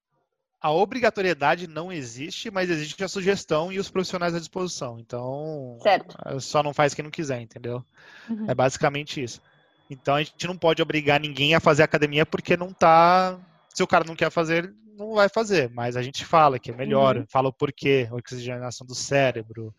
a 0.61 0.71
obrigatoriedade 0.71 1.67
não 1.67 1.89
existe, 1.89 2.51
mas 2.51 2.69
existe 2.69 3.01
a 3.01 3.07
sugestão 3.07 3.71
e 3.71 3.79
os 3.79 3.89
profissionais 3.89 4.35
à 4.35 4.39
disposição. 4.39 4.99
Então, 4.99 5.77
Certo. 5.81 6.17
só 6.41 6.61
não 6.61 6.73
faz 6.73 6.93
quem 6.93 7.03
não 7.03 7.11
quiser, 7.11 7.39
entendeu? 7.39 7.81
Uhum. 8.29 8.49
É 8.49 8.53
basicamente 8.53 9.23
isso. 9.23 9.41
Então 9.89 10.15
a 10.15 10.23
gente 10.23 10.45
não 10.45 10.57
pode 10.57 10.81
obrigar 10.81 11.17
ninguém 11.17 11.55
a 11.55 11.61
fazer 11.61 11.83
academia 11.83 12.25
porque 12.25 12.57
não 12.57 12.73
tá. 12.73 13.39
Se 13.73 13.81
o 13.81 13.87
cara 13.87 14.03
não 14.03 14.17
quer 14.17 14.29
fazer, 14.29 14.73
não 14.97 15.13
vai 15.13 15.29
fazer. 15.29 15.69
Mas 15.69 15.95
a 15.95 16.01
gente 16.01 16.25
fala 16.25 16.59
que 16.59 16.71
é 16.71 16.75
melhor, 16.75 17.25
fala 17.29 17.47
o 17.47 17.53
porquê, 17.53 18.09
oxigenação 18.11 18.85
do 18.85 18.95
cérebro, 18.95 19.73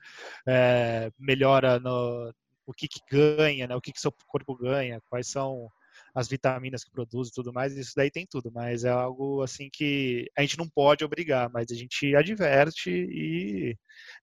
é, 0.46 1.12
melhora 1.18 1.78
no 1.78 2.32
o 2.64 2.72
que, 2.72 2.88
que 2.88 3.00
ganha, 3.10 3.66
né? 3.66 3.76
O 3.76 3.80
que, 3.82 3.92
que 3.92 4.00
seu 4.00 4.12
corpo 4.26 4.54
ganha, 4.54 5.02
quais 5.10 5.28
são 5.28 5.70
as 6.18 6.28
vitaminas 6.28 6.82
que 6.82 6.90
produz 6.90 7.28
e 7.28 7.32
tudo 7.32 7.52
mais, 7.52 7.76
isso 7.76 7.92
daí 7.94 8.10
tem 8.10 8.26
tudo, 8.28 8.50
mas 8.52 8.82
é 8.82 8.90
algo 8.90 9.40
assim 9.40 9.70
que 9.72 10.28
a 10.36 10.42
gente 10.42 10.58
não 10.58 10.68
pode 10.68 11.04
obrigar, 11.04 11.48
mas 11.48 11.70
a 11.70 11.74
gente 11.76 12.16
adverte 12.16 12.90
e 12.90 13.76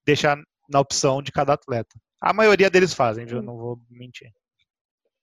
deixa 0.04 0.36
na 0.68 0.80
opção 0.80 1.22
de 1.22 1.32
cada 1.32 1.54
atleta. 1.54 1.96
A 2.20 2.34
maioria 2.34 2.68
deles 2.68 2.92
fazem, 2.92 3.24
viu? 3.24 3.40
Não 3.40 3.56
vou 3.56 3.80
mentir. 3.88 4.30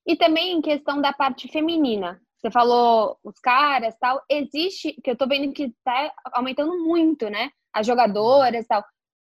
E 0.07 0.15
também 0.15 0.53
em 0.53 0.61
questão 0.61 0.99
da 0.99 1.13
parte 1.13 1.47
feminina. 1.47 2.19
Você 2.37 2.49
falou 2.49 3.19
os 3.23 3.39
caras 3.39 3.95
tal. 3.99 4.21
Existe, 4.27 4.93
que 5.03 5.11
eu 5.11 5.15
tô 5.15 5.27
vendo 5.27 5.53
que 5.53 5.71
tá 5.83 6.11
aumentando 6.33 6.75
muito, 6.83 7.29
né? 7.29 7.51
As 7.71 7.85
jogadoras 7.85 8.65
tal. 8.67 8.83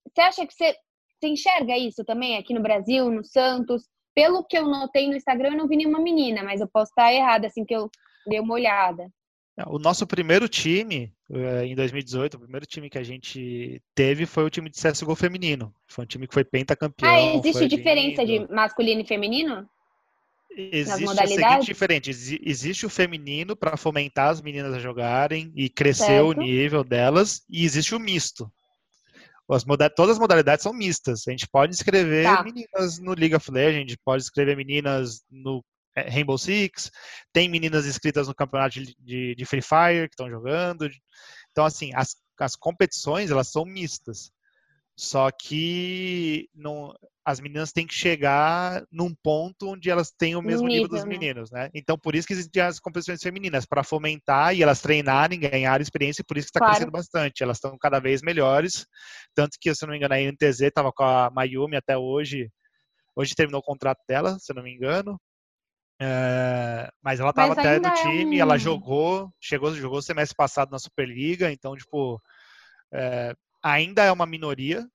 Você 0.07 0.21
acha 0.21 0.47
que 0.47 0.53
você, 0.53 0.77
você 1.19 1.29
enxerga 1.29 1.77
isso 1.79 2.05
também 2.05 2.37
aqui 2.37 2.53
no 2.53 2.63
Brasil, 2.63 3.11
no 3.11 3.25
Santos? 3.25 3.89
Pelo 4.15 4.45
que 4.45 4.57
eu 4.59 4.67
notei 4.67 5.09
no 5.09 5.17
Instagram, 5.17 5.51
eu 5.51 5.59
não 5.59 5.69
vi 5.69 5.77
nenhuma 5.77 6.01
menina, 6.01 6.43
mas 6.43 6.61
eu 6.61 6.69
posso 6.69 6.91
estar 6.91 7.13
errada, 7.13 7.47
assim, 7.47 7.65
que 7.65 7.75
eu 7.75 7.91
dei 8.27 8.41
uma 8.41 8.55
olhada. 8.55 9.11
O 9.67 9.79
nosso 9.79 10.07
primeiro 10.07 10.49
time, 10.49 11.13
eh, 11.31 11.67
em 11.67 11.75
2018, 11.75 12.35
o 12.35 12.41
primeiro 12.41 12.65
time 12.65 12.89
que 12.89 12.99
a 12.99 13.03
gente 13.03 13.83
teve 13.95 14.25
foi 14.25 14.45
o 14.45 14.51
time 14.51 14.71
de 14.71 14.81
CSGO 14.81 15.15
feminino. 15.15 15.75
Foi 15.87 16.05
um 16.05 16.07
time 16.09 16.27
que 16.27 16.35
foi 16.35 16.45
pentacampeão. 16.45 17.11
Ah, 17.11 17.37
existe 17.37 17.67
diferença 17.67 18.23
lindo. 18.23 18.47
de 18.47 18.55
masculino 18.55 19.03
e 19.03 19.07
feminino? 19.07 19.69
Existe 20.57 21.21
a 21.21 21.27
seguinte 21.27 21.67
diferente: 21.67 22.11
existe 22.11 22.87
o 22.87 22.91
feminino 22.91 23.55
para 23.55 23.77
fomentar 23.77 24.31
as 24.31 24.41
meninas 24.41 24.75
a 24.75 24.79
jogarem 24.79 25.53
e 25.55 25.69
crescer 25.69 26.05
certo. 26.07 26.29
o 26.29 26.33
nível 26.33 26.83
delas, 26.83 27.43
e 27.49 27.65
existe 27.65 27.95
o 27.95 28.01
misto. 28.01 28.51
As 29.51 29.65
todas 29.95 30.13
as 30.13 30.19
modalidades 30.19 30.63
são 30.63 30.73
mistas. 30.73 31.27
A 31.27 31.31
gente 31.31 31.49
pode 31.49 31.75
escrever 31.75 32.25
tá. 32.25 32.43
meninas 32.43 32.99
no 32.99 33.13
League 33.15 33.35
of 33.35 33.51
Legends, 33.51 33.97
pode 34.05 34.23
escrever 34.23 34.57
meninas 34.57 35.23
no 35.31 35.65
é, 35.97 36.09
Rainbow 36.09 36.39
Six, 36.39 36.91
tem 37.33 37.49
meninas 37.49 37.87
inscritas 37.87 38.29
no 38.29 38.35
campeonato 38.35 38.81
de, 38.81 38.95
de, 38.99 39.35
de 39.35 39.45
Free 39.45 39.63
Fire 39.63 40.09
que 40.09 40.15
estão 40.15 40.31
jogando. 40.31 40.89
Então, 41.51 41.65
assim, 41.65 41.91
as, 41.95 42.17
as 42.39 42.55
competições 42.55 43.31
elas 43.31 43.49
são 43.49 43.65
mistas. 43.65 44.31
Só 44.97 45.31
que 45.31 46.49
não, 46.55 46.95
as 47.25 47.39
meninas 47.39 47.73
têm 47.73 47.87
que 47.87 47.95
chegar 47.95 48.83
num 48.91 49.15
ponto 49.15 49.69
onde 49.69 49.91
elas 49.91 50.11
têm 50.11 50.37
o 50.37 50.43
mesmo 50.43 50.67
nível, 50.67 50.85
nível 50.85 50.89
dos 50.89 51.05
né? 51.05 51.09
meninos, 51.09 51.51
né? 51.51 51.71
Então, 51.75 51.99
por 51.99 52.15
isso 52.15 52.27
que 52.27 52.33
existem 52.33 52.63
as 52.63 52.81
competições 52.81 53.23
femininas, 53.23 53.67
para 53.67 53.85
fomentar 53.85 54.55
e 54.55 54.63
elas 54.63 54.81
treinarem, 54.81 55.39
ganhar 55.39 55.81
experiência, 55.81 56.23
e 56.23 56.25
por 56.25 56.39
isso 56.39 56.47
que 56.47 56.51
está 56.51 56.61
claro. 56.61 56.75
crescendo 56.75 56.93
bastante. 56.93 57.43
Elas 57.43 57.59
estão 57.59 57.77
cada 57.79 58.01
vez 58.01 58.23
melhores. 58.23 58.87
Tanto 59.35 59.59
que, 59.61 59.75
se 59.75 59.85
eu 59.85 59.87
não 59.87 59.93
me 59.93 59.99
engano, 59.99 60.15
a 60.15 60.19
NTZ 60.19 60.61
estava 60.63 60.91
com 60.93 61.05
a 61.05 61.31
Mayumi 61.31 61.77
até 61.77 61.97
hoje. 61.97 62.51
Hoje 63.15 63.35
terminou 63.35 63.61
o 63.61 63.65
contrato 63.65 64.01
dela, 64.09 64.39
se 64.39 64.51
eu 64.51 64.57
não 64.57 64.63
me 64.63 64.75
engano. 64.75 65.21
É, 66.03 66.89
mas 67.03 67.21
ela 67.21 67.29
estava 67.29 67.53
até 67.53 67.79
do 67.79 67.93
time, 67.97 68.39
é 68.39 68.39
um... 68.39 68.43
ela 68.47 68.57
jogou, 68.57 69.31
chegou, 69.39 69.75
jogou 69.75 70.01
semestre 70.01 70.35
passado 70.35 70.71
na 70.71 70.79
Superliga, 70.79 71.53
então, 71.53 71.77
tipo, 71.77 72.19
é, 72.91 73.35
ainda 73.63 74.03
é 74.03 74.11
uma 74.11 74.25
minoria, 74.25 74.89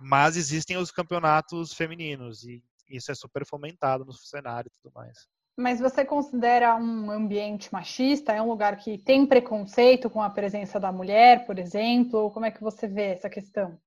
mas 0.00 0.36
existem 0.36 0.76
os 0.76 0.90
campeonatos 0.90 1.72
femininos 1.72 2.44
e 2.44 2.62
isso 2.88 3.10
é 3.10 3.14
super 3.14 3.44
fomentado 3.44 4.04
no 4.04 4.12
cenário 4.12 4.68
e 4.68 4.82
tudo 4.82 4.92
mais. 4.94 5.26
Mas 5.56 5.80
você 5.80 6.04
considera 6.04 6.76
um 6.76 7.10
ambiente 7.10 7.72
machista? 7.72 8.32
É 8.32 8.42
um 8.42 8.48
lugar 8.48 8.76
que 8.76 8.98
tem 8.98 9.26
preconceito 9.26 10.10
com 10.10 10.22
a 10.22 10.28
presença 10.28 10.78
da 10.78 10.92
mulher, 10.92 11.46
por 11.46 11.58
exemplo? 11.58 12.30
Como 12.30 12.44
é 12.44 12.50
que 12.50 12.62
você 12.62 12.86
vê 12.86 13.12
essa 13.12 13.30
questão? 13.30 13.78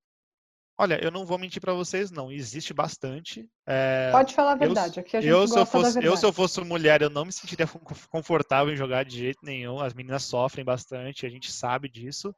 Olha, 0.81 0.97
eu 1.03 1.11
não 1.11 1.25
vou 1.25 1.37
mentir 1.37 1.61
para 1.61 1.73
vocês, 1.73 2.09
não. 2.09 2.31
Existe 2.31 2.73
bastante. 2.73 3.47
É... 3.67 4.09
Pode 4.11 4.33
falar 4.33 4.53
a 4.53 4.55
verdade. 4.55 4.97
Eu, 4.97 5.01
Aqui 5.01 5.17
a 5.17 5.21
gente 5.21 5.29
eu, 5.29 5.45
se 5.45 5.59
eu, 5.59 5.65
fosse, 5.65 6.03
eu, 6.03 6.17
se 6.17 6.25
eu 6.25 6.33
fosse 6.33 6.61
mulher, 6.61 7.01
eu 7.01 7.09
não 7.09 7.25
me 7.25 7.33
sentiria 7.33 7.67
confortável 8.09 8.73
em 8.73 8.77
jogar 8.77 9.03
de 9.03 9.17
jeito 9.17 9.39
nenhum. 9.43 9.79
As 9.79 9.93
meninas 9.93 10.23
sofrem 10.23 10.65
bastante, 10.65 11.25
a 11.25 11.29
gente 11.29 11.51
sabe 11.51 11.89
disso. 11.89 12.33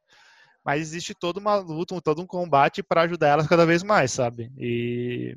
Mas 0.64 0.80
existe 0.80 1.14
toda 1.14 1.40
uma 1.40 1.56
luta, 1.56 2.00
todo 2.00 2.22
um 2.22 2.26
combate 2.26 2.82
para 2.82 3.02
ajudar 3.02 3.28
elas 3.28 3.46
cada 3.48 3.66
vez 3.66 3.82
mais, 3.82 4.12
sabe? 4.12 4.50
E, 4.58 5.36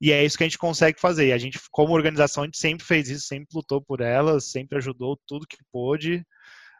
e 0.00 0.12
é 0.12 0.24
isso 0.24 0.36
que 0.36 0.44
a 0.44 0.46
gente 0.46 0.58
consegue 0.58 1.00
fazer. 1.00 1.28
E 1.28 1.32
a 1.32 1.38
gente, 1.38 1.58
como 1.70 1.94
organização, 1.94 2.42
a 2.42 2.46
gente 2.46 2.58
sempre 2.58 2.84
fez 2.84 3.08
isso, 3.08 3.26
sempre 3.26 3.48
lutou 3.54 3.80
por 3.80 4.00
elas, 4.00 4.50
sempre 4.50 4.78
ajudou 4.78 5.18
tudo 5.26 5.46
que 5.46 5.56
pôde. 5.72 6.24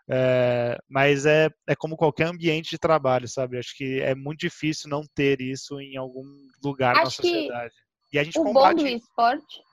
É, 0.09 0.79
mas 0.89 1.27
é, 1.27 1.51
é 1.67 1.75
como 1.75 1.97
qualquer 1.97 2.29
ambiente 2.29 2.71
de 2.71 2.79
trabalho, 2.79 3.27
sabe? 3.27 3.59
Acho 3.59 3.77
que 3.77 4.01
é 4.01 4.15
muito 4.15 4.41
difícil 4.41 4.89
não 4.89 5.03
ter 5.15 5.41
isso 5.41 5.81
em 5.81 5.97
algum 5.97 6.25
lugar 6.63 6.93
Acho 6.97 7.05
na 7.05 7.11
sociedade. 7.11 7.75
E 8.13 8.19
a 8.19 8.25
gente 8.25 8.39
o 8.39 8.45
combate... 8.45 8.77
bom 8.77 8.83
do 8.83 8.89
esporte, 8.89 9.67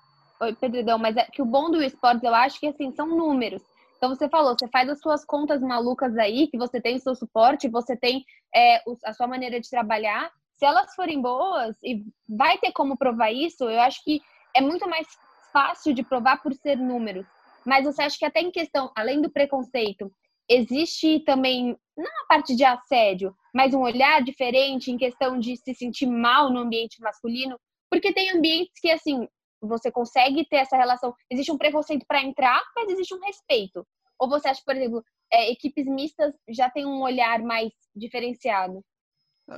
Oi, 0.44 0.54
perdão, 0.56 0.98
mas 0.98 1.16
é 1.16 1.24
que 1.24 1.42
o 1.42 1.46
bom 1.46 1.72
do 1.72 1.82
esporte, 1.82 2.26
eu 2.26 2.36
acho 2.36 2.60
que 2.60 2.68
assim, 2.68 2.92
são 2.92 3.08
números. 3.08 3.62
Então 4.04 4.14
você 4.14 4.28
falou, 4.28 4.54
você 4.60 4.68
faz 4.68 4.90
as 4.90 5.00
suas 5.00 5.24
contas 5.24 5.62
malucas 5.62 6.18
aí, 6.18 6.48
que 6.48 6.58
você 6.58 6.82
tem 6.82 6.98
o 6.98 7.00
seu 7.00 7.16
suporte, 7.16 7.70
você 7.70 7.96
tem 7.96 8.26
é, 8.54 8.82
a 9.06 9.14
sua 9.14 9.28
maneira 9.28 9.62
de 9.62 9.70
trabalhar. 9.70 10.30
Se 10.52 10.66
elas 10.66 10.94
forem 10.94 11.22
boas 11.22 11.78
e 11.82 12.04
vai 12.28 12.58
ter 12.58 12.74
como 12.74 12.98
provar 12.98 13.32
isso, 13.32 13.64
eu 13.64 13.80
acho 13.80 14.04
que 14.04 14.22
é 14.54 14.60
muito 14.60 14.90
mais 14.90 15.08
fácil 15.54 15.94
de 15.94 16.04
provar 16.04 16.44
por 16.44 16.54
ser 16.54 16.76
números. 16.76 17.26
Mas 17.66 17.86
você 17.86 18.02
acha 18.02 18.20
que 18.20 18.26
até 18.26 18.42
em 18.42 18.52
questão, 18.52 18.92
além 18.94 19.22
do 19.22 19.32
preconceito, 19.32 20.12
existe 20.50 21.22
também, 21.22 21.78
não 21.98 22.12
a 22.24 22.28
parte 22.28 22.58
de 22.58 22.66
assédio, 22.66 23.34
mas 23.56 23.74
um 23.74 23.84
olhar 23.84 24.22
diferente 24.22 24.92
em 24.92 24.98
questão 24.98 25.40
de 25.40 25.56
se 25.56 25.74
sentir 25.74 26.08
mal 26.08 26.52
no 26.52 26.60
ambiente 26.60 27.02
masculino, 27.02 27.58
porque 27.90 28.12
tem 28.12 28.32
ambientes 28.32 28.74
que, 28.82 28.92
assim, 28.92 29.30
você 29.68 29.92
consegue 29.92 30.46
ter 30.48 30.58
essa 30.58 30.78
relação. 30.78 31.14
Existe 31.30 31.52
um 31.52 31.58
preconceito 31.58 32.06
para 32.08 32.24
entrar, 32.24 32.62
mas 32.76 32.90
existe 32.90 33.14
um 33.14 33.20
respeito. 33.20 33.86
Ou 34.20 34.30
você 34.30 34.48
acha, 34.48 34.62
por 34.66 34.76
exemplo, 34.76 35.04
é, 35.32 35.52
equipes 35.52 35.86
mistas 35.86 36.34
já 36.50 36.70
tem 36.70 36.86
um 36.86 37.02
olhar 37.02 37.40
mais 37.40 37.72
diferenciado? 37.96 38.84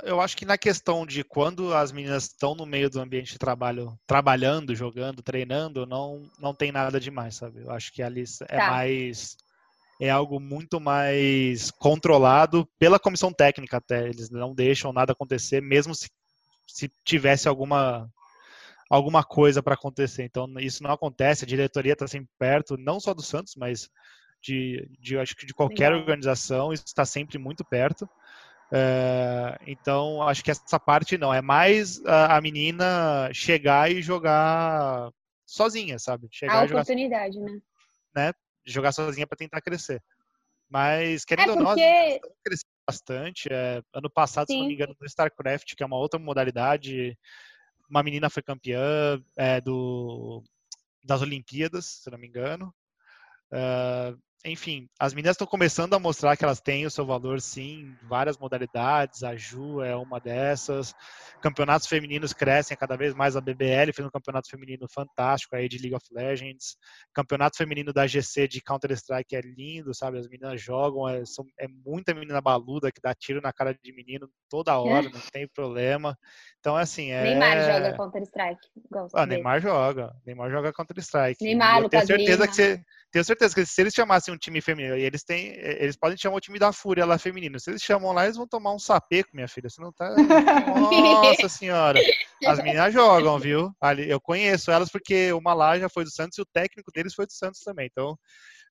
Eu 0.02 0.20
acho 0.20 0.36
que 0.36 0.44
na 0.44 0.58
questão 0.58 1.06
de 1.06 1.22
quando 1.22 1.72
as 1.72 1.92
meninas 1.92 2.24
estão 2.24 2.56
no 2.56 2.66
meio 2.66 2.90
do 2.90 3.00
ambiente 3.00 3.32
de 3.32 3.38
trabalho, 3.38 3.96
trabalhando, 4.04 4.74
jogando, 4.74 5.22
treinando, 5.22 5.86
não, 5.86 6.28
não 6.40 6.52
tem 6.52 6.72
nada 6.72 6.98
demais, 6.98 7.36
sabe? 7.36 7.62
Eu 7.62 7.70
acho 7.70 7.92
que 7.92 8.02
ali 8.02 8.24
é 8.48 8.56
tá. 8.56 8.70
mais 8.70 9.36
é 10.00 10.10
algo 10.10 10.38
muito 10.38 10.78
mais 10.80 11.70
controlado 11.70 12.68
pela 12.78 12.98
comissão 12.98 13.32
técnica 13.32 13.78
até. 13.78 14.08
Eles 14.08 14.28
não 14.28 14.54
deixam 14.54 14.92
nada 14.92 15.12
acontecer, 15.12 15.62
mesmo 15.62 15.94
se, 15.94 16.10
se 16.66 16.90
tivesse 17.04 17.48
alguma 17.48 18.10
alguma 18.90 19.24
coisa 19.24 19.62
para 19.62 19.74
acontecer. 19.74 20.24
Então 20.24 20.46
isso 20.58 20.82
não 20.82 20.90
acontece. 20.90 21.44
A 21.44 21.48
diretoria 21.48 21.92
está 21.92 22.06
sempre 22.06 22.30
perto, 22.38 22.76
não 22.76 23.00
só 23.00 23.12
do 23.12 23.22
Santos, 23.22 23.54
mas 23.56 23.90
de, 24.42 24.88
de 25.00 25.18
acho 25.18 25.34
que 25.36 25.46
de 25.46 25.54
qualquer 25.54 25.88
Legal. 25.88 26.00
organização. 26.00 26.72
Isso 26.72 26.84
está 26.86 27.04
sempre 27.04 27.38
muito 27.38 27.64
perto. 27.64 28.08
É, 28.72 29.56
então 29.66 30.22
acho 30.22 30.42
que 30.42 30.50
essa 30.50 30.78
parte 30.78 31.16
não 31.16 31.32
é 31.32 31.40
mais 31.40 32.04
a, 32.04 32.36
a 32.36 32.40
menina 32.40 33.30
chegar 33.32 33.90
e 33.90 34.02
jogar 34.02 35.10
sozinha, 35.44 35.98
sabe? 35.98 36.28
Chegar 36.32 36.62
a 36.62 36.64
oportunidade, 36.64 37.34
jogar, 37.34 37.52
né? 37.52 37.60
né? 38.14 38.32
jogar 38.64 38.92
sozinha 38.92 39.26
para 39.26 39.36
tentar 39.36 39.60
crescer. 39.60 40.02
Mas, 40.68 41.24
querendo 41.24 41.50
é 41.50 41.52
ou 41.52 41.58
não, 41.58 41.66
porque... 41.66 42.20
cresceu 42.44 42.68
bastante. 42.88 43.48
É, 43.50 43.80
ano 43.94 44.10
passado, 44.10 44.48
Sim. 44.48 44.54
se 44.54 44.60
não 44.60 44.66
me 44.66 44.74
engano, 44.74 44.96
no 45.00 45.06
StarCraft, 45.06 45.74
que 45.76 45.82
é 45.82 45.86
uma 45.86 45.96
outra 45.96 46.18
modalidade, 46.18 47.16
uma 47.88 48.02
menina 48.02 48.30
foi 48.30 48.42
campeã 48.42 49.22
é, 49.36 49.60
do, 49.60 50.42
das 51.02 51.22
Olimpíadas, 51.22 51.86
se 52.02 52.10
não 52.10 52.18
me 52.18 52.26
engano. 52.26 52.74
Uh, 53.52 54.20
enfim, 54.46 54.88
as 54.98 55.12
meninas 55.12 55.34
estão 55.34 55.46
começando 55.46 55.94
a 55.94 55.98
mostrar 55.98 56.36
que 56.36 56.44
elas 56.44 56.60
têm 56.60 56.86
o 56.86 56.90
seu 56.90 57.04
valor, 57.04 57.40
sim, 57.40 57.92
várias 58.02 58.38
modalidades. 58.38 59.24
A 59.24 59.34
Ju 59.34 59.82
é 59.82 59.96
uma 59.96 60.20
dessas. 60.20 60.94
Campeonatos 61.42 61.88
femininos 61.88 62.32
crescem 62.32 62.76
cada 62.76 62.96
vez 62.96 63.12
mais. 63.12 63.36
A 63.36 63.40
BBL 63.40 63.92
fez 63.92 64.06
um 64.06 64.10
campeonato 64.10 64.48
feminino 64.48 64.86
fantástico 64.88 65.56
aí 65.56 65.68
de 65.68 65.78
League 65.78 65.96
of 65.96 66.04
Legends. 66.12 66.76
Campeonato 67.12 67.56
feminino 67.56 67.92
da 67.92 68.06
GC 68.06 68.46
de 68.46 68.62
Counter 68.62 68.92
Strike 68.92 69.34
é 69.34 69.40
lindo, 69.40 69.92
sabe? 69.92 70.18
As 70.18 70.28
meninas 70.28 70.62
jogam, 70.62 71.08
é, 71.08 71.24
são, 71.24 71.44
é 71.58 71.66
muita 71.68 72.14
menina 72.14 72.40
baluda 72.40 72.92
que 72.92 73.00
dá 73.02 73.12
tiro 73.14 73.40
na 73.40 73.52
cara 73.52 73.74
de 73.74 73.92
menino 73.92 74.30
toda 74.48 74.78
hora, 74.78 75.10
não 75.10 75.20
tem 75.32 75.48
problema. 75.48 76.16
Então, 76.60 76.76
assim, 76.76 77.10
é. 77.10 77.22
Neymar 77.24 77.64
joga 77.64 77.96
Counter 77.96 78.22
Strike. 78.22 78.68
Ah, 79.12 79.26
Neymar 79.26 79.60
joga. 79.60 80.14
Neymar 80.24 80.50
joga 80.50 80.72
Counter 80.72 80.98
Strike. 80.98 81.44
Neymar, 81.44 81.82
eu 81.82 81.88
tenho 81.88 82.06
certeza 82.06 82.46
que 82.46 82.54
você 82.54 82.80
tenho 83.16 83.24
certeza 83.24 83.54
que 83.54 83.64
se 83.64 83.80
eles 83.80 83.94
chamassem 83.94 84.35
um 84.36 84.38
time 84.38 84.60
feminino, 84.60 84.96
e 84.96 85.02
eles 85.02 85.24
têm, 85.24 85.48
eles 85.56 85.96
podem 85.96 86.16
chamar 86.16 86.36
o 86.36 86.40
time 86.40 86.58
da 86.58 86.72
Fúria 86.72 87.04
lá 87.04 87.18
feminino. 87.18 87.58
Se 87.58 87.70
eles 87.70 87.82
chamam 87.82 88.12
lá, 88.12 88.24
eles 88.24 88.36
vão 88.36 88.46
tomar 88.46 88.72
um 88.72 88.78
sapeco, 88.78 89.30
minha 89.34 89.48
filha. 89.48 89.68
Você 89.68 89.80
não 89.80 89.92
tá. 89.92 90.14
Nossa 90.14 91.48
senhora. 91.48 92.00
As 92.44 92.58
meninas 92.62 92.92
jogam, 92.92 93.38
viu? 93.38 93.72
Ali, 93.80 94.08
eu 94.08 94.20
conheço 94.20 94.70
elas 94.70 94.90
porque 94.90 95.32
uma 95.32 95.54
lá 95.54 95.78
já 95.78 95.88
foi 95.88 96.04
do 96.04 96.10
Santos 96.10 96.38
e 96.38 96.42
o 96.42 96.46
técnico 96.46 96.92
deles 96.92 97.14
foi 97.14 97.26
do 97.26 97.32
Santos 97.32 97.60
também. 97.62 97.88
Então, 97.90 98.16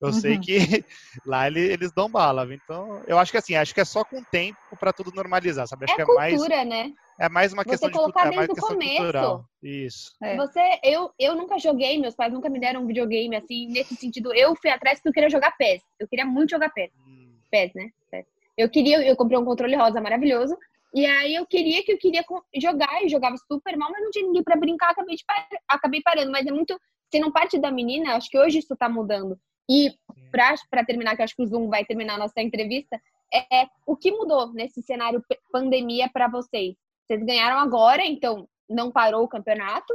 eu 0.01 0.09
uhum. 0.09 0.13
sei 0.13 0.37
que 0.37 0.57
lá 1.25 1.47
eles 1.47 1.91
dão 1.91 2.09
bala. 2.09 2.47
Então, 2.53 3.03
eu 3.07 3.17
acho 3.17 3.31
que 3.31 3.37
assim, 3.37 3.55
acho 3.55 3.73
que 3.73 3.81
é 3.81 3.85
só 3.85 4.03
com 4.03 4.19
o 4.19 4.25
tempo 4.31 4.57
para 4.79 4.93
tudo 4.93 5.11
normalizar, 5.11 5.67
sabe? 5.67 5.85
Acho 5.85 5.93
é 5.93 5.95
que 5.95 6.01
é 6.01 6.05
cultura, 6.05 6.55
mais, 6.57 6.67
né? 6.67 6.93
É 7.19 7.29
mais 7.29 7.53
uma 7.53 7.63
você 7.63 7.71
questão 7.71 7.91
colocar 7.91 8.29
de 8.29 8.35
cultura, 8.35 8.43
é 8.43 8.47
desde 8.47 8.65
o 8.65 8.67
começo. 8.67 8.97
Cultural. 8.97 9.45
Isso. 9.63 10.15
É. 10.21 10.35
Você, 10.35 10.79
eu, 10.83 11.11
eu 11.17 11.35
nunca 11.35 11.57
joguei, 11.57 11.99
meus 11.99 12.15
pais 12.15 12.33
nunca 12.33 12.49
me 12.49 12.59
deram 12.59 12.81
um 12.81 12.87
videogame 12.87 13.35
assim, 13.35 13.67
nesse 13.67 13.95
sentido. 13.95 14.33
Eu 14.33 14.55
fui 14.55 14.69
atrás 14.69 14.99
porque 14.99 15.09
eu 15.09 15.13
queria 15.13 15.29
jogar 15.29 15.55
PES. 15.57 15.81
Eu 15.99 16.07
queria 16.07 16.25
muito 16.25 16.51
jogar 16.51 16.69
PES. 16.69 16.91
Hum. 17.07 17.37
PES, 17.49 17.73
né? 17.73 17.89
PES. 18.11 18.25
Eu 18.57 18.69
queria, 18.69 19.05
eu 19.05 19.15
comprei 19.15 19.39
um 19.39 19.45
controle 19.45 19.75
rosa 19.75 20.01
maravilhoso. 20.01 20.57
E 20.93 21.05
aí 21.05 21.35
eu 21.35 21.45
queria 21.45 21.83
que 21.83 21.91
eu 21.91 21.97
queria 21.97 22.23
jogar, 22.55 23.03
e 23.03 23.09
jogava 23.09 23.35
super 23.51 23.75
mal, 23.77 23.91
mas 23.91 24.01
não 24.01 24.11
tinha 24.11 24.25
ninguém 24.25 24.43
para 24.43 24.55
brincar, 24.55 24.91
acabei, 24.91 25.15
de 25.15 25.25
par... 25.25 25.47
acabei 25.67 26.01
parando. 26.01 26.31
Mas 26.31 26.45
é 26.45 26.51
muito 26.51 26.77
se 27.11 27.19
não 27.19 27.31
parte 27.31 27.57
da 27.57 27.71
menina, 27.71 28.15
acho 28.15 28.29
que 28.29 28.37
hoje 28.37 28.59
isso 28.59 28.73
está 28.73 28.89
mudando. 28.89 29.37
E 29.69 29.91
para 30.31 30.85
terminar, 30.85 31.15
que 31.15 31.21
acho 31.21 31.35
que 31.35 31.43
o 31.43 31.47
Zoom 31.47 31.69
vai 31.69 31.85
terminar 31.85 32.15
a 32.15 32.19
nossa 32.19 32.41
entrevista, 32.41 33.01
é 33.33 33.67
o 33.85 33.95
que 33.95 34.11
mudou 34.11 34.53
nesse 34.53 34.81
cenário 34.81 35.23
pandemia 35.51 36.09
para 36.11 36.27
vocês? 36.27 36.75
Vocês 37.05 37.23
ganharam 37.23 37.59
agora, 37.59 38.03
então 38.05 38.47
não 38.69 38.91
parou 38.91 39.23
o 39.23 39.27
campeonato? 39.27 39.93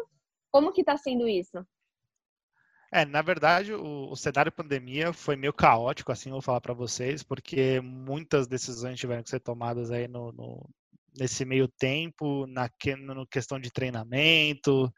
Como 0.51 0.73
que 0.73 0.81
está 0.83 0.97
sendo 0.97 1.29
isso? 1.29 1.65
É, 2.93 3.05
na 3.05 3.23
verdade, 3.23 3.73
o, 3.73 4.11
o, 4.11 4.17
cenário 4.17 4.51
pandemia 4.51 5.13
foi 5.13 5.37
meio 5.37 5.53
caótico, 5.53 6.11
assim, 6.11 6.31
vou 6.31 6.43
falar 6.43 6.61
para 6.61 6.75
vocês, 6.75 7.23
porque 7.23 7.81
muitas 7.81 8.49
decisões 8.49 8.99
tiveram 8.99 9.23
que 9.23 9.31
ser 9.31 9.39
tomadas 9.39 9.93
aí 9.93 10.09
no, 10.09 10.33
no 10.33 10.69
nesse 11.19 11.45
meio 11.45 11.69
tempo, 11.69 12.47
na 12.47 12.69
que, 12.69 12.95
no 12.95 13.27
questão 13.27 13.59
de 13.59 13.71
treinamento, 13.71 14.93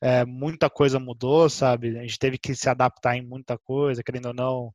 é, 0.00 0.24
muita 0.24 0.70
coisa 0.70 0.98
mudou, 0.98 1.48
sabe? 1.48 1.98
A 1.98 2.02
gente 2.02 2.18
teve 2.18 2.38
que 2.38 2.54
se 2.54 2.68
adaptar 2.68 3.16
em 3.16 3.22
muita 3.22 3.58
coisa, 3.58 4.02
querendo 4.02 4.26
ou 4.26 4.34
não, 4.34 4.74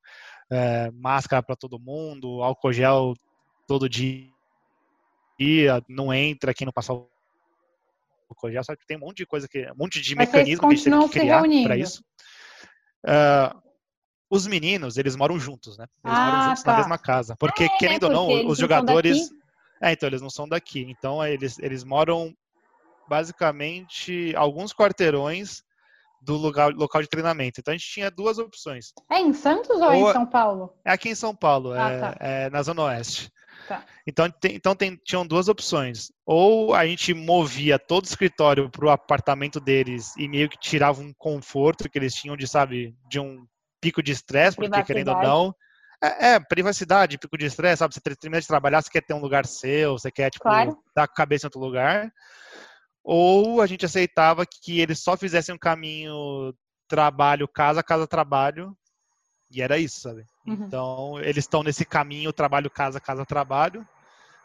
é, 0.51 0.91
máscara 0.91 1.41
para 1.41 1.55
todo 1.55 1.79
mundo, 1.79 2.43
álcool 2.43 2.73
gel 2.73 3.13
todo 3.67 3.89
dia, 3.89 4.29
não 5.87 6.13
entra 6.13 6.53
quem 6.53 6.65
não 6.65 6.73
passar 6.73 6.93
o 6.93 7.09
gel, 8.49 8.63
sabe 8.63 8.79
que 8.79 8.87
tem 8.87 8.97
um 8.97 9.01
monte 9.01 9.17
de 9.17 9.25
coisa 9.25 9.47
que, 9.47 9.69
um 9.71 9.75
monte 9.75 10.01
de 10.01 10.15
mecanismo 10.15 10.67
que 10.67 10.73
a 10.73 10.77
gente 10.77 10.83
teve 10.83 11.03
que 11.03 11.19
criar 11.19 11.43
para 11.63 11.77
isso. 11.77 12.03
Uh, 13.05 13.61
os 14.29 14.47
meninos, 14.47 14.97
eles 14.97 15.15
moram 15.15 15.37
juntos, 15.37 15.77
né? 15.77 15.85
Eles 16.05 16.17
ah, 16.17 16.25
moram 16.25 16.43
juntos 16.47 16.63
tá. 16.63 16.71
na 16.71 16.77
mesma 16.77 16.97
casa. 16.97 17.35
Porque, 17.37 17.65
é, 17.65 17.77
querendo 17.77 18.03
ou 18.03 18.09
não, 18.09 18.47
os 18.47 18.57
jogadores. 18.57 19.29
É, 19.81 19.91
então, 19.91 20.07
eles 20.07 20.21
não 20.21 20.29
são 20.29 20.47
daqui. 20.47 20.85
Então, 20.87 21.25
eles, 21.25 21.59
eles 21.59 21.83
moram 21.83 22.33
basicamente 23.09 24.33
alguns 24.37 24.73
quarteirões 24.73 25.63
do 26.21 26.37
lugar, 26.37 26.71
local 26.73 27.01
de 27.01 27.09
treinamento. 27.09 27.59
Então 27.59 27.73
a 27.73 27.77
gente 27.77 27.89
tinha 27.89 28.11
duas 28.11 28.37
opções. 28.37 28.93
É 29.09 29.19
em 29.19 29.33
Santos 29.33 29.81
ou, 29.81 29.91
ou 29.91 30.09
em 30.09 30.13
São 30.13 30.25
Paulo? 30.25 30.73
É 30.85 30.91
aqui 30.91 31.09
em 31.09 31.15
São 31.15 31.35
Paulo, 31.35 31.73
ah, 31.73 31.91
é, 31.91 31.99
tá. 31.99 32.15
é, 32.19 32.49
na 32.49 32.61
Zona 32.61 32.83
Oeste. 32.83 33.31
Tá. 33.71 33.85
Então, 34.05 34.29
tem, 34.29 34.55
então 34.55 34.75
tem, 34.75 34.99
tinham 35.03 35.25
duas 35.25 35.47
opções. 35.47 36.11
Ou 36.25 36.73
a 36.73 36.85
gente 36.85 37.13
movia 37.13 37.79
todo 37.79 38.03
o 38.03 38.07
escritório 38.07 38.69
para 38.69 38.85
o 38.85 38.89
apartamento 38.89 39.59
deles 39.59 40.15
e 40.17 40.27
meio 40.27 40.49
que 40.49 40.57
tirava 40.57 41.01
um 41.01 41.13
conforto 41.13 41.89
que 41.89 41.97
eles 41.97 42.13
tinham 42.13 42.35
de, 42.35 42.47
sabe, 42.47 42.95
de 43.09 43.19
um 43.19 43.45
pico 43.79 44.03
de 44.03 44.11
estresse, 44.11 44.57
porque 44.57 44.83
querendo 44.83 45.09
ou 45.09 45.21
não. 45.21 45.55
É, 46.03 46.33
é 46.33 46.39
privacidade, 46.39 47.17
pico 47.17 47.37
de 47.37 47.45
estresse, 47.45 47.79
sabe? 47.79 47.93
Você 47.93 48.01
termina 48.01 48.41
de 48.41 48.47
trabalhar, 48.47 48.81
você 48.81 48.89
quer 48.89 49.01
ter 49.01 49.13
um 49.13 49.21
lugar 49.21 49.45
seu, 49.45 49.93
você 49.93 50.11
quer, 50.11 50.29
tipo, 50.31 50.43
claro. 50.43 50.77
dar 50.95 51.03
a 51.03 51.07
cabeça 51.07 51.45
em 51.45 51.47
outro 51.47 51.59
lugar. 51.59 52.11
Ou 53.03 53.61
a 53.61 53.67
gente 53.67 53.85
aceitava 53.85 54.45
que 54.45 54.79
eles 54.79 54.99
só 54.99 55.15
fizessem 55.15 55.53
um 55.55 55.57
caminho 55.57 56.53
trabalho, 56.87 57.47
casa, 57.47 57.81
casa, 57.81 58.05
trabalho, 58.05 58.75
e 59.51 59.61
era 59.61 59.77
isso, 59.77 60.01
sabe? 60.01 60.25
Uhum. 60.47 60.53
Então, 60.53 61.19
eles 61.19 61.43
estão 61.43 61.63
nesse 61.63 61.85
caminho 61.85 62.31
trabalho, 62.31 62.69
casa, 62.69 62.99
casa, 62.99 63.25
trabalho. 63.25 63.87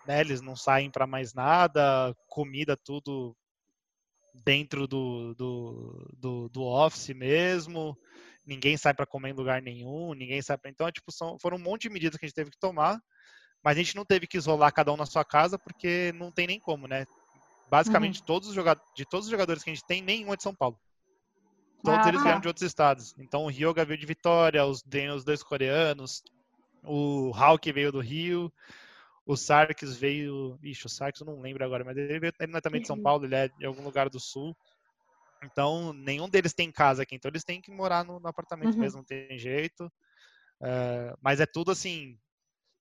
Né? 0.07 0.21
Eles 0.21 0.41
não 0.41 0.57
saem 0.57 0.91
para 0.91 1.07
mais 1.07 1.33
nada, 1.33 2.15
comida, 2.29 2.77
tudo 2.77 3.37
dentro 4.45 4.87
do, 4.87 5.35
do, 5.35 6.15
do, 6.19 6.49
do 6.49 6.63
office 6.63 7.15
mesmo. 7.15 7.97
Ninguém 8.45 8.77
sai 8.77 8.95
para 8.95 9.07
comer 9.07 9.31
em 9.31 9.35
lugar 9.35 9.63
nenhum, 9.63 10.15
ninguém 10.15 10.43
sai 10.43 10.57
para. 10.59 10.71
Então, 10.71 10.91
tipo, 10.91 11.11
são, 11.11 11.39
foram 11.39 11.57
um 11.57 11.63
monte 11.63 11.83
de 11.83 11.91
medidas 11.91 12.19
que 12.19 12.25
a 12.25 12.29
gente 12.29 12.37
teve 12.37 12.51
que 12.51 12.59
tomar, 12.59 13.01
mas 13.63 13.77
a 13.77 13.83
gente 13.83 13.97
não 13.97 14.05
teve 14.05 14.27
que 14.27 14.37
isolar 14.37 14.73
cada 14.73 14.93
um 14.93 14.97
na 14.97 15.07
sua 15.07 15.25
casa, 15.25 15.59
porque 15.59 16.13
não 16.15 16.31
tem 16.31 16.47
nem 16.47 16.61
como, 16.61 16.87
né? 16.87 17.07
Basicamente, 17.69 18.21
uhum. 18.21 18.27
todos 18.27 18.49
os 18.49 18.55
jogadores, 18.55 18.89
de 18.95 19.05
todos 19.05 19.27
os 19.27 19.31
jogadores 19.31 19.65
que 19.65 19.71
a 19.71 19.75
gente 19.75 19.85
tem, 19.85 20.01
nenhum 20.01 20.33
é 20.33 20.37
de 20.37 20.43
São 20.43 20.55
Paulo. 20.55 20.79
Todos 21.87 22.07
ah, 22.07 22.09
eles 22.09 22.23
vieram 22.23 22.41
de 22.41 22.49
outros 22.49 22.67
estados. 22.67 23.15
Então 23.19 23.45
o 23.45 23.49
Ryoga 23.49 23.85
veio 23.85 23.99
de 23.99 24.07
Vitória, 24.07 24.65
os, 24.65 24.83
dois 25.25 25.43
coreanos, 25.43 26.23
o 26.83 27.31
Hulk 27.31 27.73
veio 27.73 27.93
do 27.93 28.01
Rio, 28.01 28.53
o 29.25 29.37
Sarkis 29.37 29.97
veio. 29.97 30.59
Ixi, 30.63 30.87
o 30.87 30.89
Sarkis 30.89 31.21
eu 31.21 31.27
não 31.27 31.41
lembro 31.41 31.65
agora, 31.65 31.85
mas 31.85 31.97
ele, 31.97 32.19
veio, 32.19 32.33
ele 32.41 32.53
não 32.53 32.59
é 32.59 32.61
também 32.61 32.81
de 32.81 32.87
São 32.87 33.01
Paulo, 33.01 33.25
ele 33.25 33.35
é 33.35 33.49
de 33.49 33.67
algum 33.67 33.83
lugar 33.83 34.09
do 34.09 34.19
sul. 34.19 34.57
Então, 35.45 35.93
nenhum 35.93 36.29
deles 36.29 36.53
tem 36.53 36.73
casa 36.73 37.03
aqui, 37.03 37.15
então 37.15 37.31
eles 37.31 37.45
têm 37.45 37.61
que 37.61 37.71
morar 37.71 38.05
no, 38.05 38.19
no 38.19 38.29
apartamento 38.29 38.75
uhum. 38.75 38.81
mesmo, 38.81 38.99
não 38.99 39.05
tem 39.05 39.39
jeito. 39.39 39.87
Uh, 40.61 41.17
mas 41.21 41.41
é 41.41 41.47
tudo 41.47 41.71
assim, 41.71 42.19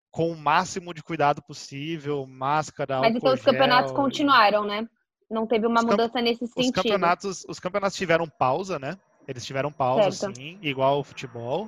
com 0.10 0.32
o 0.32 0.38
máximo 0.38 0.94
de 0.94 1.04
cuidado 1.04 1.44
possível, 1.44 2.26
máscara. 2.26 3.02
Mas 3.02 3.16
então 3.16 3.34
os 3.34 3.42
campeonatos 3.42 3.92
continuaram, 3.92 4.66
né? 4.66 4.88
Não 5.30 5.48
teve 5.48 5.66
uma 5.66 5.80
os 5.80 5.86
mudança 5.86 6.22
nesse 6.22 6.46
sentido. 6.48 6.68
Os 6.68 6.72
campeonatos, 6.72 7.46
os 7.48 7.60
campeonatos 7.60 7.98
tiveram 7.98 8.28
pausa, 8.38 8.78
né? 8.78 8.98
Eles 9.28 9.46
tiveram 9.46 9.72
pausa, 9.72 10.12
certo. 10.12 10.36
sim, 10.36 10.60
igual 10.62 11.00
o 11.00 11.04
futebol. 11.04 11.68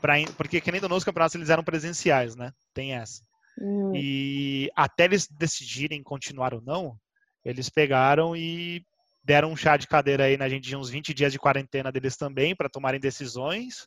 Pra, 0.00 0.14
porque, 0.36 0.60
que 0.60 0.72
nem 0.72 0.80
do 0.80 0.88
novo, 0.88 0.98
os 0.98 1.04
campeonatos 1.04 1.34
eles 1.34 1.50
eram 1.50 1.62
presenciais, 1.62 2.34
né? 2.34 2.52
Tem 2.72 2.94
essa. 2.94 3.22
Hum. 3.60 3.92
E 3.94 4.70
até 4.74 5.04
eles 5.04 5.26
decidirem 5.26 6.02
continuar 6.02 6.54
ou 6.54 6.60
não, 6.62 6.96
eles 7.44 7.68
pegaram 7.68 8.34
e 8.34 8.82
deram 9.22 9.50
um 9.50 9.56
chá 9.56 9.76
de 9.76 9.86
cadeira 9.86 10.24
aí 10.24 10.36
na 10.36 10.48
gente 10.48 10.68
de 10.68 10.76
uns 10.76 10.88
20 10.88 11.12
dias 11.12 11.32
de 11.32 11.38
quarentena 11.38 11.92
deles 11.92 12.16
também 12.16 12.54
para 12.54 12.68
tomarem 12.68 13.00
decisões. 13.00 13.86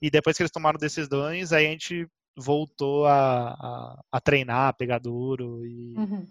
E 0.00 0.10
depois 0.10 0.36
que 0.36 0.42
eles 0.42 0.52
tomaram 0.52 0.78
decisões, 0.78 1.52
aí 1.52 1.66
a 1.66 1.70
gente 1.70 2.06
voltou 2.36 3.04
a, 3.06 3.50
a, 3.50 4.00
a 4.12 4.20
treinar, 4.20 4.68
a 4.68 4.72
pegar 4.72 4.98
duro 4.98 5.66
e 5.66 5.94
uhum 5.96 6.26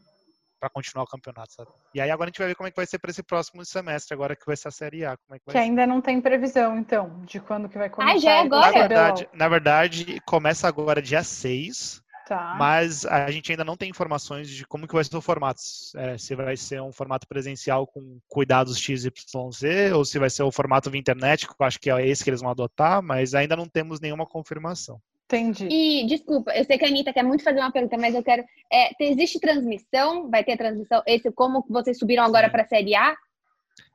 para 0.60 0.70
continuar 0.70 1.04
o 1.04 1.08
campeonato, 1.08 1.54
sabe? 1.54 1.70
E 1.94 2.02
aí 2.02 2.10
agora 2.10 2.28
a 2.28 2.32
gente 2.32 2.40
vai 2.40 2.48
ver 2.48 2.56
como 2.56 2.68
é 2.68 2.72
que 2.72 2.76
vai 2.78 2.86
ser 2.86 3.00
para 3.00 3.12
esse 3.12 3.24
próximo 3.24 3.64
semestre, 3.66 4.14
agora 4.14 4.36
que 4.36 4.46
vai 4.46 4.56
ser 4.56 4.68
a 4.68 4.72
Série 4.72 5.06
A. 5.06 5.18
Como 5.18 5.36
é 5.36 5.40
que, 5.40 5.52
que 5.52 5.58
ainda 5.58 5.86
não 5.86 6.02
tem 6.02 6.20
previsão, 6.20 6.78
então, 6.78 7.22
de 7.26 7.40
quando 7.40 7.70
que 7.70 7.78
vai 7.78 7.90
começar. 7.90 8.16
Ah, 8.16 8.20
já 8.20 8.32
é 8.32 8.40
agora? 8.42 8.72
Na 8.72 8.88
verdade, 8.88 9.30
na 9.34 9.50
verdade, 9.50 10.22
começa 10.26 10.68
agora 10.68 11.02
dia 11.02 11.24
6. 11.24 12.02
Tá. 12.28 12.56
Mas 12.60 13.06
a 13.06 13.32
gente 13.32 13.52
ainda 13.52 13.64
não 13.64 13.78
tem 13.78 13.90
informações 13.90 14.50
de 14.50 14.68
como 14.68 14.86
que 14.86 14.94
vai 14.94 15.04
ser 15.04 15.16
o 15.16 15.22
formato. 15.22 15.62
É, 15.96 16.18
se 16.18 16.36
vai 16.36 16.58
ser 16.58 16.82
um 16.82 16.92
formato 16.92 17.26
presencial 17.26 17.88
com 17.88 18.20
cuidados 18.28 18.78
XYZ, 18.78 19.94
ou 19.96 20.04
se 20.04 20.20
vai 20.20 20.30
ser 20.30 20.44
o 20.44 20.52
formato 20.52 20.92
via 20.92 21.00
internet, 21.00 21.48
que 21.48 21.54
eu 21.58 21.66
acho 21.66 21.80
que 21.80 21.90
é 21.90 22.06
esse 22.06 22.26
que 22.26 22.30
eles 22.30 22.42
vão 22.42 22.52
adotar, 22.52 23.02
mas 23.02 23.34
ainda 23.34 23.56
não 23.56 23.66
temos 23.66 24.02
nenhuma 24.02 24.26
confirmação. 24.26 25.02
Entendi. 25.28 25.68
E, 25.70 26.08
desculpa, 26.08 26.52
eu 26.56 26.64
sei 26.64 26.78
que 26.78 26.86
a 26.86 26.88
Anitta 26.88 27.12
quer 27.12 27.24
muito 27.24 27.44
fazer 27.44 27.60
uma 27.60 27.72
pergunta, 27.72 27.98
mas 27.98 28.16
eu 28.16 28.24
quero. 28.24 28.44
É, 28.72 28.92
existe 29.04 29.40
transmissão? 29.42 30.30
Vai 30.30 30.42
ter 30.44 30.56
transmissão? 30.58 31.04
Esse, 31.06 31.30
como 31.32 31.66
vocês 31.70 32.00
subiram 32.00 32.24
agora 32.24 32.50
para 32.50 32.64
a 32.64 32.68
Série 32.68 32.96
A? 32.96 33.14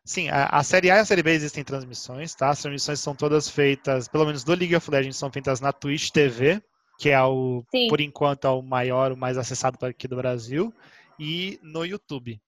Sim, 0.04 0.28
a, 0.28 0.46
a, 0.46 0.62
Série 0.62 0.90
A 0.90 0.96
e 0.96 1.00
a 1.00 1.04
Série 1.04 1.22
B 1.22 1.30
existem 1.30 1.64
transmissões, 1.64 2.34
tá? 2.34 2.50
As 2.50 2.60
transmissões 2.60 3.00
são 3.00 3.14
todas 3.14 3.48
feitas, 3.48 4.08
pelo 4.08 4.26
menos 4.26 4.44
do 4.44 4.54
League 4.54 4.76
of 4.76 4.90
Legends, 4.90 5.16
são 5.16 5.30
feitas 5.30 5.60
na 5.60 5.72
Twitch 5.72 6.10
TV, 6.10 6.60
que 6.98 7.08
é 7.08 7.22
o, 7.22 7.64
Sim. 7.70 7.88
por 7.88 8.00
enquanto, 8.00 8.46
é 8.46 8.50
o 8.50 8.60
maior, 8.60 9.12
o 9.12 9.16
mais 9.16 9.38
acessado 9.38 9.78
aqui 9.86 10.06
do 10.06 10.16
Brasil, 10.16 10.74
e 11.18 11.58
no 11.62 11.84
YouTube. 11.84 12.40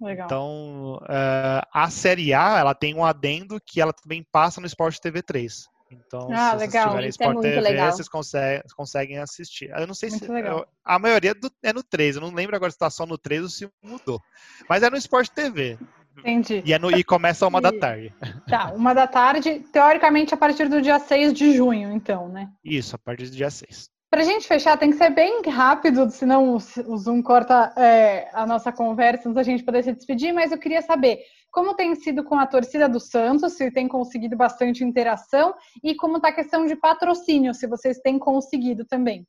Legal. 0.00 0.26
Então, 0.26 0.96
uh, 1.02 1.66
a 1.72 1.90
Série 1.90 2.34
A, 2.34 2.58
ela 2.58 2.74
tem 2.74 2.94
um 2.94 3.04
adendo 3.04 3.60
que 3.64 3.80
ela 3.80 3.92
também 3.92 4.26
passa 4.32 4.60
no 4.60 4.66
Sport 4.66 4.98
TV 4.98 5.22
3. 5.22 5.68
Então, 5.90 6.28
ah, 6.32 6.52
se 6.52 6.56
legal. 6.56 6.58
vocês 6.58 6.84
tiverem 6.84 7.06
é 7.06 7.08
Sport 7.10 7.36
é 7.36 7.40
TV, 7.40 7.60
legal. 7.60 7.92
vocês 7.92 8.08
conseguem, 8.08 8.62
conseguem 8.76 9.18
assistir. 9.18 9.70
Eu 9.70 9.86
não 9.86 9.94
sei 9.94 10.10
muito 10.10 10.26
se. 10.26 10.32
Eu, 10.32 10.66
a 10.84 10.98
maioria 10.98 11.34
do, 11.34 11.50
é 11.62 11.72
no 11.72 11.82
3. 11.82 12.16
Eu 12.16 12.22
não 12.22 12.34
lembro 12.34 12.56
agora 12.56 12.70
se 12.70 12.76
está 12.76 12.90
só 12.90 13.06
no 13.06 13.16
3 13.16 13.42
ou 13.42 13.48
se 13.48 13.70
mudou. 13.82 14.20
Mas 14.68 14.82
é 14.82 14.90
no 14.90 14.96
Sport 14.96 15.28
TV. 15.30 15.78
Entendi. 16.18 16.62
E, 16.64 16.72
é 16.72 16.78
no, 16.78 16.90
e 16.90 17.04
começa 17.04 17.46
uma 17.46 17.58
e... 17.58 17.62
da 17.62 17.72
tarde. 17.72 18.14
Tá, 18.48 18.72
uma 18.72 18.94
da 18.94 19.06
tarde, 19.06 19.60
teoricamente 19.72 20.32
a 20.32 20.36
partir 20.36 20.68
do 20.68 20.80
dia 20.80 20.98
6 20.98 21.32
de 21.32 21.54
junho, 21.54 21.92
então, 21.92 22.28
né? 22.28 22.48
Isso, 22.64 22.96
a 22.96 22.98
partir 22.98 23.26
do 23.26 23.36
dia 23.36 23.50
6. 23.50 23.90
Para 24.08 24.20
a 24.20 24.24
gente 24.24 24.46
fechar, 24.46 24.78
tem 24.78 24.90
que 24.90 24.96
ser 24.96 25.10
bem 25.10 25.42
rápido, 25.42 26.08
senão 26.10 26.54
o 26.54 26.96
Zoom 26.96 27.22
corta 27.22 27.72
é, 27.76 28.28
a 28.32 28.46
nossa 28.46 28.72
conversa 28.72 29.28
antes 29.28 29.34
da 29.34 29.42
gente 29.42 29.64
poder 29.64 29.82
se 29.82 29.92
despedir, 29.92 30.32
mas 30.32 30.52
eu 30.52 30.58
queria 30.58 30.80
saber 30.80 31.18
como 31.50 31.74
tem 31.74 31.94
sido 31.94 32.22
com 32.22 32.38
a 32.38 32.46
torcida 32.46 32.88
do 32.88 33.00
Santos, 33.00 33.54
se 33.54 33.70
tem 33.70 33.88
conseguido 33.88 34.36
bastante 34.36 34.84
interação 34.84 35.54
e 35.82 35.94
como 35.94 36.16
está 36.16 36.28
a 36.28 36.34
questão 36.34 36.66
de 36.66 36.76
patrocínio, 36.76 37.54
se 37.54 37.66
vocês 37.66 37.98
têm 37.98 38.18
conseguido 38.18 38.84
também. 38.84 39.26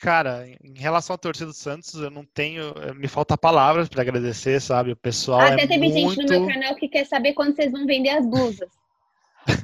Cara, 0.00 0.46
em 0.64 0.78
relação 0.78 1.14
à 1.14 1.18
torcida 1.18 1.46
do 1.46 1.52
Santos, 1.52 1.94
eu 1.94 2.10
não 2.10 2.24
tenho. 2.24 2.74
Me 2.96 3.06
falta 3.06 3.36
palavras 3.36 3.86
para 3.88 4.00
agradecer, 4.00 4.58
sabe? 4.58 4.92
O 4.92 4.96
pessoal. 4.96 5.40
Até 5.42 5.64
é 5.64 5.66
teve 5.66 5.88
muito... 5.90 6.22
gente 6.22 6.32
no 6.32 6.40
meu 6.40 6.54
canal 6.54 6.74
que 6.74 6.88
quer 6.88 7.04
saber 7.04 7.34
quando 7.34 7.54
vocês 7.54 7.70
vão 7.70 7.84
vender 7.86 8.08
as 8.08 8.26
blusas. 8.26 8.70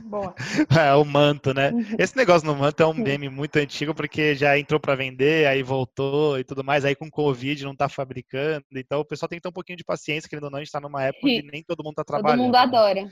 Boa. 0.05 0.35
é, 0.81 0.95
o 0.95 1.05
manto, 1.05 1.53
né? 1.53 1.71
Uhum. 1.71 1.97
Esse 1.99 2.17
negócio 2.17 2.47
no 2.47 2.55
manto 2.55 2.83
é 2.83 2.87
um 2.87 2.95
meme 2.95 3.29
muito 3.29 3.57
antigo, 3.57 3.95
porque 3.95 4.35
já 4.35 4.59
entrou 4.59 4.81
para 4.81 4.95
vender, 4.95 5.47
aí 5.47 5.63
voltou 5.63 6.39
e 6.39 6.45
tudo 6.45 6.65
mais, 6.65 6.85
aí 6.85 6.95
com 6.95 7.11
Covid 7.11 7.65
não 7.65 7.75
tá 7.75 7.89
fabricando, 7.89 8.65
então 8.73 9.01
o 9.01 9.05
pessoal 9.05 9.29
tem 9.29 9.39
que 9.39 9.43
ter 9.43 9.49
um 9.49 9.53
pouquinho 9.53 9.77
de 9.77 9.85
paciência, 9.85 10.29
querendo 10.29 10.45
ou 10.45 10.51
não, 10.51 10.59
a 10.59 10.63
gente 10.63 10.73
tá 10.73 10.81
numa 10.81 11.03
época 11.03 11.27
que 11.27 11.43
nem 11.43 11.63
todo 11.63 11.85
mundo 11.85 11.95
tá 11.95 12.05
trabalhando. 12.05 12.39
Todo 12.39 12.47
mundo 12.47 12.57
adora. 12.57 13.09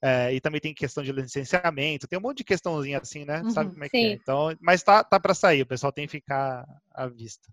É, 0.00 0.32
e 0.32 0.40
também 0.40 0.60
tem 0.60 0.72
questão 0.72 1.02
de 1.02 1.10
licenciamento, 1.10 2.06
tem 2.06 2.18
um 2.18 2.22
monte 2.22 2.38
de 2.38 2.44
questãozinha 2.44 2.98
assim, 2.98 3.24
né? 3.24 3.42
Uhum, 3.42 3.50
Sabe 3.50 3.70
como 3.70 3.82
é 3.82 3.86
sim. 3.86 3.90
que 3.90 4.06
é? 4.06 4.12
Então, 4.12 4.56
mas 4.60 4.82
tá, 4.82 5.02
tá 5.02 5.18
para 5.18 5.34
sair, 5.34 5.62
o 5.62 5.66
pessoal 5.66 5.92
tem 5.92 6.06
que 6.06 6.12
ficar 6.12 6.64
à 6.94 7.06
vista. 7.08 7.48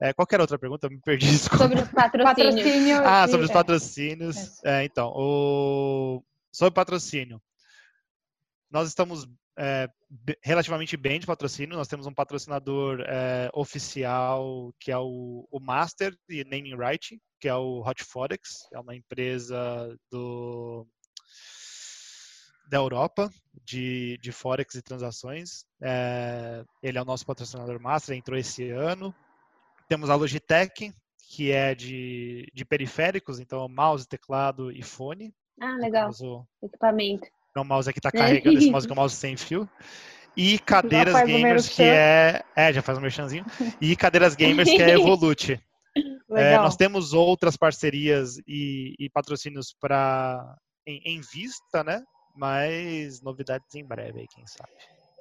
É, 0.00 0.12
qual 0.12 0.26
era 0.30 0.42
a 0.42 0.44
outra 0.44 0.58
pergunta? 0.58 0.86
Eu 0.86 0.90
me 0.90 1.00
perdi. 1.00 1.26
Desculpa. 1.30 1.64
Sobre 1.64 1.80
os 1.80 1.88
patrocínios. 1.88 3.00
ah, 3.00 3.28
sobre 3.28 3.46
os 3.46 3.52
patrocínios. 3.52 4.64
É, 4.64 4.84
então, 4.84 5.12
o... 5.14 6.22
sobre 6.50 6.74
patrocínio. 6.74 7.40
Nós 8.74 8.88
estamos 8.88 9.24
é, 9.56 9.88
relativamente 10.42 10.96
bem 10.96 11.20
de 11.20 11.26
patrocínio. 11.26 11.76
Nós 11.76 11.86
temos 11.86 12.08
um 12.08 12.12
patrocinador 12.12 13.00
é, 13.06 13.48
oficial 13.54 14.74
que 14.80 14.90
é 14.90 14.98
o, 14.98 15.46
o, 15.48 15.60
Master 15.60 16.12
e 16.28 16.42
Naming 16.42 16.74
Right, 16.76 17.22
que 17.40 17.48
é 17.48 17.54
o 17.54 17.88
Hot 17.88 18.02
Forex, 18.02 18.66
é 18.72 18.80
uma 18.80 18.96
empresa 18.96 19.96
do 20.10 20.84
da 22.68 22.78
Europa 22.78 23.30
de, 23.64 24.18
de 24.20 24.32
Forex 24.32 24.74
e 24.74 24.82
transações. 24.82 25.64
É, 25.80 26.64
ele 26.82 26.98
é 26.98 27.02
o 27.02 27.04
nosso 27.04 27.24
patrocinador 27.24 27.78
master, 27.78 28.16
entrou 28.16 28.36
esse 28.36 28.70
ano. 28.70 29.14
Temos 29.86 30.10
a 30.10 30.16
Logitech, 30.16 30.92
que 31.28 31.52
é 31.52 31.76
de, 31.76 32.50
de 32.52 32.64
periféricos, 32.64 33.38
então 33.38 33.68
mouse, 33.68 34.08
teclado 34.08 34.72
e 34.72 34.82
fone. 34.82 35.32
Ah, 35.60 35.76
legal. 35.76 36.10
Equipamento. 36.60 37.28
O 37.56 37.64
mouse 37.64 37.88
aqui 37.88 37.98
está 37.98 38.10
carregando, 38.10 38.58
esse 38.58 38.70
mouse 38.70 38.86
que 38.88 38.92
é 38.92 38.94
o 38.94 38.96
mouse 38.96 39.16
sem 39.16 39.36
fio. 39.36 39.68
E 40.36 40.58
cadeiras 40.58 41.14
gamers, 41.22 41.68
que 41.68 41.82
é. 41.82 42.42
É, 42.56 42.72
já 42.72 42.82
faz 42.82 42.98
um 42.98 43.00
merchanzinho. 43.00 43.44
E 43.80 43.94
cadeiras 43.94 44.34
gamers, 44.34 44.68
que 44.68 44.82
é 44.82 44.90
Evolute. 44.94 45.60
É, 46.32 46.56
nós 46.56 46.76
temos 46.76 47.12
outras 47.12 47.56
parcerias 47.56 48.36
e, 48.48 48.94
e 48.98 49.08
patrocínios 49.10 49.74
para 49.80 50.56
em, 50.84 51.00
em, 51.04 51.20
vista, 51.20 51.84
né? 51.84 52.02
Mas 52.34 53.22
novidades 53.22 53.72
em 53.76 53.86
breve 53.86 54.20
aí, 54.20 54.26
quem 54.26 54.44
sabe. 54.46 54.72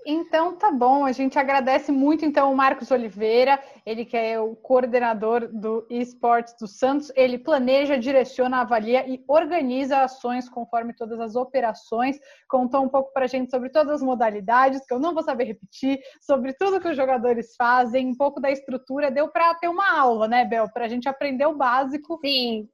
Então 0.06 0.56
tá 0.58 0.70
bom, 0.70 1.06
a 1.06 1.14
gente 1.14 1.40
agradece 1.40 1.92
muito 1.92 2.26
então 2.26 2.52
o 2.52 2.56
Marcos 2.56 2.92
Oliveira, 2.92 3.58
ele 3.86 4.04
que 4.04 4.18
é 4.18 4.38
o 4.40 4.54
coordenador 4.56 5.48
do 5.48 5.88
esportes 5.90 6.54
do 6.60 6.68
Santos, 6.68 7.10
ele 7.16 7.38
planeja, 7.38 7.98
direciona, 7.98 8.62
avalia 8.62 9.08
e 9.08 9.24
organiza 9.28 10.02
ações 10.02 10.50
conforme 10.50 10.94
todas 10.94 11.20
as 11.22 11.36
operações, 11.36 12.20
contou 12.50 12.84
um 12.84 12.90
pouco 12.90 13.14
para 13.14 13.26
a 13.26 13.28
gente 13.28 13.50
sobre 13.50 13.70
todas 13.70 13.94
as 13.94 14.04
modalidades, 14.04 14.86
que 14.86 14.94
eu 14.94 15.00
não 15.00 15.14
vou 15.14 15.24
saber 15.24 15.46
repetir, 15.46 16.00
sobre 16.22 16.54
tudo 16.54 16.82
que 16.82 16.90
os 16.90 16.98
jogadores 16.98 17.56
fazem, 17.56 18.08
um 18.08 18.16
pouco 18.16 18.42
da 18.42 18.52
estrutura, 18.52 19.10
deu 19.10 19.30
para 19.30 19.56
ter 19.56 19.70
uma 19.70 19.98
aula, 19.98 20.28
né, 20.28 20.44
Bel, 20.44 20.70
para 20.70 20.86
a 20.86 20.90
gente 20.90 21.08
aprender 21.08 21.46
o 21.46 21.56
básico. 21.56 22.20
Sim, 22.26 22.68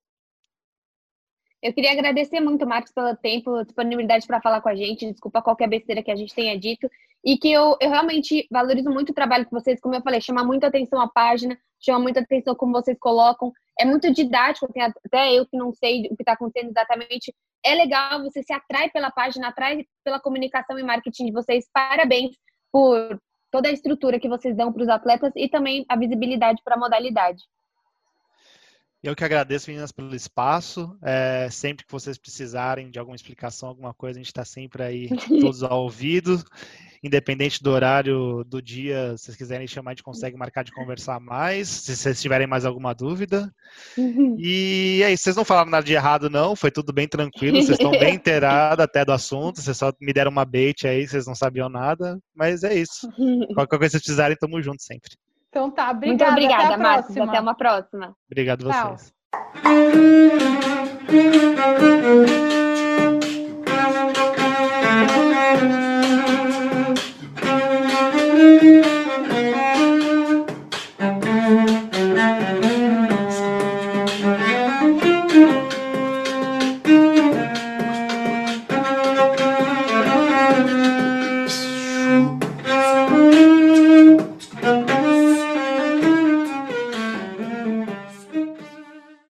eu 1.62 1.74
queria 1.74 1.92
agradecer 1.92 2.40
muito, 2.40 2.66
Marcos, 2.66 2.94
pelo 2.94 3.16
tempo, 3.18 3.64
disponibilidade 3.66 4.26
para 4.26 4.42
falar 4.42 4.62
com 4.62 4.70
a 4.70 4.76
gente. 4.76 5.12
Desculpa 5.12 5.42
qualquer 5.42 5.68
besteira 5.68 6.02
que 6.02 6.10
a 6.10 6.16
gente 6.16 6.34
tenha 6.34 6.58
dito. 6.58 6.90
E 7.24 7.38
que 7.38 7.52
eu, 7.52 7.78
eu 7.82 7.90
realmente 7.90 8.48
valorizo 8.50 8.90
muito 8.90 9.10
o 9.10 9.14
trabalho 9.14 9.46
de 9.46 9.52
vocês. 9.52 9.80
Como 9.80 9.94
eu 9.94 10.02
falei, 10.02 10.22
chama 10.22 10.44
muita 10.44 10.68
atenção 10.68 11.02
a 11.02 11.08
página, 11.08 11.58
chama 11.80 12.00
muita 12.00 12.22
atenção 12.22 12.56
como 12.56 12.72
vocês 12.72 12.98
colocam. 13.00 13.52
É 13.78 13.86
muito 13.86 14.12
didático, 14.12 14.68
até 15.06 15.34
eu 15.34 15.46
que 15.46 15.58
não 15.58 15.74
sei 15.74 16.08
o 16.12 16.16
que 16.16 16.22
está 16.22 16.34
acontecendo 16.34 16.70
exatamente. 16.70 17.34
É 17.64 17.76
legal, 17.76 18.24
você 18.24 18.42
se 18.42 18.54
atrai 18.54 18.90
pela 18.90 19.12
página, 19.12 19.50
atrai 19.50 19.86
pela 20.04 20.20
comunicação 20.20 20.80
e 20.80 20.84
marketing 20.84 21.26
de 21.26 21.32
vocês. 21.32 21.66
Parabéns 21.74 22.36
por 22.72 23.20
toda 23.52 23.68
a 23.68 23.72
estrutura 23.72 24.20
que 24.20 24.30
vocês 24.30 24.56
dão 24.56 24.72
para 24.72 24.84
os 24.84 24.90
atletas 24.90 25.34
e 25.36 25.50
também 25.50 25.86
a 25.90 25.98
visibilidade 25.98 26.62
para 26.64 26.76
a 26.76 26.80
modalidade. 26.80 27.44
Eu 29.02 29.16
que 29.16 29.24
agradeço, 29.24 29.70
meninas, 29.70 29.94
pelo 29.94 30.14
espaço. 30.14 30.98
É, 31.02 31.50
sempre 31.50 31.86
que 31.86 31.92
vocês 31.92 32.18
precisarem 32.18 32.90
de 32.90 33.00
alguma 33.00 33.16
explicação, 33.16 33.70
alguma 33.70 33.94
coisa, 33.94 34.20
a 34.20 34.22
gente 34.22 34.28
está 34.28 34.44
sempre 34.44 34.84
aí 34.84 35.10
todos 35.40 35.64
ao 35.64 35.84
ouvido. 35.84 36.44
Independente 37.04 37.64
do 37.64 37.72
horário 37.72 38.44
do 38.46 38.62
dia, 38.62 39.16
se 39.18 39.26
vocês 39.26 39.38
quiserem 39.38 39.68
chamar, 39.68 39.92
a 39.92 39.94
gente 39.94 40.04
consegue 40.04 40.36
marcar 40.36 40.64
de 40.64 40.72
conversar 40.72 41.20
mais, 41.20 41.68
se 41.68 41.96
vocês 41.96 42.22
tiverem 42.22 42.48
mais 42.48 42.66
alguma 42.66 42.94
dúvida. 42.94 43.50
Uhum. 43.98 44.36
E 44.38 45.02
é 45.04 45.12
isso, 45.12 45.24
vocês 45.24 45.36
não 45.36 45.46
falaram 45.46 45.72
nada 45.72 45.86
de 45.86 45.94
errado, 45.94 46.30
não, 46.30 46.56
foi 46.56 46.72
tudo 46.72 46.92
bem 46.92 47.08
tranquilo, 47.08 47.58
vocês 47.58 47.78
estão 47.78 47.92
bem 47.92 48.16
inteirados 48.16 48.84
até 48.84 49.06
do 49.06 49.14
assunto, 49.14 49.62
vocês 49.62 49.78
só 49.78 49.94
me 50.02 50.12
deram 50.12 50.32
uma 50.32 50.46
bait 50.46 50.86
aí, 50.86 51.08
vocês 51.08 51.26
não 51.26 51.36
sabiam 51.36 51.70
nada, 51.70 52.20
mas 52.36 52.64
é 52.64 52.74
isso. 52.74 53.10
Qualquer 53.54 53.78
coisa 53.78 53.92
que 53.92 53.92
vocês 53.92 54.04
precisarem, 54.04 54.38
tamo 54.38 54.62
junto 54.62 54.82
sempre. 54.82 55.12
Então 55.50 55.72
tá, 55.72 55.90
obrigada. 55.92 56.32
Muito 56.32 56.44
obrigada, 56.44 56.78
Marcos. 56.78 57.18
Até 57.18 57.40
uma 57.40 57.56
próxima. 57.56 58.16
Obrigado 58.30 58.70
a 58.70 58.96
vocês. 58.96 59.14
Tchau. 62.02 62.59